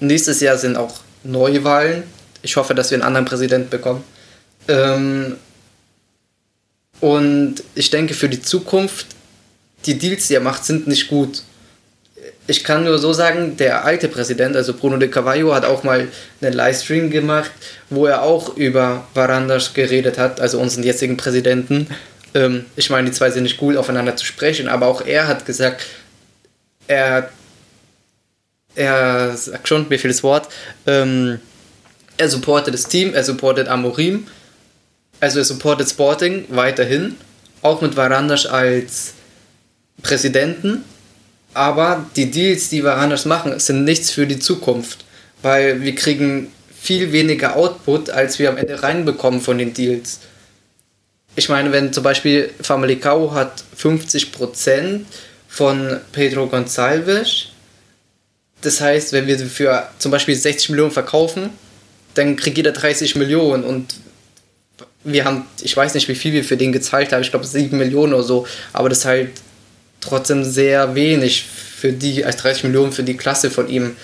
nächstes 0.00 0.40
Jahr 0.40 0.58
sind 0.58 0.76
auch 0.76 1.00
Neuwahlen. 1.22 2.04
Ich 2.42 2.56
hoffe, 2.56 2.74
dass 2.74 2.90
wir 2.90 2.96
einen 2.96 3.06
anderen 3.06 3.26
Präsidenten 3.26 3.70
bekommen. 3.70 4.04
Ähm, 4.68 5.36
und 7.00 7.56
ich 7.74 7.90
denke, 7.90 8.14
für 8.14 8.28
die 8.28 8.40
Zukunft, 8.40 9.06
die 9.86 9.98
Deals, 9.98 10.28
die 10.28 10.34
er 10.34 10.40
macht, 10.40 10.64
sind 10.64 10.86
nicht 10.86 11.08
gut. 11.08 11.42
Ich 12.46 12.64
kann 12.64 12.84
nur 12.84 12.98
so 12.98 13.12
sagen, 13.12 13.56
der 13.56 13.84
alte 13.84 14.08
Präsident, 14.08 14.56
also 14.56 14.74
Bruno 14.74 14.96
de 14.96 15.08
Cavallo, 15.08 15.54
hat 15.54 15.64
auch 15.64 15.82
mal 15.82 16.08
einen 16.40 16.52
Livestream 16.52 17.10
gemacht, 17.10 17.50
wo 17.90 18.06
er 18.06 18.22
auch 18.22 18.56
über 18.56 19.06
Varandas 19.14 19.74
geredet 19.74 20.18
hat, 20.18 20.40
also 20.40 20.58
unseren 20.58 20.82
jetzigen 20.82 21.16
Präsidenten. 21.16 21.88
Ähm, 22.34 22.66
ich 22.76 22.90
meine, 22.90 23.08
die 23.08 23.14
zwei 23.14 23.30
sind 23.30 23.44
nicht 23.44 23.56
gut 23.56 23.76
aufeinander 23.76 24.16
zu 24.16 24.24
sprechen, 24.24 24.68
aber 24.68 24.86
auch 24.86 25.04
er 25.06 25.26
hat 25.26 25.46
gesagt, 25.46 25.84
er, 26.86 27.30
er 28.74 29.36
sagt 29.36 29.68
schon, 29.68 29.86
mir 29.88 29.98
fehlt 29.98 30.14
das 30.14 30.22
Wort, 30.22 30.48
ähm, 30.86 31.38
er 32.16 32.28
supportet 32.28 32.74
das 32.74 32.88
Team, 32.88 33.14
er 33.14 33.24
supportet 33.24 33.68
Amorim 33.68 34.26
also 35.24 35.38
er 35.38 35.44
supportet 35.46 35.88
Sporting 35.88 36.44
weiterhin, 36.50 37.16
auch 37.62 37.80
mit 37.80 37.96
Varandas 37.96 38.44
als 38.44 39.14
Präsidenten. 40.02 40.84
Aber 41.54 42.04
die 42.14 42.30
Deals, 42.30 42.68
die 42.68 42.84
Varandas 42.84 43.24
machen, 43.24 43.58
sind 43.58 43.84
nichts 43.84 44.10
für 44.10 44.26
die 44.26 44.38
Zukunft. 44.38 45.06
Weil 45.40 45.80
wir 45.80 45.94
kriegen 45.94 46.52
viel 46.78 47.10
weniger 47.12 47.56
Output, 47.56 48.10
als 48.10 48.38
wir 48.38 48.50
am 48.50 48.58
Ende 48.58 48.82
reinbekommen 48.82 49.40
von 49.40 49.56
den 49.56 49.72
Deals. 49.72 50.20
Ich 51.36 51.48
meine, 51.48 51.72
wenn 51.72 51.92
zum 51.94 52.04
Beispiel 52.04 52.50
Famalicão 52.62 53.32
hat 53.32 53.64
50% 53.78 55.00
von 55.48 56.00
Pedro 56.12 56.44
Gonçalves, 56.44 57.46
das 58.60 58.80
heißt, 58.82 59.14
wenn 59.14 59.26
wir 59.26 59.38
für 59.38 59.88
zum 59.98 60.10
Beispiel 60.10 60.34
60 60.34 60.68
Millionen 60.70 60.92
verkaufen, 60.92 61.50
dann 62.12 62.36
kriegt 62.36 62.58
jeder 62.58 62.72
30 62.72 63.16
Millionen 63.16 63.64
und 63.64 63.94
wir 65.04 65.24
haben, 65.24 65.44
ich 65.62 65.76
weiß 65.76 65.94
nicht, 65.94 66.08
wie 66.08 66.14
viel 66.14 66.32
wir 66.32 66.44
für 66.44 66.56
den 66.56 66.72
gezahlt 66.72 67.12
haben, 67.12 67.20
ich 67.20 67.30
glaube 67.30 67.46
7 67.46 67.76
Millionen 67.76 68.14
oder 68.14 68.22
so, 68.22 68.46
aber 68.72 68.88
das 68.88 68.98
ist 68.98 69.04
halt 69.04 69.30
trotzdem 70.00 70.44
sehr 70.44 70.94
wenig 70.94 71.42
für 71.42 71.92
die, 71.92 72.24
als 72.24 72.36
30 72.38 72.64
Millionen 72.64 72.92
für 72.92 73.02
die 73.02 73.16
Klasse 73.16 73.50
von 73.50 73.68
ihm 73.68 73.96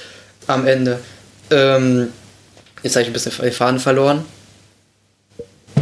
am 0.47 0.67
Ende. 0.67 1.01
Ähm, 1.51 2.09
jetzt 2.83 2.97
habe 2.97 3.03
ich 3.03 3.09
ein 3.09 3.13
bisschen 3.13 3.33
Faden 3.33 3.81
verloren. 3.81 4.25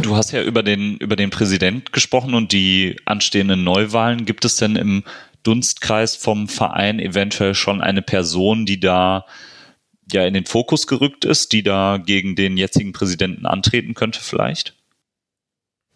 Du 0.01 0.15
hast 0.15 0.31
ja 0.31 0.41
über 0.41 0.63
den, 0.63 0.97
über 0.97 1.15
den 1.15 1.29
Präsident 1.29 1.91
gesprochen 1.91 2.33
und 2.33 2.53
die 2.53 2.95
anstehenden 3.05 3.63
Neuwahlen. 3.63 4.25
Gibt 4.25 4.45
es 4.45 4.55
denn 4.55 4.77
im 4.77 5.03
Dunstkreis 5.43 6.15
vom 6.15 6.47
Verein 6.47 6.99
eventuell 6.99 7.53
schon 7.53 7.81
eine 7.81 8.01
Person, 8.01 8.65
die 8.65 8.79
da 8.79 9.25
ja 10.11 10.25
in 10.25 10.33
den 10.33 10.45
Fokus 10.45 10.87
gerückt 10.87 11.25
ist, 11.25 11.51
die 11.51 11.63
da 11.63 11.97
gegen 12.03 12.35
den 12.35 12.57
jetzigen 12.57 12.93
Präsidenten 12.93 13.45
antreten 13.45 13.93
könnte 13.93 14.21
vielleicht? 14.21 14.78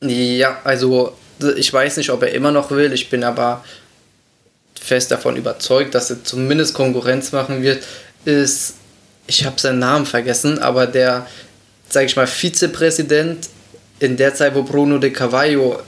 Ja, 0.09 0.59
also 0.63 1.15
ich 1.55 1.71
weiß 1.71 1.97
nicht, 1.97 2.09
ob 2.09 2.23
er 2.23 2.33
immer 2.33 2.51
noch 2.51 2.71
will. 2.71 2.91
Ich 2.93 3.09
bin 3.09 3.23
aber 3.23 3.63
fest 4.79 5.11
davon 5.11 5.35
überzeugt, 5.35 5.95
dass 5.95 6.09
er 6.09 6.23
zumindest 6.23 6.73
Konkurrenz 6.73 7.31
machen 7.31 7.63
wird. 7.63 7.83
Ist, 8.25 8.75
ich 9.27 9.45
habe 9.45 9.59
seinen 9.59 9.79
Namen 9.79 10.05
vergessen, 10.05 10.59
aber 10.59 10.87
der, 10.87 11.27
sage 11.89 12.05
ich 12.05 12.15
mal, 12.15 12.27
Vizepräsident 12.27 13.49
in 13.99 14.17
der 14.17 14.35
Zeit, 14.35 14.55
wo 14.55 14.63
Bruno 14.63 14.97
de 14.97 15.11
Cavallo 15.11 15.81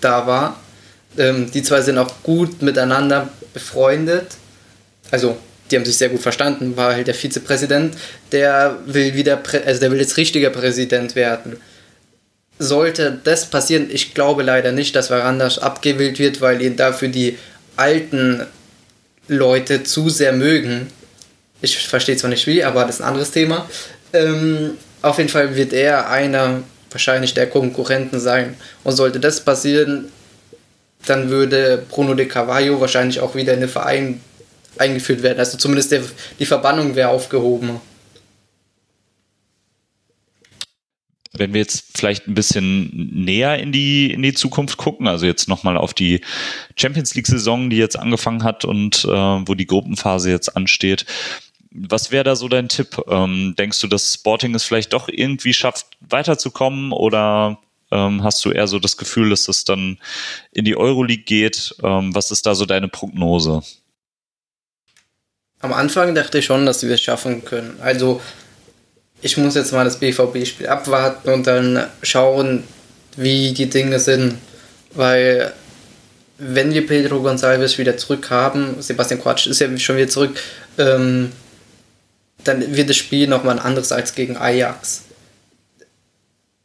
da 0.00 0.26
war. 0.26 0.60
Ähm, 1.16 1.50
die 1.50 1.62
zwei 1.62 1.80
sind 1.80 1.98
auch 1.98 2.22
gut 2.22 2.62
miteinander 2.62 3.28
befreundet. 3.54 4.36
Also 5.10 5.36
die 5.70 5.76
haben 5.76 5.84
sich 5.84 5.98
sehr 5.98 6.08
gut 6.08 6.20
verstanden, 6.20 6.76
war 6.76 6.94
halt 6.94 7.06
der 7.06 7.14
Vizepräsident, 7.14 7.94
der 8.32 8.78
will 8.86 9.14
wieder, 9.14 9.40
also 9.66 9.80
der 9.80 9.90
will 9.90 10.00
jetzt 10.00 10.16
richtiger 10.16 10.50
Präsident 10.50 11.14
werden. 11.14 11.60
Sollte 12.58 13.20
das 13.22 13.46
passieren, 13.46 13.88
ich 13.90 14.14
glaube 14.14 14.42
leider 14.42 14.72
nicht, 14.72 14.96
dass 14.96 15.10
Varandas 15.10 15.58
abgewählt 15.58 16.18
wird, 16.18 16.40
weil 16.40 16.60
ihn 16.60 16.76
dafür 16.76 17.08
die 17.08 17.38
alten 17.76 18.44
Leute 19.28 19.84
zu 19.84 20.08
sehr 20.08 20.32
mögen. 20.32 20.88
Ich 21.60 21.78
verstehe 21.86 22.16
zwar 22.16 22.30
nicht 22.30 22.46
wie, 22.46 22.64
aber 22.64 22.84
das 22.84 22.96
ist 22.96 23.00
ein 23.02 23.08
anderes 23.08 23.30
Thema. 23.30 23.68
Ähm, 24.12 24.72
auf 25.02 25.18
jeden 25.18 25.30
Fall 25.30 25.54
wird 25.54 25.72
er 25.72 26.10
einer 26.10 26.62
wahrscheinlich 26.90 27.34
der 27.34 27.48
Konkurrenten 27.48 28.20
sein. 28.20 28.56
Und 28.84 28.92
sollte 28.92 29.20
das 29.20 29.40
passieren, 29.40 30.10
dann 31.06 31.30
würde 31.30 31.84
Bruno 31.88 32.14
de 32.14 32.26
Carvalho 32.26 32.80
wahrscheinlich 32.80 33.20
auch 33.20 33.34
wieder 33.34 33.54
in 33.54 33.60
den 33.60 33.68
Verein 33.68 34.20
eingeführt 34.78 35.22
werden. 35.22 35.38
Also 35.38 35.58
zumindest 35.58 35.92
der, 35.92 36.02
die 36.38 36.46
Verbannung 36.46 36.94
wäre 36.94 37.08
aufgehoben. 37.08 37.80
Wenn 41.38 41.52
wir 41.52 41.60
jetzt 41.60 41.96
vielleicht 41.96 42.26
ein 42.26 42.34
bisschen 42.34 42.90
näher 42.94 43.58
in 43.58 43.72
die, 43.72 44.12
in 44.12 44.22
die 44.22 44.34
Zukunft 44.34 44.76
gucken, 44.76 45.06
also 45.06 45.26
jetzt 45.26 45.48
nochmal 45.48 45.76
auf 45.76 45.94
die 45.94 46.20
Champions 46.76 47.14
League-Saison, 47.14 47.70
die 47.70 47.76
jetzt 47.76 47.98
angefangen 47.98 48.44
hat 48.44 48.64
und 48.64 49.04
äh, 49.04 49.08
wo 49.08 49.54
die 49.54 49.66
Gruppenphase 49.66 50.30
jetzt 50.30 50.56
ansteht. 50.56 51.06
Was 51.70 52.10
wäre 52.10 52.24
da 52.24 52.36
so 52.36 52.48
dein 52.48 52.68
Tipp? 52.68 53.00
Ähm, 53.08 53.54
denkst 53.58 53.80
du, 53.80 53.86
dass 53.86 54.14
Sporting 54.14 54.54
es 54.54 54.64
vielleicht 54.64 54.92
doch 54.92 55.08
irgendwie 55.08 55.52
schafft, 55.52 55.86
weiterzukommen 56.00 56.92
oder 56.92 57.58
ähm, 57.90 58.22
hast 58.22 58.44
du 58.44 58.50
eher 58.50 58.66
so 58.66 58.78
das 58.78 58.96
Gefühl, 58.96 59.30
dass 59.30 59.48
es 59.48 59.64
dann 59.64 59.98
in 60.52 60.64
die 60.64 60.76
Euroleague 60.76 61.24
geht? 61.24 61.74
Ähm, 61.82 62.14
was 62.14 62.30
ist 62.30 62.46
da 62.46 62.54
so 62.54 62.66
deine 62.66 62.88
Prognose? 62.88 63.62
Am 65.60 65.72
Anfang 65.72 66.14
dachte 66.14 66.38
ich 66.38 66.44
schon, 66.44 66.66
dass 66.66 66.82
wir 66.82 66.94
es 66.94 67.02
schaffen 67.02 67.44
können. 67.44 67.78
Also 67.80 68.20
ich 69.20 69.36
muss 69.36 69.54
jetzt 69.54 69.72
mal 69.72 69.84
das 69.84 69.98
BVB-Spiel 69.98 70.68
abwarten 70.68 71.30
und 71.30 71.46
dann 71.46 71.86
schauen, 72.02 72.64
wie 73.16 73.52
die 73.52 73.68
Dinge 73.68 73.98
sind. 73.98 74.34
Weil 74.94 75.52
wenn 76.38 76.72
wir 76.72 76.86
Pedro 76.86 77.16
Gonçalves 77.16 77.78
wieder 77.78 77.96
zurück 77.96 78.30
haben, 78.30 78.80
Sebastian 78.80 79.20
Quatsch 79.20 79.46
ist 79.48 79.60
ja 79.60 79.76
schon 79.78 79.96
wieder 79.96 80.08
zurück, 80.08 80.40
ähm, 80.78 81.32
dann 82.44 82.76
wird 82.76 82.88
das 82.88 82.96
Spiel 82.96 83.26
nochmal 83.26 83.58
ein 83.58 83.64
anderes 83.64 83.90
als 83.90 84.14
gegen 84.14 84.36
Ajax. 84.36 85.02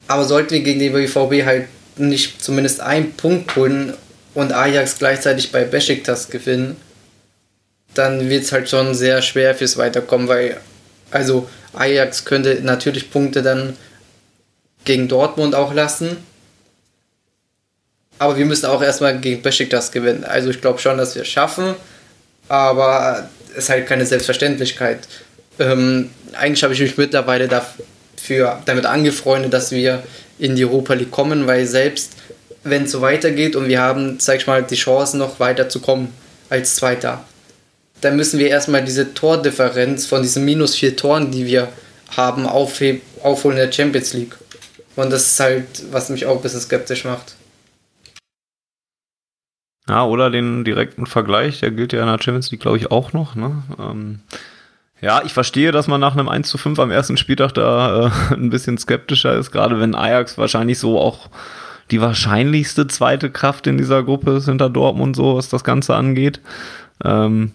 Aber 0.08 0.26
sollten 0.26 0.52
wir 0.52 0.62
gegen 0.62 0.80
den 0.80 0.94
BVB 0.94 1.46
halt 1.46 1.68
nicht 1.98 2.44
zumindest 2.44 2.82
einen 2.82 3.14
Punkt 3.14 3.56
holen 3.56 3.94
und 4.34 4.54
Ajax 4.54 4.98
gleichzeitig 5.00 5.52
bei 5.52 5.64
Besiktas 5.64 6.30
gewinnen, 6.30 6.76
dann 7.94 8.30
wird 8.30 8.44
es 8.44 8.52
halt 8.52 8.70
schon 8.70 8.96
sehr 8.96 9.22
schwer 9.22 9.56
fürs 9.56 9.78
Weiterkommen, 9.78 10.28
weil 10.28 10.60
also 11.12 11.48
Ajax 11.74 12.26
könnte 12.26 12.60
natürlich 12.62 13.12
Punkte 13.12 13.42
dann 13.42 13.78
gegen 14.86 15.08
Dortmund 15.08 15.56
auch 15.56 15.74
lassen. 15.74 16.18
Aber 18.20 18.38
wir 18.38 18.46
müssen 18.46 18.68
auch 18.68 18.82
erstmal 18.82 19.18
gegen 19.20 19.42
Besiktas 19.42 19.92
gewinnen. 19.92 20.24
Also 20.24 20.50
ich 20.50 20.62
glaube 20.62 20.80
schon, 20.80 20.98
dass 20.98 21.16
wir 21.16 21.24
es 21.24 21.28
schaffen, 21.28 21.76
aber 22.48 23.30
es 23.52 23.66
ist 23.66 23.70
halt 23.70 23.88
keine 23.88 24.06
Selbstverständlichkeit. 24.06 25.08
Ähm, 25.60 26.10
eigentlich 26.34 26.64
habe 26.64 26.74
ich 26.74 26.80
mich 26.80 26.98
mittlerweile 26.98 27.48
dafür, 27.48 28.62
damit 28.66 28.86
angefreundet, 28.86 29.54
dass 29.54 29.72
wir 29.72 30.04
in 30.40 30.56
die 30.56 30.66
Europa 30.66 30.94
League 30.94 31.12
kommen, 31.12 31.48
weil 31.48 31.66
selbst 31.66 32.14
wenn 32.64 32.84
es 32.84 32.92
so 32.92 33.02
weitergeht 33.02 33.56
und 33.56 33.68
wir 33.68 33.82
haben, 33.82 34.20
sag 34.20 34.38
ich 34.38 34.48
mal, 34.48 34.64
die 34.64 34.76
Chance 34.76 35.18
noch 35.18 35.40
weiter 35.40 35.70
zu 35.70 35.80
kommen 35.82 36.14
als 36.50 36.76
Zweiter, 36.76 37.26
dann 38.04 38.16
müssen 38.16 38.40
wir 38.40 38.50
erstmal 38.50 38.84
diese 38.84 39.14
Tordifferenz 39.14 40.06
von 40.06 40.22
diesen 40.22 40.46
minus 40.46 40.76
vier 40.76 40.96
Toren, 40.96 41.32
die 41.32 41.46
wir 41.46 41.70
haben, 42.16 42.46
aufholen 42.46 43.02
in 43.24 43.56
der 43.56 43.72
Champions 43.72 44.14
League. 44.14 44.36
Und 44.96 45.12
das 45.12 45.32
ist 45.32 45.40
halt, 45.40 45.66
was 45.92 46.10
mich 46.10 46.26
auch 46.26 46.36
ein 46.36 46.42
bisschen 46.42 46.62
skeptisch 46.62 47.06
macht. 47.06 47.36
Ja, 49.88 50.06
oder 50.06 50.30
den 50.30 50.64
direkten 50.64 51.06
Vergleich, 51.06 51.60
der 51.60 51.72
gilt 51.72 51.92
ja 51.94 52.02
in 52.02 52.08
der 52.08 52.22
Champions 52.22 52.52
League, 52.52 52.62
glaube 52.62 52.78
ich, 52.78 52.92
auch 52.92 53.14
noch. 53.14 53.36
Ne? 53.36 53.64
Ähm, 53.80 54.20
ja, 55.02 55.22
ich 55.26 55.34
verstehe, 55.34 55.72
dass 55.72 55.88
man 55.88 56.00
nach 56.00 56.14
einem 56.14 56.30
1 56.30 56.48
zu 56.48 56.58
5 56.58 56.80
am 56.80 56.92
ersten 56.92 57.18
Spieltag 57.18 57.54
da 57.54 58.08
äh, 58.08 58.12
ein 58.34 58.50
bisschen 58.50 58.78
skeptischer 58.78 59.36
ist, 59.36 59.52
gerade 59.52 59.80
wenn 59.80 59.96
Ajax 59.96 60.38
wahrscheinlich 60.38 60.80
so 60.80 61.00
auch 61.00 61.30
die 61.92 62.00
wahrscheinlichste 62.00 62.88
zweite 62.88 63.30
Kraft 63.30 63.68
in 63.68 63.78
dieser 63.78 64.04
Gruppe 64.04 64.38
ist 64.38 64.46
hinter 64.46 64.70
Dortmund, 64.70 65.18
so 65.18 65.36
was 65.36 65.50
das 65.50 65.66
Ganze 65.66 65.96
angeht. 65.96 66.40
Ähm, 67.04 67.52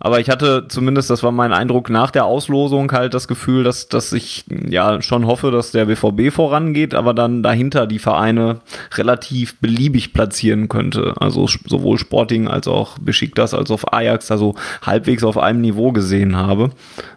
aber 0.00 0.20
ich 0.20 0.30
hatte 0.30 0.66
zumindest, 0.68 1.10
das 1.10 1.22
war 1.22 1.32
mein 1.32 1.52
Eindruck 1.52 1.90
nach 1.90 2.10
der 2.10 2.24
Auslosung 2.24 2.90
halt 2.92 3.14
das 3.14 3.28
Gefühl, 3.28 3.64
dass, 3.64 3.88
dass 3.88 4.12
ich 4.12 4.44
ja 4.68 5.02
schon 5.02 5.26
hoffe, 5.26 5.50
dass 5.50 5.72
der 5.72 5.86
BVB 5.86 6.32
vorangeht, 6.32 6.94
aber 6.94 7.14
dann 7.14 7.42
dahinter 7.42 7.86
die 7.86 7.98
Vereine 7.98 8.60
relativ 8.94 9.58
beliebig 9.60 10.12
platzieren 10.12 10.68
könnte. 10.68 11.14
Also 11.18 11.46
sowohl 11.66 11.98
Sporting 11.98 12.48
als 12.48 12.68
auch 12.68 12.98
Besiktas 12.98 13.54
als 13.54 13.70
auch 13.70 13.84
Ajax, 13.90 14.30
also 14.30 14.54
halbwegs 14.82 15.24
auf 15.24 15.38
einem 15.38 15.60
Niveau 15.60 15.92
gesehen 15.92 16.36
habe. 16.36 16.70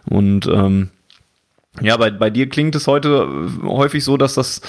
Und 0.08 0.46
ähm, 0.46 0.90
ja, 1.82 1.96
bei, 1.96 2.10
bei 2.10 2.30
dir 2.30 2.48
klingt 2.48 2.74
es 2.74 2.86
heute 2.86 3.26
äh, 3.62 3.66
häufig 3.66 4.04
so, 4.04 4.16
dass 4.16 4.34
das, 4.34 4.60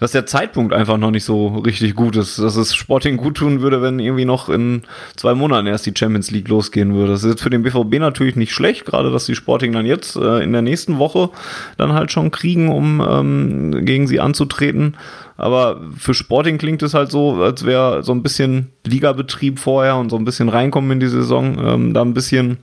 dass 0.00 0.12
der 0.12 0.26
Zeitpunkt 0.26 0.72
einfach 0.72 0.98
noch 0.98 1.10
nicht 1.10 1.24
so 1.24 1.58
richtig 1.58 1.94
gut 1.94 2.16
ist. 2.16 2.38
Dass 2.38 2.56
es 2.56 2.74
Sporting 2.74 3.16
gut 3.16 3.36
tun 3.36 3.60
würde, 3.60 3.82
wenn 3.82 3.98
irgendwie 3.98 4.24
noch 4.24 4.48
in 4.48 4.82
zwei 5.16 5.34
Monaten 5.34 5.66
erst 5.66 5.86
die 5.86 5.94
Champions 5.96 6.30
League 6.30 6.48
losgehen 6.48 6.94
würde. 6.94 7.12
Das 7.12 7.24
ist 7.24 7.30
jetzt 7.30 7.42
für 7.42 7.50
den 7.50 7.62
BVB 7.62 7.98
natürlich 7.98 8.36
nicht 8.36 8.52
schlecht, 8.52 8.84
gerade 8.84 9.10
dass 9.10 9.26
die 9.26 9.34
Sporting 9.34 9.72
dann 9.72 9.86
jetzt 9.86 10.16
äh, 10.16 10.42
in 10.42 10.52
der 10.52 10.62
nächsten 10.62 10.98
Woche 10.98 11.30
dann 11.76 11.92
halt 11.92 12.12
schon 12.12 12.30
kriegen, 12.30 12.68
um 12.68 13.04
ähm, 13.06 13.84
gegen 13.84 14.06
sie 14.06 14.20
anzutreten. 14.20 14.96
Aber 15.36 15.80
für 15.96 16.14
Sporting 16.14 16.58
klingt 16.58 16.82
es 16.82 16.94
halt 16.94 17.10
so, 17.10 17.42
als 17.42 17.64
wäre 17.64 18.02
so 18.02 18.12
ein 18.12 18.22
bisschen 18.22 18.68
Ligabetrieb 18.86 19.58
vorher 19.58 19.96
und 19.96 20.10
so 20.10 20.16
ein 20.16 20.24
bisschen 20.24 20.48
reinkommen 20.48 20.92
in 20.92 21.00
die 21.00 21.08
Saison, 21.08 21.58
ähm, 21.62 21.94
da 21.94 22.02
ein 22.02 22.14
bisschen, 22.14 22.58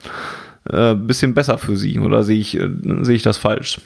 äh, 0.69 0.93
bisschen 0.95 1.33
besser 1.33 1.57
für 1.57 1.77
sie. 1.77 1.99
Oder 1.99 2.23
sehe 2.23 2.39
ich, 2.39 2.55
äh, 2.55 2.69
sehe 3.01 3.15
ich 3.15 3.23
das 3.23 3.37
falsch? 3.37 3.79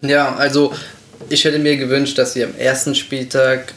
Ja, 0.00 0.34
also 0.36 0.72
ich 1.28 1.44
hätte 1.44 1.58
mir 1.58 1.76
gewünscht, 1.76 2.18
dass 2.18 2.36
wir 2.36 2.46
am 2.46 2.56
ersten 2.56 2.94
Spieltag 2.94 3.74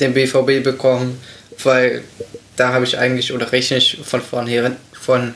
den 0.00 0.14
BVB 0.14 0.64
bekommen, 0.64 1.20
weil 1.62 2.02
da 2.56 2.72
habe 2.72 2.84
ich 2.84 2.98
eigentlich 2.98 3.32
oder 3.32 3.52
rechne 3.52 3.76
ich 3.76 3.98
von 4.02 4.20
vornherein, 4.20 4.76
von, 4.92 5.34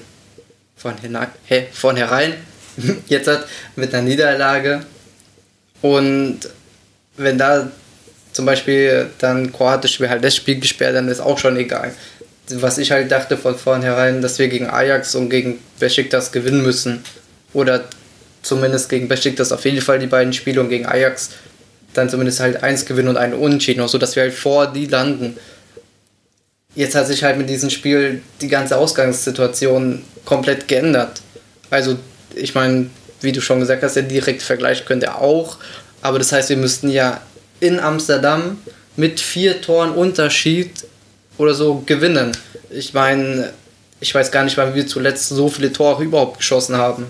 von, 0.77 0.95
hey, 1.45 1.67
vornherein 1.73 2.35
jetzt 3.09 3.29
hat 3.29 3.47
mit 3.75 3.95
einer 3.95 4.03
Niederlage 4.03 4.83
und 5.83 6.41
wenn 7.17 7.39
da 7.39 7.71
zum 8.33 8.45
Beispiel 8.45 9.11
dann 9.19 9.53
kroatisch 9.53 9.99
wäre 10.01 10.11
halt 10.11 10.25
das 10.25 10.37
Spiel 10.37 10.61
gesperrt, 10.61 10.95
dann 10.95 11.09
ist 11.09 11.21
auch 11.21 11.39
schon 11.39 11.57
egal. 11.57 11.95
Was 12.51 12.79
ich 12.79 12.93
halt 12.93 13.11
dachte 13.11 13.37
von 13.37 13.57
vornherein, 13.57 14.23
dass 14.23 14.39
wir 14.39 14.49
gegen 14.49 14.69
Ajax 14.69 15.15
und 15.15 15.31
gegen 15.31 15.59
Besiktas 15.81 16.31
gewinnen 16.31 16.63
müssen 16.63 17.03
oder 17.53 17.85
zumindest 18.43 18.89
gegen 18.89 19.09
Besiktas 19.09 19.51
auf 19.51 19.65
jeden 19.65 19.81
Fall 19.81 19.99
die 19.99 20.07
beiden 20.07 20.33
Spiele 20.33 20.61
und 20.61 20.69
gegen 20.69 20.87
Ajax 20.87 21.31
dann 21.95 22.09
zumindest 22.09 22.41
halt 22.41 22.63
eins 22.63 22.85
gewinnen 22.85 23.09
und 23.09 23.17
einen 23.17 23.35
Unentschieden, 23.35 23.81
auch 23.81 23.89
so 23.89 23.99
dass 23.99 24.17
wir 24.17 24.25
halt 24.25 24.35
vor 24.35 24.67
die 24.67 24.87
landen. 24.87 25.37
Jetzt 26.75 26.95
hat 26.95 27.07
sich 27.07 27.25
halt 27.25 27.39
mit 27.39 27.49
diesem 27.49 27.71
Spiel 27.71 28.23
die 28.41 28.49
ganze 28.49 28.77
Ausgangssituation 28.77 30.05
komplett 30.25 30.69
geändert. 30.69 31.23
Also, 31.71 31.97
ich 32.35 32.55
meine, 32.55 32.91
wie 33.23 33.33
du 33.33 33.41
schon 33.41 33.61
gesagt 33.61 33.83
hast, 33.83 33.97
der 33.97 34.03
direkte 34.03 34.45
Vergleich 34.45 34.85
könnte 34.85 35.15
auch, 35.15 35.57
aber 36.03 36.19
das 36.19 36.33
heißt, 36.33 36.51
wir 36.51 36.59
müssten 36.59 36.91
ja 36.91 37.21
in 37.61 37.81
Amsterdam 37.81 38.59
mit 38.97 39.21
vier 39.21 39.61
Toren 39.63 39.93
Unterschied 39.93 40.71
oder 41.39 41.55
so 41.55 41.83
gewinnen. 41.87 42.37
Ich 42.71 42.95
meine, 42.95 43.53
ich 44.01 44.15
weiß 44.15 44.31
gar 44.31 44.45
nicht, 44.45 44.57
wann 44.57 44.75
wir 44.75 44.87
zuletzt 44.87 45.29
so 45.29 45.49
viele 45.49 45.73
Tore 45.73 46.05
überhaupt 46.05 46.39
geschossen 46.39 46.77
haben. 46.77 47.07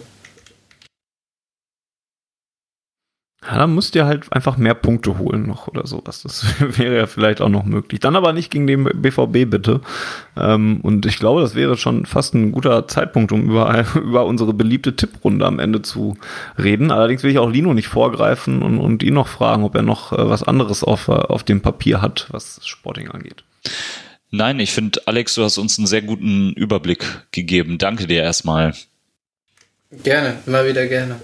Ja, 3.48 3.58
dann 3.58 3.74
müsst 3.74 3.94
ihr 3.94 4.06
halt 4.06 4.32
einfach 4.32 4.56
mehr 4.56 4.74
Punkte 4.74 5.18
holen 5.18 5.46
noch 5.46 5.68
oder 5.68 5.86
sowas. 5.86 6.22
Das 6.22 6.44
wäre 6.78 6.96
ja 6.96 7.06
vielleicht 7.06 7.40
auch 7.40 7.48
noch 7.48 7.64
möglich. 7.64 8.00
Dann 8.00 8.16
aber 8.16 8.32
nicht 8.32 8.50
gegen 8.50 8.66
den 8.66 8.84
BVB 8.84 9.48
bitte. 9.48 9.80
Ähm, 10.36 10.80
und 10.82 11.06
ich 11.06 11.18
glaube, 11.18 11.42
das 11.42 11.54
wäre 11.54 11.76
schon 11.76 12.06
fast 12.06 12.34
ein 12.34 12.50
guter 12.50 12.88
Zeitpunkt, 12.88 13.30
um 13.30 13.48
über, 13.48 13.84
über 13.94 14.26
unsere 14.26 14.52
beliebte 14.52 14.96
Tipprunde 14.96 15.46
am 15.46 15.60
Ende 15.60 15.82
zu 15.82 16.16
reden. 16.58 16.90
Allerdings 16.90 17.22
will 17.22 17.30
ich 17.30 17.38
auch 17.38 17.50
Lino 17.50 17.72
nicht 17.72 17.88
vorgreifen 17.88 18.62
und, 18.62 18.78
und 18.78 19.04
ihn 19.04 19.14
noch 19.14 19.28
fragen, 19.28 19.62
ob 19.62 19.76
er 19.76 19.82
noch 19.82 20.12
äh, 20.12 20.28
was 20.28 20.42
anderes 20.42 20.82
auf, 20.82 21.06
äh, 21.06 21.12
auf 21.12 21.44
dem 21.44 21.60
Papier 21.60 22.02
hat, 22.02 22.26
was 22.30 22.60
Sporting 22.64 23.08
angeht. 23.10 23.44
Nein, 24.30 24.58
ich 24.60 24.72
finde, 24.72 25.00
Alex, 25.06 25.34
du 25.34 25.44
hast 25.44 25.58
uns 25.58 25.78
einen 25.78 25.86
sehr 25.86 26.02
guten 26.02 26.52
Überblick 26.52 27.04
gegeben. 27.30 27.78
Danke 27.78 28.06
dir 28.06 28.22
erstmal. 28.22 28.74
Gerne, 30.02 30.36
immer 30.46 30.66
wieder 30.66 30.86
gerne. 30.86 31.16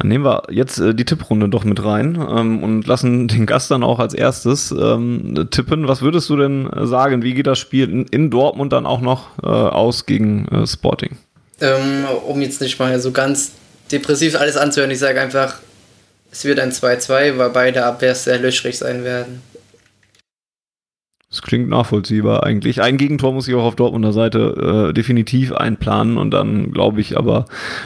Dann 0.00 0.08
nehmen 0.08 0.24
wir 0.24 0.44
jetzt 0.50 0.78
äh, 0.78 0.94
die 0.94 1.04
Tipprunde 1.04 1.50
doch 1.50 1.64
mit 1.64 1.84
rein 1.84 2.14
ähm, 2.14 2.62
und 2.62 2.86
lassen 2.86 3.28
den 3.28 3.44
Gast 3.44 3.70
dann 3.70 3.82
auch 3.82 3.98
als 3.98 4.14
erstes 4.14 4.70
ähm, 4.70 5.48
tippen. 5.50 5.88
Was 5.88 6.00
würdest 6.00 6.30
du 6.30 6.36
denn 6.36 6.70
sagen? 6.86 7.22
Wie 7.22 7.34
geht 7.34 7.46
das 7.46 7.58
Spiel 7.58 7.90
in, 7.90 8.06
in 8.06 8.30
Dortmund 8.30 8.72
dann 8.72 8.86
auch 8.86 9.02
noch 9.02 9.38
äh, 9.42 9.46
aus 9.46 10.06
gegen 10.06 10.48
äh, 10.48 10.66
Sporting? 10.66 11.18
Ähm, 11.60 12.06
um 12.26 12.40
jetzt 12.40 12.62
nicht 12.62 12.78
mal 12.78 12.98
so 12.98 13.12
ganz 13.12 13.52
depressiv 13.92 14.36
alles 14.36 14.56
anzuhören, 14.56 14.90
ich 14.90 14.98
sage 14.98 15.20
einfach, 15.20 15.56
es 16.32 16.44
wird 16.44 16.60
ein 16.60 16.72
2-2, 16.72 17.36
weil 17.36 17.50
beide 17.50 17.84
Abwehrs 17.84 18.24
sehr 18.24 18.38
löchrig 18.38 18.78
sein 18.78 19.04
werden. 19.04 19.42
Das 21.30 21.42
klingt 21.42 21.68
nachvollziehbar 21.68 22.42
eigentlich. 22.42 22.82
Ein 22.82 22.96
Gegentor 22.96 23.32
muss 23.32 23.46
ich 23.46 23.54
auch 23.54 23.62
auf 23.62 23.76
Dortmunder 23.76 24.12
Seite 24.12 24.88
äh, 24.88 24.92
definitiv 24.92 25.52
einplanen 25.52 26.18
und 26.18 26.32
dann 26.32 26.72
glaube 26.72 27.00
ich 27.00 27.16
aber, 27.16 27.44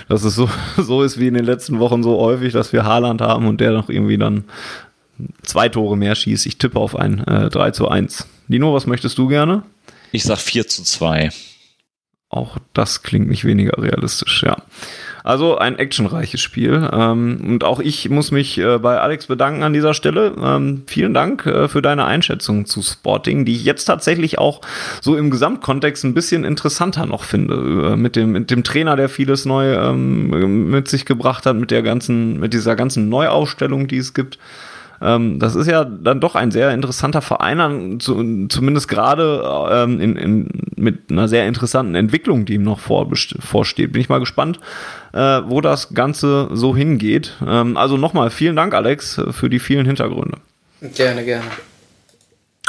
dass 0.09 0.25
es 0.25 0.35
so, 0.35 0.49
so 0.79 1.03
ist 1.03 1.21
wie 1.21 1.29
in 1.29 1.35
den 1.35 1.45
letzten 1.45 1.79
Wochen 1.79 2.03
so 2.03 2.19
häufig, 2.19 2.55
dass 2.55 2.73
wir 2.73 2.85
Haaland 2.85 3.21
haben 3.21 3.47
und 3.47 3.61
der 3.61 3.73
noch 3.73 3.91
irgendwie 3.91 4.17
dann 4.17 4.45
zwei 5.43 5.69
Tore 5.69 5.99
mehr 5.99 6.15
schießt. 6.15 6.47
Ich 6.47 6.57
tippe 6.57 6.79
auf 6.79 6.97
ein 6.97 7.23
äh, 7.27 7.51
3 7.51 7.73
zu 7.73 7.87
1. 7.87 8.27
Dino, 8.49 8.75
was 8.75 8.87
möchtest 8.87 9.19
du 9.19 9.29
gerne? 9.29 9.63
Ich 10.11 10.25
sag 10.25 10.39
4 10.39 10.67
zu 10.67 10.83
2. 10.83 11.29
Auch 12.31 12.57
das 12.73 13.03
klingt 13.03 13.29
nicht 13.29 13.45
weniger 13.45 13.81
realistisch, 13.81 14.43
ja. 14.43 14.57
Also 15.25 15.57
ein 15.57 15.79
actionreiches 15.79 16.43
Spiel. 16.43 16.87
Ähm, 16.93 17.41
und 17.47 17.65
auch 17.65 17.81
ich 17.81 18.11
muss 18.11 18.31
mich 18.31 18.59
äh, 18.59 18.79
bei 18.79 19.01
Alex 19.01 19.27
bedanken 19.27 19.63
an 19.63 19.73
dieser 19.73 19.95
Stelle. 19.95 20.35
Ähm, 20.39 20.83
vielen 20.87 21.15
Dank 21.15 21.47
äh, 21.47 21.67
für 21.67 21.81
deine 21.81 22.05
Einschätzung 22.05 22.67
zu 22.67 22.83
Sporting, 22.83 23.47
die 23.47 23.55
ich 23.55 23.65
jetzt 23.65 23.87
tatsächlich 23.87 24.39
auch 24.39 24.61
so 25.01 25.17
im 25.17 25.31
Gesamtkontext 25.31 26.05
ein 26.05 26.13
bisschen 26.13 26.45
interessanter 26.45 27.07
noch 27.07 27.25
finde. 27.25 27.55
Äh, 27.55 27.97
mit, 27.97 28.17
dem, 28.17 28.33
mit 28.33 28.51
dem 28.51 28.65
Trainer, 28.65 28.97
der 28.97 29.09
vieles 29.09 29.47
neu 29.47 29.73
ähm, 29.73 30.69
mit 30.69 30.89
sich 30.89 31.07
gebracht 31.07 31.47
hat, 31.47 31.57
mit 31.57 31.71
der 31.71 31.83
ganzen, 31.83 32.39
mit 32.39 32.53
dieser 32.53 32.77
ganzen 32.77 33.09
Neuaufstellung, 33.09 33.89
die 33.89 33.97
es 33.97 34.13
gibt. 34.13 34.39
Ähm, 35.01 35.39
das 35.39 35.55
ist 35.55 35.67
ja 35.67 35.85
dann 35.85 36.21
doch 36.21 36.35
ein 36.35 36.51
sehr 36.51 36.73
interessanter 36.73 37.23
Verein, 37.23 38.01
zu, 38.01 38.47
zumindest 38.49 38.89
gerade 38.89 39.45
ähm, 39.71 40.01
in, 40.01 40.17
in, 40.17 40.49
mit 40.77 41.11
einer 41.11 41.29
sehr 41.29 41.47
interessanten 41.47 41.95
Entwicklung, 41.95 42.45
die 42.45 42.55
ihm 42.55 42.63
noch 42.63 42.81
vor, 42.81 43.11
vorsteht. 43.41 43.93
Bin 43.93 44.01
ich 44.01 44.09
mal 44.09 44.21
gespannt, 44.21 44.61
äh, 45.13 45.19
wo 45.19 45.61
das 45.61 45.95
Ganze 45.95 46.49
so 46.53 46.77
hingeht. 46.77 47.35
Ähm, 47.47 47.77
also 47.77 47.97
nochmal 47.97 48.31
vielen 48.31 48.57
Dank, 48.57 48.75
Alex, 48.75 49.21
für 49.31 49.51
die 49.51 49.59
vielen 49.59 49.87
Hintergründe. 49.87 50.39
Gerne, 50.95 51.25
gerne. 51.25 51.45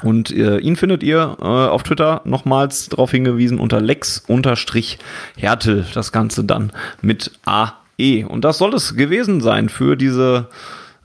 Und 0.03 0.29
äh, 0.31 0.57
ihn 0.57 0.75
findet 0.75 1.03
ihr 1.03 1.37
äh, 1.39 1.45
auf 1.45 1.83
Twitter 1.83 2.21
nochmals 2.25 2.89
darauf 2.89 3.11
hingewiesen 3.11 3.59
unter 3.59 3.79
Lex-Hertel. 3.79 5.85
Das 5.93 6.11
Ganze 6.11 6.43
dann 6.43 6.73
mit 7.01 7.31
AE. 7.45 8.25
Und 8.27 8.43
das 8.43 8.57
soll 8.57 8.73
es 8.73 8.95
gewesen 8.95 9.39
sein 9.41 9.69
für 9.69 9.95
diese 9.95 10.49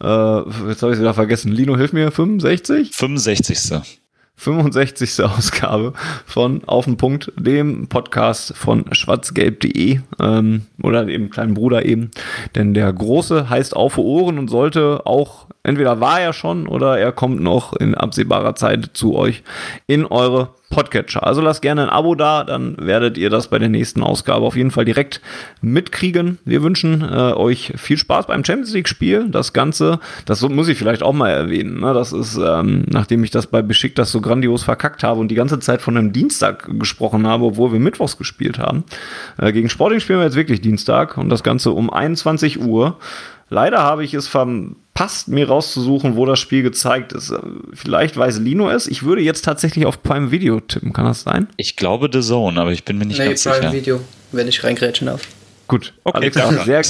äh, 0.02 0.38
jetzt 0.68 0.82
habe 0.82 0.92
ich 0.92 0.96
es 0.96 1.00
wieder 1.00 1.14
vergessen. 1.14 1.52
Lino, 1.52 1.76
hilf 1.76 1.92
mir, 1.92 2.10
65? 2.10 2.92
65. 2.94 4.00
65. 4.40 5.22
Ausgabe 5.24 5.92
von 6.24 6.64
Auf 6.64 6.86
den 6.86 6.96
Punkt, 6.96 7.30
dem 7.36 7.88
Podcast 7.88 8.56
von 8.56 8.86
schwarzgelb.de 8.92 10.00
ähm, 10.18 10.62
oder 10.82 11.04
dem 11.04 11.28
kleinen 11.28 11.52
Bruder 11.52 11.84
eben. 11.84 12.10
Denn 12.54 12.72
der 12.72 12.90
Große 12.90 13.50
heißt 13.50 13.76
Auf 13.76 13.98
Ohren 13.98 14.38
und 14.38 14.48
sollte 14.48 15.04
auch, 15.04 15.46
entweder 15.62 16.00
war 16.00 16.20
er 16.20 16.32
schon 16.32 16.66
oder 16.66 16.98
er 16.98 17.12
kommt 17.12 17.42
noch 17.42 17.74
in 17.74 17.94
absehbarer 17.94 18.54
Zeit 18.54 18.90
zu 18.94 19.14
euch 19.14 19.42
in 19.86 20.06
eure 20.06 20.54
Podcatcher. 20.70 21.26
Also 21.26 21.40
lasst 21.40 21.62
gerne 21.62 21.82
ein 21.82 21.90
Abo 21.90 22.14
da, 22.14 22.44
dann 22.44 22.76
werdet 22.78 23.18
ihr 23.18 23.28
das 23.28 23.48
bei 23.48 23.58
der 23.58 23.68
nächsten 23.68 24.02
Ausgabe 24.02 24.46
auf 24.46 24.56
jeden 24.56 24.70
Fall 24.70 24.84
direkt 24.84 25.20
mitkriegen. 25.60 26.38
Wir 26.44 26.62
wünschen 26.62 27.02
äh, 27.02 27.32
euch 27.32 27.72
viel 27.76 27.98
Spaß 27.98 28.28
beim 28.28 28.44
Champions 28.44 28.72
League 28.72 28.88
Spiel. 28.88 29.28
Das 29.28 29.52
Ganze, 29.52 29.98
das 30.26 30.40
muss 30.48 30.68
ich 30.68 30.78
vielleicht 30.78 31.02
auch 31.02 31.12
mal 31.12 31.30
erwähnen. 31.30 31.80
Ne? 31.80 31.92
Das 31.92 32.12
ist, 32.12 32.36
ähm, 32.36 32.84
nachdem 32.88 33.24
ich 33.24 33.32
das 33.32 33.48
bei 33.48 33.62
Beschickt 33.62 33.98
das 33.98 34.12
so 34.12 34.20
grandios 34.20 34.62
verkackt 34.62 35.02
habe 35.02 35.20
und 35.20 35.28
die 35.28 35.34
ganze 35.34 35.58
Zeit 35.58 35.82
von 35.82 35.96
einem 35.96 36.12
Dienstag 36.12 36.68
gesprochen 36.78 37.26
habe, 37.26 37.44
obwohl 37.44 37.72
wir 37.72 37.80
Mittwochs 37.80 38.16
gespielt 38.16 38.60
haben. 38.60 38.84
Äh, 39.38 39.52
gegen 39.52 39.68
Sporting 39.68 39.98
spielen 39.98 40.20
wir 40.20 40.26
jetzt 40.26 40.36
wirklich 40.36 40.60
Dienstag 40.60 41.18
und 41.18 41.30
das 41.30 41.42
Ganze 41.42 41.72
um 41.72 41.90
21 41.90 42.60
Uhr. 42.60 42.96
Leider 43.50 43.82
habe 43.82 44.04
ich 44.04 44.14
es 44.14 44.28
verpasst, 44.28 45.26
mir 45.26 45.48
rauszusuchen, 45.48 46.14
wo 46.14 46.24
das 46.24 46.38
Spiel 46.38 46.62
gezeigt 46.62 47.12
ist. 47.12 47.34
Vielleicht 47.74 48.16
weiß 48.16 48.38
Lino 48.38 48.70
es. 48.70 48.86
Ich 48.86 49.02
würde 49.02 49.22
jetzt 49.22 49.44
tatsächlich 49.44 49.86
auf 49.86 50.02
Prime 50.04 50.30
Video 50.30 50.60
tippen. 50.60 50.92
Kann 50.92 51.04
das 51.04 51.22
sein? 51.22 51.48
Ich 51.56 51.74
glaube 51.74 52.08
The 52.12 52.20
Zone, 52.20 52.60
aber 52.60 52.70
ich 52.70 52.84
bin 52.84 52.96
mir 52.96 53.06
nicht 53.06 53.18
nee, 53.18 53.26
ganz 53.26 53.42
Prime 53.42 53.56
sicher. 53.56 53.72
Video, 53.72 54.00
wenn 54.30 54.46
ich 54.46 54.62
reingrätschen 54.62 55.08
darf. 55.08 55.26
Gut, 55.66 55.94
okay, 56.02 56.16
Alex, 56.16 56.36
darf 56.36 56.64
sehr, 56.64 56.82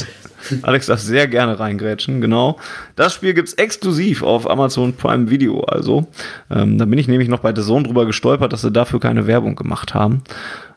Alex 0.62 0.86
darf 0.86 1.00
sehr 1.00 1.28
gerne 1.28 1.60
reingrätschen, 1.60 2.22
genau. 2.22 2.58
Das 2.96 3.12
Spiel 3.12 3.34
gibt 3.34 3.48
es 3.48 3.54
exklusiv 3.54 4.22
auf 4.22 4.48
Amazon 4.48 4.94
Prime 4.94 5.28
Video, 5.28 5.60
also. 5.64 6.06
Ähm, 6.50 6.78
da 6.78 6.86
bin 6.86 6.98
ich 6.98 7.06
nämlich 7.06 7.28
noch 7.28 7.40
bei 7.40 7.54
The 7.54 7.60
Zone 7.62 7.86
drüber 7.86 8.06
gestolpert, 8.06 8.54
dass 8.54 8.62
sie 8.62 8.70
dafür 8.70 8.98
keine 8.98 9.26
Werbung 9.26 9.54
gemacht 9.54 9.92
haben. 9.92 10.22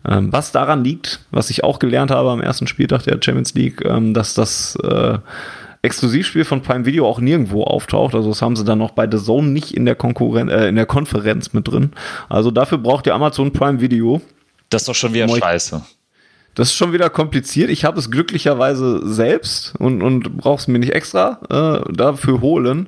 Ähm, 0.06 0.34
was 0.34 0.52
daran 0.52 0.84
liegt, 0.84 1.22
was 1.32 1.50
ich 1.50 1.64
auch 1.64 1.80
gelernt 1.80 2.12
habe 2.12 2.30
am 2.30 2.42
ersten 2.42 2.68
Spieltag 2.68 3.04
der 3.04 3.20
Champions 3.22 3.54
League, 3.54 3.84
ähm, 3.86 4.14
dass 4.14 4.34
das 4.34 4.76
äh, 4.84 5.20
Exklusivspiel 5.84 6.46
von 6.46 6.62
Prime 6.62 6.86
Video 6.86 7.06
auch 7.06 7.20
nirgendwo 7.20 7.64
auftaucht. 7.64 8.16
Also 8.16 8.30
das 8.30 8.42
haben 8.42 8.56
sie 8.56 8.64
dann 8.64 8.80
noch 8.80 8.92
bei 8.92 9.08
The 9.10 9.18
Zone 9.18 9.50
nicht 9.50 9.76
in 9.76 9.86
der 9.86 9.96
Konkurrenz, 9.96 10.50
äh, 10.52 10.70
in 10.70 10.76
der 10.76 10.86
Konferenz 10.86 11.54
mit 11.54 11.68
drin. 11.68 11.92
Also 12.30 12.52
dafür 12.52 12.78
braucht 12.78 13.06
ihr 13.06 13.14
Amazon 13.14 13.52
Prime 13.52 13.82
Video. 13.82 14.22
Das 14.70 14.84
ist 14.84 14.88
doch 14.88 14.96
schon 14.96 15.14
wieder 15.14 15.28
scheiße. 15.28 15.82
Das 16.56 16.70
ist 16.70 16.76
schon 16.76 16.94
wieder 16.94 17.10
kompliziert. 17.10 17.70
Ich 17.72 17.84
habe 17.84 18.00
es 18.00 18.12
glücklicherweise 18.12 19.02
selbst 19.12 19.74
und, 19.80 20.04
und 20.04 20.38
brauche 20.38 20.60
es 20.60 20.68
mir 20.68 20.78
nicht 20.78 20.94
extra 20.94 21.40
äh, 21.50 21.94
dafür 21.94 22.42
holen. 22.42 22.88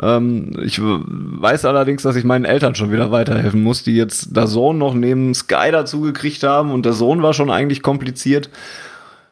Ähm, 0.00 0.52
ich 0.62 0.78
weiß 0.80 1.64
allerdings, 1.64 2.02
dass 2.02 2.14
ich 2.14 2.24
meinen 2.24 2.44
Eltern 2.44 2.74
schon 2.74 2.92
wieder 2.92 3.10
weiterhelfen 3.10 3.62
muss, 3.62 3.82
die 3.82 3.96
jetzt 3.96 4.36
der 4.36 4.46
Sohn 4.46 4.76
noch 4.76 4.94
neben 4.94 5.34
Sky 5.34 5.70
dazu 5.72 6.02
gekriegt 6.02 6.42
haben 6.42 6.70
und 6.70 6.84
der 6.84 6.92
Sohn 6.92 7.22
war 7.22 7.32
schon 7.32 7.50
eigentlich 7.50 7.82
kompliziert. 7.82 8.50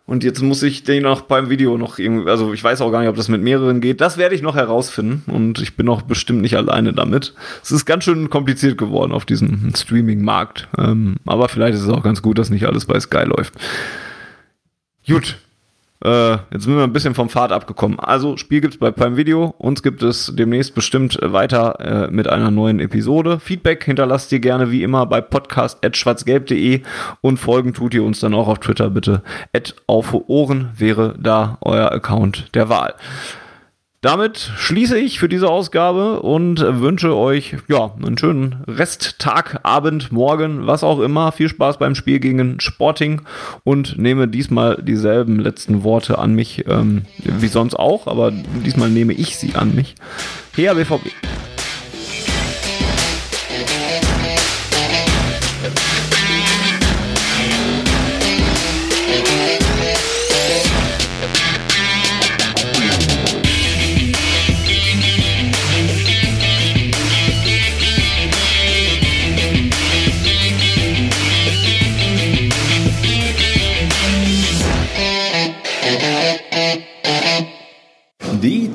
Und 0.06 0.22
jetzt 0.22 0.42
muss 0.42 0.62
ich 0.62 0.84
den 0.84 1.04
noch 1.04 1.22
beim 1.22 1.48
Video 1.48 1.78
noch 1.78 1.98
irgendwie, 1.98 2.28
also 2.30 2.52
ich 2.52 2.62
weiß 2.62 2.82
auch 2.82 2.90
gar 2.90 3.00
nicht, 3.00 3.08
ob 3.08 3.16
das 3.16 3.28
mit 3.28 3.42
mehreren 3.42 3.80
geht. 3.80 4.02
Das 4.02 4.18
werde 4.18 4.34
ich 4.34 4.42
noch 4.42 4.54
herausfinden 4.54 5.22
und 5.32 5.60
ich 5.60 5.76
bin 5.76 5.88
auch 5.88 6.02
bestimmt 6.02 6.42
nicht 6.42 6.56
alleine 6.56 6.92
damit. 6.92 7.32
Es 7.62 7.72
ist 7.72 7.86
ganz 7.86 8.04
schön 8.04 8.28
kompliziert 8.28 8.76
geworden 8.76 9.12
auf 9.12 9.24
diesem 9.24 9.72
Streaming-Markt. 9.74 10.68
Ähm, 10.76 11.16
aber 11.24 11.48
vielleicht 11.48 11.74
ist 11.74 11.82
es 11.82 11.88
auch 11.88 12.02
ganz 12.02 12.20
gut, 12.20 12.38
dass 12.38 12.50
nicht 12.50 12.66
alles 12.66 12.84
bei 12.84 13.00
Sky 13.00 13.24
läuft. 13.24 13.54
Gut, 15.08 15.38
äh, 16.04 16.32
jetzt 16.52 16.64
sind 16.64 16.76
wir 16.76 16.82
ein 16.82 16.92
bisschen 16.92 17.14
vom 17.14 17.28
Pfad 17.28 17.50
abgekommen. 17.50 17.98
Also, 17.98 18.36
Spiel 18.36 18.60
gibt's 18.60 18.76
bei 18.76 18.90
Prime 18.90 19.16
Video. 19.16 19.54
Uns 19.58 19.82
gibt 19.82 20.02
es 20.02 20.32
demnächst 20.34 20.74
bestimmt 20.74 21.18
weiter 21.22 21.80
äh, 21.80 22.10
mit 22.10 22.28
einer 22.28 22.50
neuen 22.50 22.78
Episode. 22.78 23.40
Feedback 23.40 23.84
hinterlasst 23.84 24.30
ihr 24.32 24.40
gerne 24.40 24.70
wie 24.70 24.82
immer 24.82 25.06
bei 25.06 25.20
podcast.schwarzgelb.de 25.20 26.82
und 27.20 27.38
folgen 27.38 27.72
tut 27.72 27.94
ihr 27.94 28.04
uns 28.04 28.20
dann 28.20 28.34
auch 28.34 28.48
auf 28.48 28.58
Twitter 28.58 28.90
bitte. 28.90 29.22
auf 29.86 30.14
Ohren 30.28 30.70
wäre 30.76 31.14
da 31.18 31.58
euer 31.62 31.90
Account 31.92 32.54
der 32.54 32.68
Wahl. 32.68 32.94
Damit 34.04 34.50
schließe 34.58 34.98
ich 34.98 35.18
für 35.18 35.30
diese 35.30 35.48
Ausgabe 35.48 36.20
und 36.20 36.60
wünsche 36.60 37.16
euch 37.16 37.56
ja 37.68 37.94
einen 37.96 38.18
schönen 38.18 38.62
Resttag, 38.68 39.60
Abend, 39.62 40.12
Morgen, 40.12 40.66
was 40.66 40.84
auch 40.84 41.00
immer. 41.00 41.32
Viel 41.32 41.48
Spaß 41.48 41.78
beim 41.78 41.94
Spiel 41.94 42.20
gegen 42.20 42.60
Sporting 42.60 43.22
und 43.64 43.96
nehme 43.96 44.28
diesmal 44.28 44.82
dieselben 44.82 45.40
letzten 45.40 45.84
Worte 45.84 46.18
an 46.18 46.34
mich, 46.34 46.66
ähm, 46.68 47.06
wie 47.18 47.48
sonst 47.48 47.76
auch, 47.76 48.06
aber 48.06 48.30
diesmal 48.30 48.90
nehme 48.90 49.14
ich 49.14 49.38
sie 49.38 49.54
an 49.54 49.74
mich. 49.74 49.94
Her 50.54 50.74
BVB. 50.74 51.10